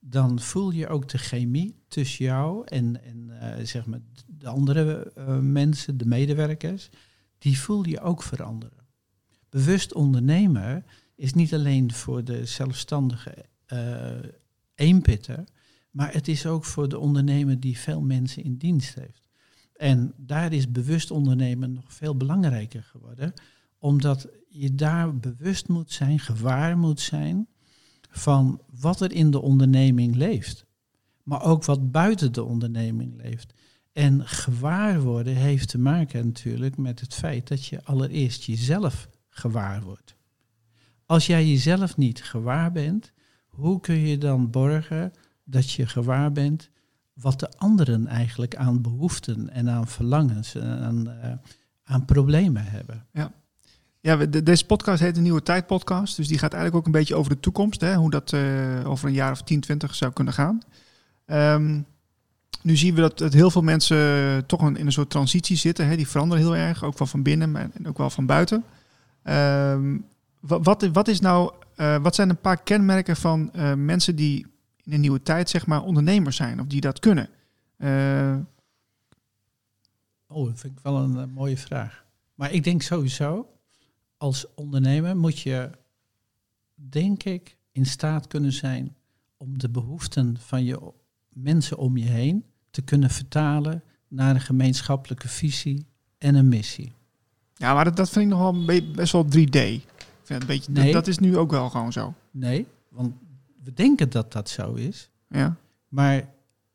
dan 0.00 0.40
voel 0.40 0.70
je 0.70 0.88
ook 0.88 1.08
de 1.08 1.18
chemie 1.18 1.82
tussen 1.88 2.24
jou 2.24 2.66
en, 2.66 3.04
en 3.04 3.30
uh, 3.30 3.66
zeg 3.66 3.86
maar 3.86 4.00
de 4.26 4.48
andere 4.48 5.12
uh, 5.18 5.38
mensen, 5.38 5.96
de 5.96 6.06
medewerkers, 6.06 6.90
die 7.38 7.58
voel 7.58 7.86
je 7.86 8.00
ook 8.00 8.22
veranderen. 8.22 8.86
Bewust 9.48 9.94
ondernemer 9.94 10.84
is 11.14 11.34
niet 11.34 11.54
alleen 11.54 11.92
voor 11.92 12.24
de 12.24 12.46
zelfstandige 12.46 13.44
uh, 13.72 14.30
eenpitter, 14.74 15.44
Maar 15.94 16.12
het 16.12 16.28
is 16.28 16.46
ook 16.46 16.64
voor 16.64 16.88
de 16.88 16.98
ondernemer 16.98 17.60
die 17.60 17.78
veel 17.78 18.00
mensen 18.00 18.44
in 18.44 18.56
dienst 18.56 18.94
heeft. 18.94 19.28
En 19.76 20.12
daar 20.16 20.52
is 20.52 20.70
bewust 20.70 21.10
ondernemen 21.10 21.72
nog 21.72 21.92
veel 21.92 22.16
belangrijker 22.16 22.82
geworden, 22.82 23.32
omdat 23.78 24.28
je 24.48 24.74
daar 24.74 25.16
bewust 25.16 25.68
moet 25.68 25.92
zijn, 25.92 26.18
gewaar 26.18 26.78
moet 26.78 27.00
zijn 27.00 27.48
van 28.10 28.60
wat 28.80 29.00
er 29.00 29.12
in 29.12 29.30
de 29.30 29.40
onderneming 29.40 30.16
leeft. 30.16 30.66
Maar 31.22 31.42
ook 31.42 31.64
wat 31.64 31.90
buiten 31.90 32.32
de 32.32 32.44
onderneming 32.44 33.16
leeft. 33.16 33.54
En 33.92 34.26
gewaar 34.26 35.00
worden 35.00 35.34
heeft 35.34 35.68
te 35.68 35.78
maken 35.78 36.26
natuurlijk 36.26 36.76
met 36.76 37.00
het 37.00 37.14
feit 37.14 37.48
dat 37.48 37.66
je 37.66 37.84
allereerst 37.84 38.42
jezelf 38.42 39.08
gewaar 39.28 39.82
wordt. 39.82 40.16
Als 41.06 41.26
jij 41.26 41.46
jezelf 41.46 41.96
niet 41.96 42.22
gewaar 42.22 42.72
bent, 42.72 43.12
hoe 43.46 43.80
kun 43.80 43.98
je 43.98 44.18
dan 44.18 44.50
borgen 44.50 45.12
dat 45.44 45.70
je 45.70 45.86
gewaar 45.86 46.32
bent 46.32 46.70
wat 47.14 47.40
de 47.40 47.50
anderen 47.56 48.06
eigenlijk 48.06 48.56
aan 48.56 48.82
behoeften 48.82 49.50
en 49.50 49.70
aan 49.70 49.86
verlangens 49.86 50.54
en 50.54 50.78
aan, 50.80 51.08
uh, 51.08 51.32
aan 51.84 52.04
problemen 52.04 52.64
hebben? 52.64 53.06
Ja. 53.12 53.32
Ja, 54.00 54.16
de, 54.16 54.42
deze 54.42 54.66
podcast 54.66 55.00
heet 55.00 55.14
de 55.14 55.20
Nieuwe 55.20 55.42
Tijd 55.42 55.66
podcast. 55.66 56.16
Dus 56.16 56.28
die 56.28 56.38
gaat 56.38 56.52
eigenlijk 56.52 56.80
ook 56.80 56.86
een 56.94 57.00
beetje 57.00 57.14
over 57.14 57.30
de 57.34 57.40
toekomst. 57.40 57.80
Hè, 57.80 57.94
hoe 57.94 58.10
dat 58.10 58.32
uh, 58.32 58.88
over 58.88 59.08
een 59.08 59.14
jaar 59.14 59.32
of 59.32 59.42
10, 59.42 59.60
20 59.60 59.94
zou 59.94 60.12
kunnen 60.12 60.34
gaan. 60.34 60.60
Um, 61.26 61.86
nu 62.62 62.76
zien 62.76 62.94
we 62.94 63.00
dat, 63.00 63.32
heel 63.32 63.50
veel 63.50 63.62
mensen 63.62 64.46
toch 64.46 64.60
in 64.60 64.86
een 64.86 64.92
soort 64.92 65.10
transitie 65.10 65.56
zitten. 65.56 65.86
Hè, 65.86 65.96
die 65.96 66.08
veranderen 66.08 66.44
heel 66.44 66.56
erg, 66.56 66.84
ook 66.84 66.98
wel 66.98 67.06
van 67.06 67.22
binnen 67.22 67.56
en 67.56 67.88
ook 67.88 67.98
wel 67.98 68.10
van 68.10 68.26
buiten. 68.26 68.64
Um, 69.24 70.04
wat, 70.40 70.88
wat, 70.92 71.08
is 71.08 71.20
nou, 71.20 71.52
uh, 71.76 71.96
wat 71.96 72.14
zijn 72.14 72.28
een 72.28 72.40
paar 72.40 72.62
kenmerken 72.62 73.16
van 73.16 73.50
mensen 73.76 74.16
die 74.16 74.46
in 74.84 74.92
een 74.92 75.00
nieuwe 75.00 75.22
tijd, 75.22 75.50
zeg 75.50 75.66
maar, 75.66 75.82
ondernemers 75.82 76.36
zijn 76.36 76.60
of 76.60 76.66
die 76.66 76.80
dat 76.80 76.98
kunnen? 76.98 77.28
Uh, 77.78 78.36
oh, 80.26 80.46
dat 80.46 80.58
vind 80.58 80.78
ik 80.78 80.82
wel 80.82 80.96
een 80.96 81.30
mooie 81.30 81.56
vraag. 81.56 82.04
Maar 82.34 82.52
ik 82.52 82.64
denk 82.64 82.82
sowieso, 82.82 83.48
als 84.16 84.54
ondernemer 84.54 85.16
moet 85.16 85.40
je, 85.40 85.70
denk 86.74 87.22
ik, 87.22 87.56
in 87.72 87.86
staat 87.86 88.26
kunnen 88.26 88.52
zijn 88.52 88.96
om 89.36 89.58
de 89.58 89.68
behoeften 89.68 90.36
van 90.38 90.64
je 90.64 90.92
mensen 91.28 91.76
om 91.78 91.96
je 91.96 92.04
heen 92.04 92.44
te 92.70 92.82
kunnen 92.82 93.10
vertalen 93.10 93.82
naar 94.08 94.34
een 94.34 94.40
gemeenschappelijke 94.40 95.28
visie 95.28 95.86
en 96.18 96.34
een 96.34 96.48
missie. 96.48 96.92
Ja, 97.54 97.74
maar 97.74 97.84
dat, 97.84 97.96
dat 97.96 98.10
vind 98.10 98.24
ik 98.24 98.38
nog 98.38 98.40
wel 98.40 98.82
best 98.94 99.12
wel 99.12 99.24
3D. 99.24 99.58
Ik 99.58 99.82
vind 100.22 100.40
een 100.40 100.46
beetje, 100.46 100.72
nee. 100.72 100.84
dat, 100.84 100.92
dat, 100.92 101.06
is 101.06 101.18
nu 101.18 101.36
ook 101.36 101.50
wel 101.50 101.70
gewoon 101.70 101.92
zo. 101.92 102.14
Nee, 102.30 102.66
want 102.88 103.14
we 103.64 103.72
denken 103.72 104.10
dat 104.10 104.32
dat 104.32 104.48
zo 104.48 104.74
is. 104.74 105.10
Ja. 105.28 105.56
Maar 105.88 106.28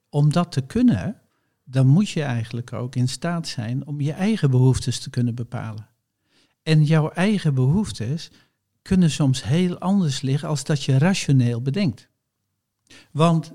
om 0.10 0.32
dat 0.32 0.52
te 0.52 0.62
kunnen, 0.62 1.22
dan 1.64 1.88
moet 1.88 2.10
je 2.10 2.24
eigenlijk 2.24 2.74
ook 2.74 2.96
in 2.96 3.08
staat 3.08 3.48
zijn 3.48 3.88
om 3.88 4.02
je 4.02 4.12
eigen 4.12 4.52
behoeftes 4.52 5.00
te 5.00 5.10
kunnen 5.10 5.36
bepalen. 5.36 5.88
En 6.64 6.84
jouw 6.84 7.10
eigen 7.10 7.54
behoeftes 7.54 8.32
kunnen 8.82 9.12
soms 9.12 9.44
heel 9.44 9.80
anders 9.80 10.22
liggen 10.22 10.50
als 10.50 10.64
dat 10.64 10.84
je 10.84 10.98
rationeel 10.98 11.62
bedenkt. 11.62 12.10
Want 13.12 13.52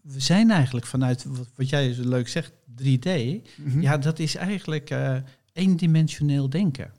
we 0.00 0.20
zijn 0.20 0.50
eigenlijk 0.50 0.86
vanuit, 0.86 1.26
wat, 1.56 1.68
jij 1.68 1.92
zo 1.92 2.08
leuk 2.08 2.28
zegt, 2.28 2.52
3D, 2.82 3.08
mhm. 3.56 3.80
ja, 3.80 3.98
dat 3.98 4.18
is 4.18 4.34
eigenlijk 4.34 4.90
uh, 4.90 5.16
eendimensioneel 5.52 6.50
denken. 6.50 6.92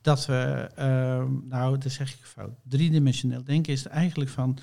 Dat 0.00 0.26
we, 0.26 0.70
uh, 0.78 1.24
nou, 1.48 1.78
dat 1.78 1.92
zeg 1.92 2.12
ik 2.12 2.24
fout, 2.24 2.58
driedimensioneel 2.62 3.44
denken 3.44 3.72
is 3.72 3.86
eigenlijk 3.86 4.30
van, 4.30 4.58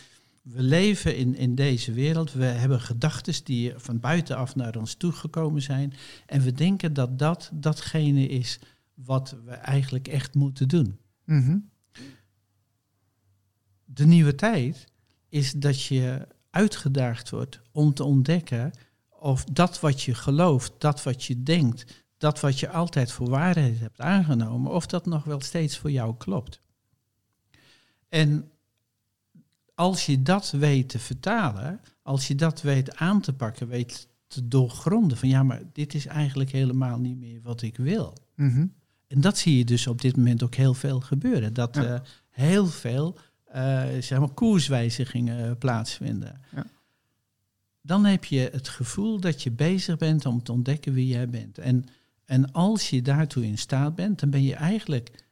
we 0.49 0.61
leven 0.61 1.15
in, 1.15 1.35
in 1.35 1.55
deze 1.55 1.91
wereld, 1.91 2.33
we 2.33 2.43
hebben 2.43 2.81
gedachten 2.81 3.43
die 3.43 3.73
van 3.75 3.99
buitenaf 3.99 4.55
naar 4.55 4.77
ons 4.77 4.93
toegekomen 4.93 5.61
zijn 5.61 5.93
en 6.25 6.41
we 6.41 6.51
denken 6.51 6.93
dat 6.93 7.19
dat 7.19 7.49
datgene 7.53 8.27
is 8.27 8.59
wat 8.93 9.35
we 9.45 9.51
eigenlijk 9.51 10.07
echt 10.07 10.35
moeten 10.35 10.67
doen. 10.67 10.97
Mm 11.25 11.69
De 13.85 14.05
nieuwe 14.05 14.35
tijd 14.35 14.87
is 15.29 15.51
dat 15.51 15.83
je 15.83 16.27
uitgedaagd 16.49 17.29
wordt 17.29 17.61
om 17.71 17.93
te 17.93 18.03
ontdekken 18.03 18.71
of 19.09 19.43
dat 19.43 19.79
wat 19.79 20.01
je 20.01 20.13
gelooft, 20.13 20.73
dat 20.77 21.03
wat 21.03 21.23
je 21.23 21.43
denkt, 21.43 22.05
dat 22.17 22.39
wat 22.39 22.59
je 22.59 22.69
altijd 22.69 23.11
voor 23.11 23.29
waarheid 23.29 23.79
hebt 23.79 23.99
aangenomen, 23.99 24.71
of 24.71 24.85
dat 24.85 25.05
nog 25.05 25.23
wel 25.23 25.41
steeds 25.41 25.77
voor 25.77 25.91
jou 25.91 26.15
klopt. 26.17 26.61
En 28.09 28.51
als 29.77 30.05
je 30.05 30.21
dat 30.21 30.51
weet 30.51 30.89
te 30.89 30.99
vertalen, 30.99 31.81
als 32.01 32.27
je 32.27 32.35
dat 32.35 32.61
weet 32.61 32.95
aan 32.95 33.21
te 33.21 33.33
pakken, 33.33 33.67
weet 33.67 34.07
te 34.27 34.47
doorgronden 34.47 35.17
van 35.17 35.29
ja, 35.29 35.43
maar 35.43 35.61
dit 35.73 35.93
is 35.93 36.05
eigenlijk 36.05 36.51
helemaal 36.51 36.99
niet 36.99 37.17
meer 37.17 37.39
wat 37.43 37.61
ik 37.61 37.77
wil. 37.77 38.17
Mhm. 38.35 38.65
En 39.07 39.21
dat 39.21 39.37
zie 39.37 39.57
je 39.57 39.65
dus 39.65 39.87
op 39.87 40.01
dit 40.01 40.17
moment 40.17 40.43
ook 40.43 40.55
heel 40.55 40.73
veel 40.73 40.99
gebeuren. 40.99 41.53
Dat 41.53 41.77
uh, 41.77 41.99
heel 42.29 42.67
veel 42.67 43.17
uh, 43.55 43.83
zeg 43.99 44.19
maar 44.19 44.29
koerswijzigingen 44.29 45.57
plaatsvinden. 45.57 46.41
Ja. 46.55 46.65
Dan 47.81 48.05
heb 48.05 48.25
je 48.25 48.49
het 48.51 48.67
gevoel 48.67 49.19
dat 49.19 49.43
je 49.43 49.51
bezig 49.51 49.97
bent 49.97 50.25
om 50.25 50.43
te 50.43 50.51
ontdekken 50.51 50.93
wie 50.93 51.07
jij 51.07 51.29
bent. 51.29 51.57
En, 51.57 51.85
en 52.25 52.51
als 52.51 52.89
je 52.89 53.01
daartoe 53.01 53.45
in 53.45 53.57
staat 53.57 53.95
bent, 53.95 54.19
dan 54.19 54.29
ben 54.29 54.43
je 54.43 54.55
eigenlijk 54.55 55.26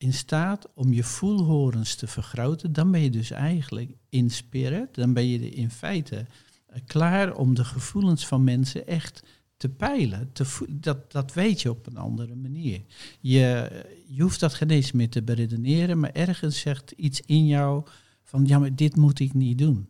in 0.00 0.12
staat 0.12 0.68
om 0.74 0.92
je 0.92 1.04
voelhorens 1.04 1.94
te 1.94 2.06
vergroten. 2.06 2.72
Dan 2.72 2.90
ben 2.90 3.00
je 3.00 3.10
dus 3.10 3.30
eigenlijk 3.30 3.90
in 4.08 4.30
spirit, 4.30 4.94
dan 4.94 5.12
ben 5.12 5.26
je 5.26 5.50
in 5.50 5.70
feite 5.70 6.26
eh, 6.66 6.80
klaar 6.86 7.34
om 7.34 7.54
de 7.54 7.64
gevoelens 7.64 8.26
van 8.26 8.44
mensen 8.44 8.86
echt 8.86 9.22
te 9.56 9.68
peilen. 9.68 10.32
Te 10.32 10.66
dat, 10.68 11.12
dat 11.12 11.32
weet 11.34 11.62
je 11.62 11.70
op 11.70 11.86
een 11.86 11.96
andere 11.96 12.34
manier. 12.34 12.82
Je, 13.20 13.70
je 14.06 14.22
hoeft 14.22 14.40
dat 14.40 14.54
geen 14.54 14.70
eens 14.70 14.92
meer 14.92 15.08
te 15.08 15.22
beredeneren, 15.22 16.00
maar 16.00 16.12
ergens 16.12 16.60
zegt 16.60 16.90
iets 16.90 17.20
in 17.20 17.46
jou 17.46 17.84
van 18.22 18.46
ja, 18.46 18.58
maar 18.58 18.74
dit 18.74 18.96
moet 18.96 19.20
ik 19.20 19.34
niet 19.34 19.58
doen. 19.58 19.88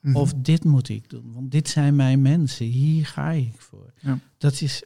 Mhm. 0.00 0.16
Of 0.16 0.34
dit 0.34 0.64
moet 0.64 0.88
ik 0.88 1.10
doen, 1.10 1.32
want 1.32 1.50
dit 1.50 1.68
zijn 1.68 1.96
mijn 1.96 2.22
mensen, 2.22 2.66
hier 2.66 3.06
ga 3.06 3.30
ik 3.30 3.60
voor. 3.60 3.92
Ja. 4.00 4.18
Dat 4.38 4.60
is 4.60 4.82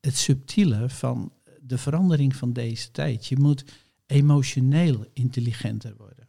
het 0.00 0.16
subtiele 0.16 0.88
van 0.88 1.32
de 1.72 1.78
verandering 1.78 2.36
van 2.36 2.52
deze 2.52 2.90
tijd. 2.90 3.26
Je 3.26 3.38
moet 3.38 3.64
emotioneel 4.06 5.06
intelligenter 5.12 5.94
worden. 5.96 6.28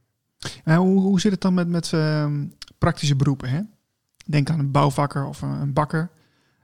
Uh, 0.65 0.77
hoe, 0.77 0.99
hoe 1.01 1.19
zit 1.19 1.31
het 1.31 1.41
dan 1.41 1.53
met, 1.53 1.67
met 1.67 1.91
uh, 1.91 2.31
praktische 2.77 3.15
beroepen? 3.15 3.49
Hè? 3.49 3.61
Denk 4.25 4.49
aan 4.49 4.59
een 4.59 4.71
bouwvakker 4.71 5.25
of 5.25 5.41
een, 5.41 5.73
bakker 5.73 6.11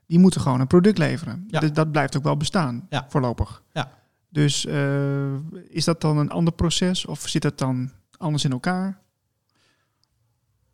die 0.05 0.19
moeten 0.19 0.41
gewoon 0.41 0.59
een 0.59 0.67
product 0.67 0.97
leveren. 0.97 1.45
Ja. 1.47 1.59
Dus 1.59 1.73
dat 1.73 1.91
blijft 1.91 2.17
ook 2.17 2.23
wel 2.23 2.37
bestaan, 2.37 2.87
Ja. 2.89 3.05
voorlopig. 3.09 3.63
Ja. 3.73 3.91
Dus 4.29 4.65
eh, 4.65 5.33
is 5.69 5.85
dat 5.85 6.01
dan 6.01 6.17
een 6.17 6.29
ander 6.29 6.53
proces 6.53 7.05
of 7.05 7.27
zit 7.27 7.43
het 7.43 7.57
dan 7.57 7.91
anders 8.17 8.43
in 8.43 8.51
elkaar? 8.51 9.01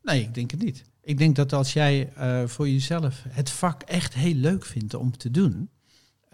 Nee, 0.01 0.21
ik 0.21 0.33
denk 0.33 0.51
het 0.51 0.63
niet. 0.63 0.83
Ik 1.01 1.17
denk 1.17 1.35
dat 1.35 1.53
als 1.53 1.73
jij 1.73 2.13
eh, 2.13 2.47
voor 2.47 2.69
jezelf 2.69 3.23
het 3.29 3.49
vak 3.49 3.81
echt 3.81 4.13
heel 4.13 4.33
leuk 4.33 4.65
vindt 4.65 4.93
om 4.93 5.17
te 5.17 5.31
doen, 5.31 5.69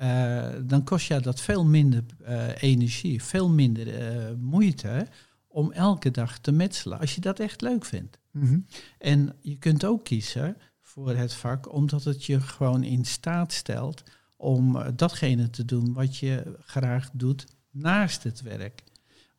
eh, 0.01 0.49
dan 0.63 0.83
kost 0.83 1.07
je 1.07 1.19
dat 1.19 1.41
veel 1.41 1.65
minder 1.65 2.03
eh, 2.23 2.61
energie, 2.61 3.23
veel 3.23 3.49
minder 3.49 3.99
eh, 3.99 4.33
moeite 4.39 5.07
om 5.47 5.71
elke 5.71 6.11
dag 6.11 6.39
te 6.39 6.51
metselen, 6.51 6.99
als 6.99 7.15
je 7.15 7.21
dat 7.21 7.39
echt 7.39 7.61
leuk 7.61 7.85
vindt. 7.85 8.19
Mhm. 8.31 8.59
En 8.97 9.35
je 9.41 9.57
kunt 9.57 9.85
ook 9.85 10.03
kiezen 10.03 10.57
voor 10.81 11.15
het 11.15 11.33
vak 11.33 11.73
omdat 11.73 12.03
het 12.03 12.25
je 12.25 12.41
gewoon 12.41 12.83
in 12.83 13.05
staat 13.05 13.53
stelt 13.53 14.03
om 14.35 14.77
datgene 14.95 15.49
te 15.49 15.65
doen 15.65 15.93
wat 15.93 16.17
je 16.17 16.57
graag 16.65 17.09
doet 17.13 17.45
naast 17.71 18.23
het 18.23 18.41
werk. 18.41 18.83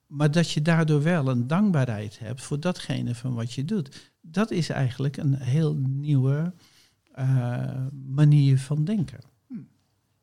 Maar 0.07 0.31
dat 0.31 0.51
je 0.51 0.63
daardoor 0.63 1.03
wel 1.03 1.29
een 1.29 1.47
dankbaarheid 1.47 2.19
hebt 2.19 2.43
voor 2.43 2.61
datgene 2.61 3.15
van 3.15 3.35
wat 3.35 3.53
je 3.53 3.65
doet. 3.65 4.13
Dat 4.21 4.51
is 4.51 4.69
eigenlijk 4.69 5.17
een 5.17 5.35
heel 5.35 5.75
nieuwe 5.77 6.53
manier 7.93 8.59
van 8.59 8.85
denken. 8.85 9.32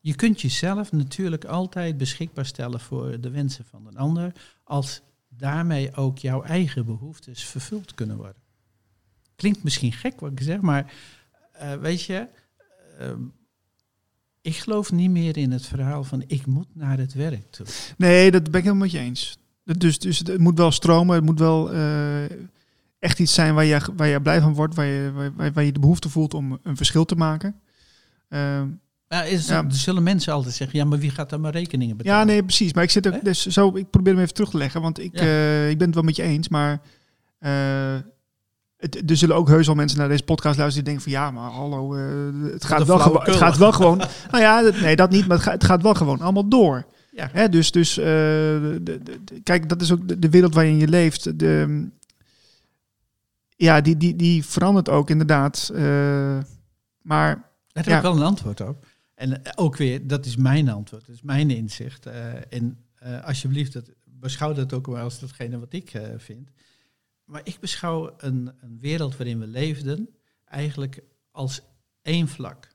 Je 0.00 0.14
kunt 0.14 0.40
jezelf 0.40 0.92
natuurlijk 0.92 1.44
altijd 1.44 1.96
beschikbaar 1.96 2.46
stellen 2.46 2.80
voor 2.80 3.20
de 3.20 3.30
wensen 3.30 3.64
van 3.64 3.86
een 3.86 3.96
ander, 3.96 4.32
als 4.64 5.00
daarmee 5.28 5.94
ook 5.94 6.18
jouw 6.18 6.42
eigen 6.42 6.84
behoeftes 6.84 7.44
vervuld 7.44 7.94
kunnen 7.94 8.16
worden. 8.16 8.42
Klinkt 9.36 9.62
misschien 9.62 9.92
gek 9.92 10.20
wat 10.20 10.32
ik 10.32 10.40
zeg, 10.42 10.60
maar 10.60 10.92
eh, 11.52 11.74
weet 11.74 12.02
je, 12.02 12.26
ehm, 12.98 13.20
ik 14.40 14.56
geloof 14.56 14.92
niet 14.92 15.10
meer 15.10 15.36
in 15.36 15.50
het 15.50 15.66
verhaal 15.66 16.04
van 16.04 16.24
ik 16.26 16.46
moet 16.46 16.68
naar 16.72 16.98
het 16.98 17.14
werk 17.14 17.50
toe. 17.50 17.66
Nee, 17.96 18.30
dat 18.30 18.42
ben 18.42 18.54
ik 18.54 18.64
helemaal 18.64 18.82
met 18.82 18.90
je 18.90 18.98
eens. 18.98 19.38
Dus, 19.64 19.98
dus 19.98 20.18
het 20.18 20.38
moet 20.38 20.58
wel 20.58 20.70
stromen, 20.70 21.14
het 21.14 21.24
moet 21.24 21.38
wel 21.38 21.72
eh, 21.72 22.24
echt 22.98 23.18
iets 23.18 23.34
zijn 23.34 23.54
waar 23.54 23.64
je, 23.64 23.80
waar 23.96 24.06
je 24.06 24.22
blij 24.22 24.40
van 24.40 24.54
wordt, 24.54 24.74
waar 24.74 24.86
je, 24.86 25.32
waar, 25.36 25.64
je 25.64 25.72
de 25.72 25.80
behoefte 25.80 26.08
voelt 26.08 26.34
om 26.34 26.58
een 26.62 26.76
verschil 26.76 27.04
te 27.04 27.14
maken. 27.14 27.60
Ehm, 28.28 28.68
Ja, 29.12 29.22
is, 29.22 29.46
Ja. 29.46 29.64
Er 29.64 29.72
zullen 29.74 30.02
mensen 30.02 30.32
altijd 30.32 30.54
zeggen, 30.54 30.78
ja, 30.78 30.84
maar 30.84 30.98
wie 30.98 31.10
gaat 31.10 31.30
dan 31.30 31.40
mijn 31.40 31.52
rekeningen 31.52 31.96
betalen? 31.96 32.18
ja, 32.18 32.24
nee, 32.24 32.42
precies. 32.42 32.72
Maar 32.72 32.82
ik 32.82 32.90
zit 32.90 33.06
ook, 33.08 33.24
dus 33.24 33.46
zo, 33.46 33.76
ik 33.76 33.90
probeer 33.90 34.12
hem 34.12 34.22
even 34.22 34.34
terug 34.34 34.50
te 34.50 34.56
leggen, 34.56 34.80
want 34.80 34.98
ik, 34.98 35.10
Ja. 35.18 35.20
eh, 35.20 35.70
ik 35.70 35.78
ben 35.78 35.86
het 35.86 35.94
wel 35.94 36.04
met 36.04 36.16
je 36.16 36.22
eens, 36.22 36.48
maar 36.48 36.80
eh, 37.38 37.50
het, 38.76 39.10
er 39.10 39.16
zullen 39.16 39.36
ook 39.36 39.48
heus 39.48 39.66
wel 39.66 39.74
mensen 39.74 39.98
naar 39.98 40.08
deze 40.08 40.22
podcast 40.22 40.58
luisteren 40.58 40.84
die 40.84 40.94
denken 40.94 41.12
van 41.12 41.22
ja, 41.22 41.30
maar 41.30 41.50
hallo, 41.50 41.94
eh, 41.94 42.52
het, 42.52 42.64
gaat 42.64 42.86
wel 42.86 42.98
gewo- 42.98 43.20
het 43.22 43.36
gaat 43.36 43.56
wel 43.56 43.72
gewoon. 43.72 43.96
nou 44.30 44.42
ja, 44.42 44.62
dat- 44.62 44.80
nee, 44.80 44.96
dat 44.96 45.10
niet, 45.10 45.26
maar 45.26 45.36
het 45.36 45.44
gaat, 45.46 45.54
het 45.54 45.64
gaat 45.64 45.82
wel 45.82 45.94
gewoon 45.94 46.20
allemaal 46.20 46.48
door. 46.48 46.86
Ja. 47.12 47.28
Hè, 47.32 47.48
dus 47.48 47.70
dus 47.70 47.94
de, 47.94 48.80
de- 48.82 49.00
de- 49.02 49.40
kijk, 49.42 49.68
dat 49.68 49.80
is 49.82 49.92
ook 49.92 50.20
de, 50.20 50.28
wereld 50.28 50.54
waarin 50.54 50.76
je 50.78 50.88
leeft. 50.88 51.38
De, 51.38 51.86
ja, 53.56 53.80
die, 53.80 53.96
die, 53.96 54.16
die 54.16 54.44
verandert 54.44 54.88
ook 54.88 55.10
inderdaad. 55.10 55.70
maar 57.02 57.34
Daar 57.72 57.84
heb 57.84 57.86
Ja. 57.86 57.96
ik 57.96 58.02
wel 58.02 58.16
een 58.16 58.22
antwoord 58.22 58.60
op. 58.60 58.86
En 59.20 59.44
eh, 59.44 59.52
ook 59.54 59.76
weer, 59.76 60.06
dat 60.06 60.26
is 60.26 60.36
mijn 60.36 60.68
antwoord, 60.68 61.06
dat 61.06 61.14
is 61.14 61.22
mijn 61.22 61.50
inzicht. 61.50 62.06
Eh, 62.06 62.52
en 62.52 62.84
eh, 62.94 63.24
alsjeblieft, 63.24 63.72
dat, 63.72 63.90
beschouw 64.04 64.52
dat 64.52 64.72
ook 64.72 64.86
wel 64.86 64.96
als 64.96 65.18
datgene 65.18 65.58
wat 65.58 65.72
ik 65.72 66.00
vind. 66.16 66.50
Maar 67.24 67.40
ik 67.44 67.60
beschouw 67.60 68.14
een, 68.16 68.52
een 68.60 68.78
wereld 68.78 69.16
waarin 69.16 69.38
we 69.38 69.46
leefden 69.46 70.08
eigenlijk 70.44 71.02
als 71.30 71.62
één 72.02 72.28
vlak. 72.28 72.68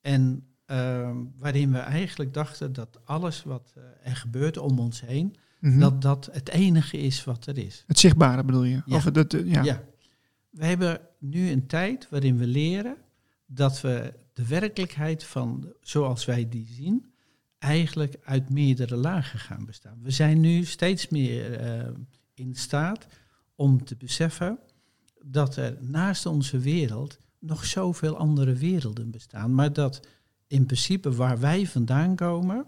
En 0.00 0.46
ehm, 0.66 1.16
waarin 1.38 1.72
we 1.72 1.78
eigenlijk 1.78 2.34
dachten 2.34 2.72
dat 2.72 3.00
alles 3.04 3.42
wat 3.42 3.74
er 4.02 4.16
gebeurt 4.16 4.56
om 4.56 4.78
ons 4.78 5.00
heen, 5.00 5.36
mhm. 5.60 5.78
dat 5.78 6.02
dat 6.02 6.28
het 6.32 6.48
enige 6.48 6.98
is 6.98 7.24
wat 7.24 7.46
er 7.46 7.58
is. 7.58 7.84
het 7.86 7.98
zichtbare 7.98 8.44
bedoel 8.44 8.64
je? 8.64 8.82
Ja. 8.86 8.96
Of 8.96 9.04
het, 9.04 9.36
ja. 9.44 9.62
Ja. 9.62 9.84
We 10.50 10.64
hebben 10.64 11.00
nu 11.18 11.50
een 11.50 11.66
tijd 11.66 12.08
waarin 12.10 12.38
we 12.38 12.46
leren 12.46 12.96
dat 13.46 13.80
we 13.80 14.20
de 14.32 14.46
werkelijkheid 14.46 15.24
van 15.24 15.72
zoals 15.80 16.24
wij 16.24 16.48
die 16.48 16.66
zien, 16.66 17.12
eigenlijk 17.58 18.16
uit 18.24 18.50
meerdere 18.50 18.96
lagen 18.96 19.38
gaan 19.38 19.64
bestaan. 19.64 19.98
We 20.02 20.10
zijn 20.10 20.40
nu 20.40 20.64
steeds 20.64 21.08
meer 21.08 21.54
eh, 21.54 21.88
in 22.34 22.54
staat 22.54 23.06
om 23.54 23.84
te 23.84 23.96
beseffen 23.96 24.58
dat 25.24 25.56
er 25.56 25.76
naast 25.80 26.26
onze 26.26 26.58
wereld 26.58 27.20
nog 27.38 27.64
zoveel 27.64 28.16
andere 28.16 28.52
werelden 28.54 29.10
bestaan, 29.10 29.54
maar 29.54 29.72
dat 29.72 30.00
in 30.46 30.66
principe 30.66 31.12
waar 31.14 31.40
wij 31.40 31.66
vandaan 31.66 32.16
komen, 32.16 32.66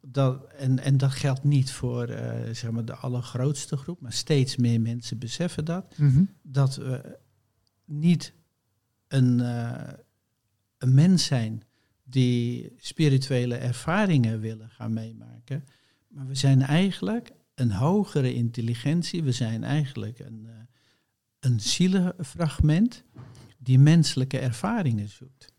dat, 0.00 0.44
en, 0.52 0.78
en 0.78 0.96
dat 0.96 1.10
geldt 1.12 1.44
niet 1.44 1.72
voor 1.72 2.04
eh, 2.08 2.54
zeg 2.54 2.70
maar 2.70 2.84
de 2.84 2.94
allergrootste 2.94 3.76
groep, 3.76 4.00
maar 4.00 4.12
steeds 4.12 4.56
meer 4.56 4.80
mensen 4.80 5.18
beseffen 5.18 5.64
dat, 5.64 5.98
Mhm. 5.98 6.24
dat 6.42 6.76
we 6.76 7.18
niet 7.84 8.32
een, 9.08 9.40
eh, 9.40 9.92
een 10.78 10.94
mens 10.94 11.24
zijn 11.24 11.62
die 12.04 12.72
spirituele 12.76 13.54
ervaringen 13.54 14.40
willen 14.40 14.70
gaan 14.70 14.92
meemaken, 14.92 15.64
maar 16.08 16.26
we 16.26 16.34
zijn 16.34 16.62
eigenlijk 16.62 17.32
een 17.54 17.72
hogere 17.72 18.34
intelligentie, 18.34 19.22
we 19.22 19.32
zijn 19.32 19.64
eigenlijk 19.64 20.18
een, 20.18 20.46
eh, 20.46 20.52
een 21.40 21.60
zielenfragment 21.60 23.04
die 23.58 23.78
menselijke 23.78 24.38
ervaringen 24.38 25.08
zoekt. 25.08 25.52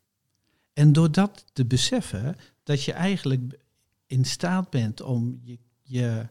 En 0.73 0.93
door 0.93 1.11
dat 1.11 1.45
te 1.53 1.65
beseffen, 1.65 2.35
dat 2.63 2.83
je 2.83 2.93
eigenlijk 2.93 3.59
in 4.05 4.25
staat 4.25 4.69
bent 4.69 5.01
om 5.01 5.39
je, 5.43 5.59
je, 5.81 6.27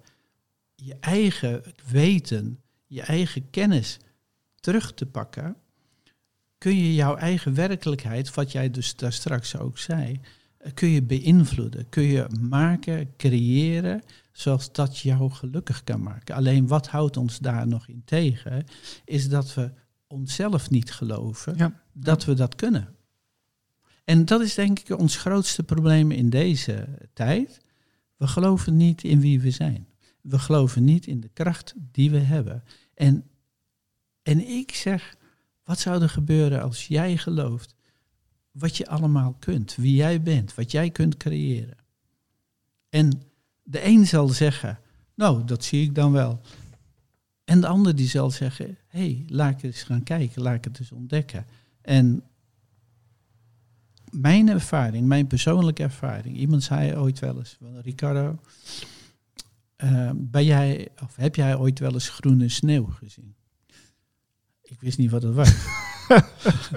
je 0.74 0.96
eigen 1.00 1.62
weten, 1.90 2.60
je 2.86 3.02
eigen 3.02 3.50
kennis 3.50 3.98
terug 4.60 4.94
te 4.94 5.06
pakken, 5.06 5.56
kun 6.66 6.76
je 6.76 6.94
jouw 6.94 7.16
eigen 7.16 7.54
werkelijkheid, 7.54 8.34
wat 8.34 8.52
jij 8.52 8.70
dus 8.70 8.96
daar 8.96 9.12
straks 9.12 9.56
ook 9.56 9.78
zei, 9.78 10.20
eh, 10.58 10.72
kun 10.74 10.88
je 10.88 11.02
beïnvloeden, 11.02 11.88
kun 11.88 12.02
je 12.02 12.26
maken, 12.40 13.16
creëren, 13.16 14.02
zoals 14.32 14.72
dat 14.72 14.98
jou 14.98 15.30
gelukkig 15.30 15.84
kan 15.84 16.02
maken. 16.02 16.34
Alleen 16.34 16.66
wat 16.66 16.86
houdt 16.86 17.16
ons 17.16 17.38
daar 17.38 17.66
nog 17.66 17.88
in 17.88 18.02
tegen, 18.04 18.66
is 19.04 19.28
dat 19.28 19.54
we 19.54 19.70
onszelf 20.06 20.70
niet 20.70 20.92
geloven 20.92 21.56
Ja. 21.56 21.82
dat 21.92 22.24
we 22.24 22.34
dat 22.34 22.54
kunnen. 22.54 22.94
En 24.04 24.24
dat 24.24 24.40
is 24.40 24.54
denk 24.54 24.78
ik 24.78 24.98
ons 24.98 25.16
grootste 25.16 25.62
probleem 25.62 26.10
in 26.10 26.30
deze 26.30 26.88
tijd. 27.12 27.60
We 28.16 28.26
geloven 28.26 28.76
niet 28.76 29.02
in 29.04 29.20
wie 29.20 29.40
we 29.40 29.50
zijn. 29.50 29.86
We 30.20 30.38
geloven 30.38 30.84
niet 30.84 31.06
in 31.06 31.20
de 31.20 31.30
kracht 31.32 31.74
die 31.92 32.10
we 32.10 32.18
hebben. 32.18 32.64
En, 32.94 33.24
en 34.22 34.48
ik 34.48 34.74
zeg, 34.74 35.16
wat 35.66 35.78
zou 35.78 36.02
er 36.02 36.08
gebeuren 36.08 36.62
als 36.62 36.86
jij 36.86 37.16
gelooft 37.16 37.74
wat 38.50 38.76
je 38.76 38.88
allemaal 38.88 39.36
kunt, 39.38 39.74
wie 39.74 39.94
jij 39.94 40.22
bent, 40.22 40.54
wat 40.54 40.70
jij 40.70 40.90
kunt 40.90 41.16
creëren? 41.16 41.76
En 42.88 43.22
de 43.62 43.84
een 43.84 44.06
zal 44.06 44.28
zeggen, 44.28 44.78
nou, 45.14 45.44
dat 45.44 45.64
zie 45.64 45.82
ik 45.82 45.94
dan 45.94 46.12
wel. 46.12 46.40
En 47.44 47.60
de 47.60 47.66
ander 47.66 47.96
die 47.96 48.08
zal 48.08 48.30
zeggen, 48.30 48.78
hé, 48.88 48.98
hey, 48.98 49.24
laat 49.28 49.52
ik 49.52 49.62
eens 49.62 49.82
gaan 49.82 50.02
kijken, 50.02 50.42
laat 50.42 50.54
ik 50.54 50.64
het 50.64 50.78
eens 50.78 50.92
ontdekken. 50.92 51.46
En 51.80 52.22
mijn 54.10 54.48
ervaring, 54.48 55.06
mijn 55.06 55.26
persoonlijke 55.26 55.82
ervaring, 55.82 56.36
iemand 56.36 56.62
zei 56.62 56.96
ooit 56.96 57.18
wel 57.18 57.38
eens, 57.38 57.58
Ricardo, 57.82 58.38
eh, 59.76 60.10
ben 60.14 60.44
jij, 60.44 60.88
of 61.02 61.16
heb 61.16 61.34
jij 61.34 61.56
ooit 61.56 61.78
wel 61.78 61.92
eens 61.92 62.08
groene 62.08 62.48
sneeuw 62.48 62.86
gezien? 62.86 63.34
Ik 64.68 64.80
wist 64.80 64.98
niet 64.98 65.10
wat 65.10 65.22
het 65.22 65.34
was. 65.34 65.52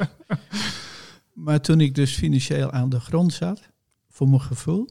maar 1.45 1.61
toen 1.61 1.81
ik 1.81 1.95
dus 1.95 2.15
financieel 2.15 2.71
aan 2.71 2.89
de 2.89 2.99
grond 2.99 3.33
zat, 3.33 3.69
voor 4.09 4.29
mijn 4.29 4.41
gevoel, 4.41 4.89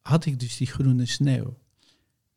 had 0.00 0.24
ik 0.24 0.40
dus 0.40 0.56
die 0.56 0.66
groene 0.66 1.06
sneeuw. 1.06 1.58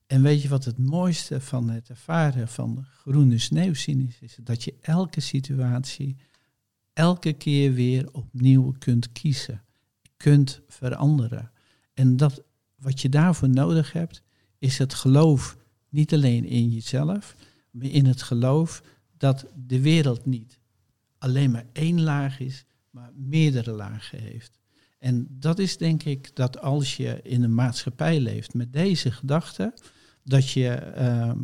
En 0.07 0.21
weet 0.21 0.41
je 0.41 0.47
wat 0.47 0.65
het 0.65 0.77
mooiste 0.77 1.41
van 1.41 1.69
het 1.69 1.89
ervaren 1.89 2.47
van 2.47 2.85
groene 2.97 3.37
sneeuw 3.37 3.73
zien 3.73 4.07
is? 4.07 4.19
Is 4.19 4.37
dat 4.43 4.63
je 4.63 4.73
elke 4.81 5.19
situatie 5.19 6.17
elke 6.93 7.33
keer 7.33 7.73
weer 7.73 8.09
opnieuw 8.11 8.75
kunt 8.79 9.11
kiezen, 9.11 9.63
kunt 10.17 10.61
veranderen. 10.67 11.51
En 11.93 12.17
dat 12.17 12.43
wat 12.75 13.01
je 13.01 13.09
daarvoor 13.09 13.49
nodig 13.49 13.93
hebt, 13.93 14.21
is 14.57 14.77
het 14.77 14.93
geloof 14.93 15.57
niet 15.89 16.13
alleen 16.13 16.45
in 16.45 16.69
jezelf, 16.69 17.35
maar 17.71 17.87
in 17.87 18.05
het 18.05 18.21
geloof 18.21 18.83
dat 19.19 19.45
de 19.55 19.81
wereld 19.81 20.25
niet 20.25 20.59
alleen 21.17 21.51
maar 21.51 21.65
één 21.73 22.01
laag 22.01 22.39
is, 22.39 22.65
maar 22.89 23.11
meerdere 23.15 23.71
lagen 23.71 24.19
heeft. 24.19 24.59
En 24.99 25.27
dat 25.29 25.59
is 25.59 25.77
denk 25.77 26.03
ik 26.03 26.35
dat 26.35 26.61
als 26.61 26.97
je 26.97 27.19
in 27.23 27.43
een 27.43 27.53
maatschappij 27.53 28.19
leeft 28.19 28.53
met 28.53 28.73
deze 28.73 29.11
gedachte, 29.11 29.73
dat 30.23 30.49
je 30.49 30.69
ehm, 30.69 31.37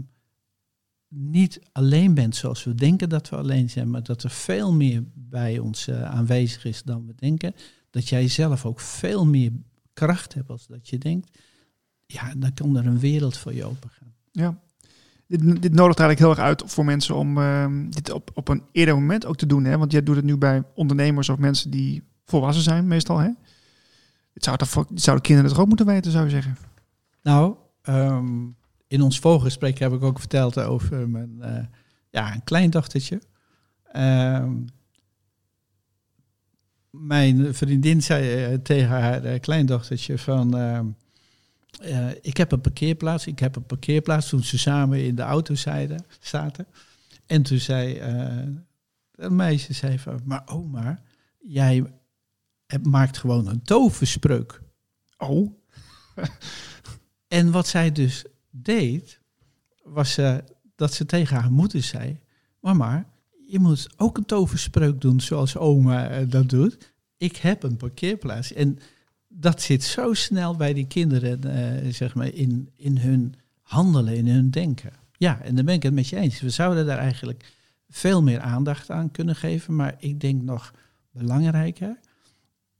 niet 1.07 1.59
alleen 1.71 2.13
bent 2.13 2.35
zoals 2.35 2.63
we 2.63 2.73
denken 2.73 3.09
dat 3.09 3.29
we 3.29 3.35
alleen 3.35 3.69
zijn, 3.69 3.89
maar 3.89 4.03
dat 4.03 4.23
er 4.23 4.29
veel 4.29 4.73
meer 4.73 5.03
bij 5.13 5.59
ons 5.59 5.87
eh, 5.87 6.03
aanwezig 6.03 6.65
is 6.65 6.83
dan 6.83 7.07
we 7.07 7.13
denken. 7.15 7.53
Dat 7.89 8.09
jij 8.09 8.27
zelf 8.27 8.65
ook 8.65 8.79
veel 8.79 9.25
meer 9.25 9.51
kracht 9.93 10.33
hebt 10.33 10.49
als 10.49 10.67
dat 10.67 10.89
je 10.89 10.97
denkt. 10.97 11.37
Ja, 12.05 12.35
dan 12.35 12.53
kan 12.53 12.77
er 12.77 12.85
een 12.85 12.99
wereld 12.99 13.37
voor 13.37 13.53
je 13.53 13.65
open 13.65 13.89
gaan. 13.89 14.13
Ja. 14.31 14.63
Dit, 15.27 15.61
dit 15.61 15.73
nodigt 15.73 15.99
eigenlijk 15.99 16.19
heel 16.19 16.29
erg 16.29 16.39
uit 16.39 16.71
voor 16.71 16.85
mensen 16.85 17.15
om 17.15 17.37
ehm, 17.37 17.89
dit 17.89 18.11
op, 18.11 18.31
op 18.33 18.47
een 18.47 18.63
eerder 18.71 18.95
moment 18.95 19.25
ook 19.25 19.37
te 19.37 19.45
doen. 19.45 19.65
Hè? 19.65 19.77
Want 19.77 19.91
jij 19.91 20.03
doet 20.03 20.15
het 20.15 20.25
nu 20.25 20.37
bij 20.37 20.63
ondernemers 20.75 21.29
of 21.29 21.37
mensen 21.37 21.71
die 21.71 22.03
volwassen 22.25 22.63
zijn 22.63 22.87
meestal. 22.87 23.17
Hè? 23.17 23.29
Dit 24.33 24.43
zou 24.43 24.57
dit 24.57 25.01
zouden 25.01 25.25
kinderen 25.25 25.51
het 25.51 25.59
ook 25.59 25.67
moeten 25.67 25.85
weten, 25.85 26.11
zou 26.11 26.23
je 26.23 26.29
zeggen. 26.29 26.57
Nou, 27.21 27.55
ehm, 27.81 28.47
in 28.87 29.01
ons 29.01 29.19
voorgesprek 29.19 29.77
heb 29.77 29.93
ik 29.93 30.03
ook 30.03 30.19
verteld 30.19 30.59
over 30.59 31.09
mijn 31.09 31.41
eh, 31.41 31.63
ja, 32.09 32.33
een 32.33 32.43
kleindochtertje. 32.43 33.21
Ehm, 33.91 34.53
mijn 36.89 37.53
vriendin 37.53 38.03
zei 38.03 38.43
eh, 38.43 38.53
tegen 38.53 38.89
haar 38.89 39.23
eh, 39.23 39.39
kleindochtertje 39.39 40.17
van... 40.17 40.53
eh, 41.81 42.09
ik 42.21 42.37
heb 42.37 42.51
een 42.51 42.61
parkeerplaats, 42.61 43.27
ik 43.27 43.39
heb 43.39 43.55
een 43.55 43.65
parkeerplaats. 43.65 44.29
Toen 44.29 44.43
ze 44.43 44.57
samen 44.57 45.03
in 45.03 45.15
de 45.15 45.21
auto 45.21 45.55
zeiden, 45.55 46.05
zaten. 46.19 46.67
En 47.25 47.41
toen 47.41 47.59
zei 47.59 47.97
eh, 47.97 48.47
een 49.11 49.35
meisje 49.35 49.73
zei 49.73 49.99
van... 49.99 50.21
Maar 50.23 50.41
oma, 50.45 51.01
jij 51.39 51.83
maakt 52.83 53.17
gewoon 53.17 53.47
een 53.47 53.61
toverspreuk. 53.61 54.61
Oh, 55.17 55.53
En 57.27 57.51
wat 57.51 57.67
zij 57.67 57.91
dus 57.91 58.25
deed, 58.49 59.19
was 59.83 60.17
eh, 60.17 60.37
dat 60.75 60.93
ze 60.93 61.05
tegen 61.05 61.37
haar 61.37 61.51
moeder 61.51 61.83
zei: 61.83 62.19
Mama, 62.59 63.09
je 63.47 63.59
moet 63.59 63.89
ook 63.97 64.17
een 64.17 64.25
toverspreuk 64.25 65.01
doen 65.01 65.19
zoals 65.19 65.57
oma 65.57 66.09
eh, 66.09 66.29
dat 66.29 66.49
doet. 66.49 66.93
Ik 67.17 67.35
heb 67.35 67.63
een 67.63 67.77
parkeerplaats. 67.77 68.53
En 68.53 68.79
dat 69.37 69.61
zit 69.61 69.83
zo 69.83 70.13
snel 70.13 70.55
bij 70.55 70.73
die 70.73 70.87
kinderen, 70.87 71.43
eh, 71.43 71.93
zeg 71.93 72.15
maar, 72.15 72.33
in, 72.33 72.69
in 72.75 72.97
hun 72.97 73.33
handelen, 73.61 74.15
in 74.15 74.27
hun 74.27 74.49
denken. 74.49 74.91
Ja, 75.17 75.41
en 75.41 75.55
daar 75.55 75.63
ben 75.63 75.75
ik 75.75 75.83
het 75.83 75.93
met 75.93 76.07
je 76.07 76.15
eens. 76.15 76.41
We 76.41 76.49
zouden 76.49 76.85
daar 76.85 76.97
eigenlijk 76.97 77.53
veel 77.89 78.23
meer 78.23 78.39
aandacht 78.39 78.91
aan 78.91 79.11
kunnen 79.11 79.35
geven. 79.35 79.75
Maar 79.75 79.95
ik 79.97 80.19
denk 80.19 80.41
nog 80.41 80.73
belangrijker, 81.11 81.99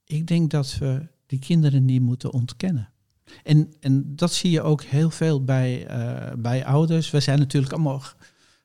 ik 0.04 0.28
denk 0.28 0.52
dat 0.52 0.78
we 0.78 1.08
die 1.26 1.40
kinderen 1.40 1.86
niet 1.86 2.02
moeten 2.02 2.34
ontkennen. 2.34 2.90
En, 3.44 3.74
en 3.80 4.16
dat 4.16 4.34
zie 4.34 4.52
je 4.52 4.62
ook 4.62 4.84
heel 4.84 5.10
veel 5.10 5.44
bij, 5.44 5.88
eh, 5.88 6.34
bij 6.38 6.66
ouders. 6.66 7.12
We 7.12 7.20
zijn 7.20 7.40
natuurlijk 7.40 7.74
allemaal 7.74 8.04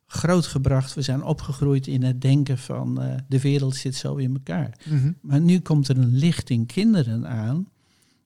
grootgebracht, 0.06 0.94
we 0.94 1.02
zijn 1.02 1.22
opgegroeid 1.22 1.86
in 1.86 2.02
het 2.02 2.20
denken 2.20 2.58
van 2.58 3.02
eh, 3.02 3.14
de 3.28 3.40
wereld 3.40 3.76
zit 3.76 3.94
zo 3.94 4.16
in 4.16 4.34
elkaar. 4.34 4.78
Mhm. 4.84 5.12
Maar 5.20 5.40
nu 5.40 5.60
komt 5.60 5.88
er 5.88 5.98
een 5.98 6.16
lichting 6.16 6.66
kinderen 6.66 7.28
aan 7.28 7.68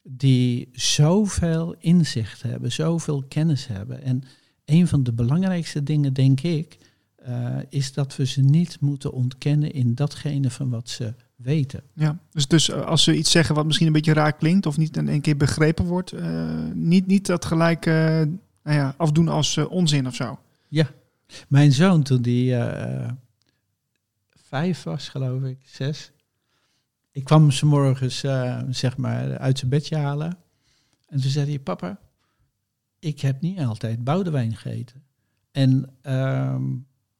die 0.07 0.68
zoveel 0.72 1.74
inzicht 1.78 2.42
hebben, 2.42 2.72
zoveel 2.72 3.24
kennis 3.28 3.66
hebben. 3.66 4.02
En 4.02 4.24
een 4.64 4.88
van 4.88 5.02
de 5.02 5.12
belangrijkste 5.12 5.82
dingen, 5.82 6.12
denk 6.12 6.40
ik, 6.40 6.78
eh, 7.16 7.57
is 7.68 7.92
dat 7.92 8.16
we 8.16 8.26
ze 8.26 8.40
niet 8.40 8.80
moeten 8.80 9.12
ontkennen 9.12 9.72
in 9.72 9.94
datgene 9.94 10.50
van 10.50 10.70
wat 10.70 10.88
ze 10.88 11.14
weten. 11.36 11.82
Ja, 11.94 12.18
dus, 12.30 12.46
dus 12.46 12.70
eh, 12.70 12.84
als 12.84 13.02
ze 13.02 13.16
iets 13.16 13.30
zeggen 13.30 13.55
wat 13.55 13.66
misschien 13.66 13.86
een 13.86 13.92
beetje 13.92 14.12
raar 14.12 14.32
klinkt 14.32 14.66
of 14.66 14.76
niet 14.76 14.96
in 14.96 15.09
één 15.09 15.20
keer 15.20 15.36
begrepen 15.36 15.84
wordt, 15.84 16.12
eh, 16.12 16.48
niet, 16.74 17.07
niet 17.07 17.26
dat 17.26 17.44
gelijk 17.44 17.84
nou 17.84 18.76
ja, 18.76 18.94
afdoen 18.96 19.28
als 19.28 19.57
onzin 19.57 20.07
of 20.07 20.14
zo. 20.14 20.38
Mijn 21.48 21.72
zoon, 21.72 22.02
toen 22.02 22.22
die 22.22 22.57
vijf 24.48 24.82
was, 24.82 25.09
geloof 25.09 25.42
ik, 25.42 25.59
zes. 25.64 26.11
Ik 27.14 27.24
kwam 27.24 27.50
ze 27.50 27.66
morgens, 27.66 28.22
eh, 28.22 28.60
zeg 28.68 28.96
maar, 28.96 29.38
uit 29.38 29.58
zijn 29.58 29.70
bedje 29.70 29.96
halen. 29.96 30.38
En 31.08 31.20
toen 31.20 31.30
zei 31.30 31.48
hij, 31.48 31.58
papa, 31.58 32.00
ik 32.98 33.20
heb 33.20 33.40
niet 33.40 33.60
altijd 33.60 34.04
boudewijn 34.04 34.56
gegeten. 34.56 35.02
En 35.50 35.96
ehm, 36.02 36.62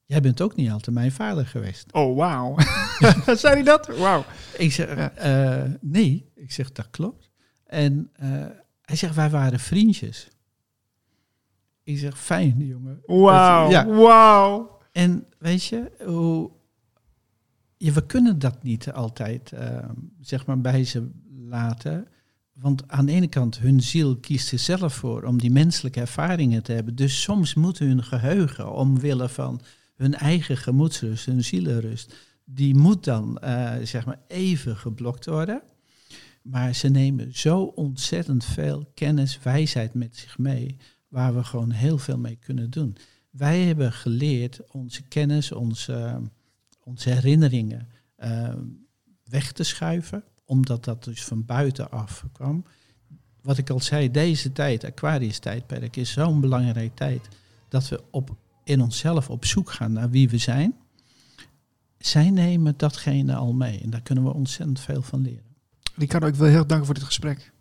jij 0.05 0.21
bent 0.21 0.41
ook 0.41 0.57
niet 0.57 0.71
altijd 0.71 0.97
mijn 0.97 1.13
vader 1.13 1.47
geweest. 1.47 1.93
Oh, 1.93 2.17
wauw. 2.17 2.57
Zei 3.43 3.55
hij 3.55 3.63
dat? 3.63 3.87
Wauw. 3.99 4.25
Ik 4.57 4.73
zeg, 4.73 4.89
eh, 5.11 5.63
nee. 5.81 6.31
Ik 6.35 6.53
zeg, 6.53 6.73
dat 6.73 6.91
klopt. 6.91 7.31
En 7.65 8.11
eh, 8.13 8.29
hij 8.81 8.97
zegt, 8.97 9.15
wij 9.15 9.31
waren 9.31 9.61
vriendjes. 9.61 10.29
Ik 11.83 11.99
zeg, 11.99 12.19
fijn, 12.19 12.67
jongen. 12.67 13.03
Wauw. 13.07 13.71
Ja. 13.71 13.87
Wauw. 13.87 14.79
En 14.93 15.27
weet 15.39 15.65
je, 15.65 15.91
hoe, 16.05 16.51
we 17.79 18.07
kunnen 18.07 18.39
dat 18.39 18.63
niet 18.63 18.93
altijd 18.93 19.53
eh, 19.53 19.89
zeg 20.21 20.47
maar 20.47 20.61
bij 20.61 20.85
ze 20.85 21.11
laten. 21.49 22.07
Want 22.53 22.89
aan 22.89 23.07
de 23.07 23.13
ene 23.13 23.29
kant, 23.29 23.59
hun 23.59 23.83
ziel 23.83 24.17
kiest 24.17 24.53
er 24.53 24.59
zelf 24.59 24.95
voor 24.95 25.23
om 25.23 25.39
die 25.39 25.51
menselijke 25.51 26.01
ervaringen 26.01 26.63
te 26.63 26.73
hebben. 26.73 26.95
Dus 26.95 27.23
soms 27.23 27.55
moet 27.55 27.79
hun 27.79 28.03
geheugen, 28.03 28.73
omwille 28.73 29.29
van 29.29 29.61
hun 29.95 30.15
eigen 30.15 30.57
gemoedsrust, 30.57 31.27
hun 31.27 31.45
zielenrust, 31.45 32.15
die 32.45 32.75
moet 32.75 33.05
dan 33.05 33.39
eh, 33.39 33.73
zeg 33.83 34.07
maar 34.07 34.21
even 34.29 34.77
geblokt 34.77 35.27
worden. 35.27 35.63
Maar 36.43 36.75
ze 36.75 36.89
nemen 36.89 37.37
zo 37.39 37.63
ontzettend 37.63 38.45
veel 38.45 38.91
kennis, 38.95 39.39
wijsheid 39.43 39.95
met 39.95 40.17
zich 40.17 40.39
mee, 40.39 40.77
waar 41.09 41.35
we 41.35 41.45
gewoon 41.45 41.71
heel 41.71 41.99
veel 41.99 42.19
mee 42.19 42.37
kunnen 42.41 42.71
doen. 42.71 42.97
Wij 43.31 43.61
hebben 43.61 43.93
geleerd 43.93 44.61
onze 44.71 45.03
kennis, 45.03 45.53
onze, 45.53 46.21
onze 46.85 47.11
herinneringen 47.11 47.89
eh, 48.17 48.55
weg 49.25 49.53
te 49.53 49.63
schuiven, 49.63 50.25
omdat 50.45 50.85
dat 50.85 51.05
dus 51.05 51.25
van 51.25 51.45
buitenaf 51.45 52.25
kwam. 52.33 52.65
Wat 53.43 53.59
ik 53.59 53.71
al 53.71 53.81
zei, 53.81 54.11
deze 54.11 54.53
tijd, 54.53 54.85
Aquarius-tijdperk, 54.85 55.97
is 55.97 56.13
zo'n 56.13 56.41
belangrijke 56.41 56.95
tijd 56.95 57.29
dat 57.69 57.89
we 57.89 58.03
op, 58.11 58.37
in 58.65 58.81
onszelf 58.81 59.31
op 59.31 59.45
zoek 59.45 59.71
gaan 59.71 59.93
naar 59.93 60.11
wie 60.11 60.29
we 60.29 60.39
zijn. 60.39 60.75
Zij 61.99 62.31
nemen 62.31 62.75
datgene 62.77 63.35
al 63.35 63.53
mee 63.53 63.81
en 63.81 63.91
daar 63.91 64.03
kunnen 64.03 64.25
we 64.25 64.35
ontzettend 64.35 64.81
veel 64.81 65.03
van 65.03 65.23
leren. 65.23 65.55
Ricardo, 65.97 66.27
ik 66.27 66.35
wil 66.35 66.47
heel 66.47 66.57
erg 66.57 66.67
danken 66.67 66.87
voor 66.87 66.95
dit 66.95 67.05
gesprek. 67.05 67.53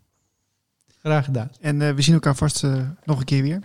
Graag 0.98 1.24
gedaan. 1.24 1.50
En 1.60 1.82
eh, 1.82 1.94
we 1.94 2.02
zien 2.02 2.14
elkaar 2.14 2.36
vast 2.36 2.64
eh, 2.64 2.88
nog 3.04 3.18
een 3.18 3.24
keer 3.24 3.42
weer. 3.42 3.62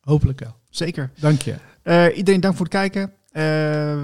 Hopelijk 0.00 0.40
wel. 0.40 0.56
Zeker. 0.70 1.10
Dank 1.18 1.42
je. 1.42 1.56
Eh, 1.82 2.16
iedereen 2.16 2.40
dank 2.40 2.56
voor 2.56 2.64
het 2.64 2.74
kijken. 2.74 3.12
Eh, 3.30 3.42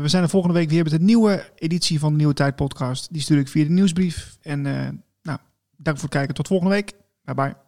we 0.01 0.09
zijn 0.09 0.23
er 0.23 0.29
volgende 0.29 0.57
week 0.57 0.71
weer 0.71 0.85
met 0.85 0.93
een 0.93 1.05
nieuwe 1.05 1.51
editie 1.55 1.99
van 1.99 2.11
de 2.11 2.17
Nieuwe 2.17 2.35
Tijd 2.35 2.57
podcast. 2.57 3.13
Die 3.13 3.23
stuur 3.23 3.39
ik 3.39 3.49
via 3.49 3.65
de 3.65 3.71
nieuwsbrief. 3.71 4.39
En 4.43 4.67
eh, 4.67 4.89
nou, 5.23 5.39
dank 5.77 5.97
voor 5.97 6.09
het 6.09 6.17
kijken. 6.17 6.35
Tot 6.35 6.47
volgende 6.47 6.73
week. 6.75 6.93
Bye 7.25 7.35
bye. 7.35 7.66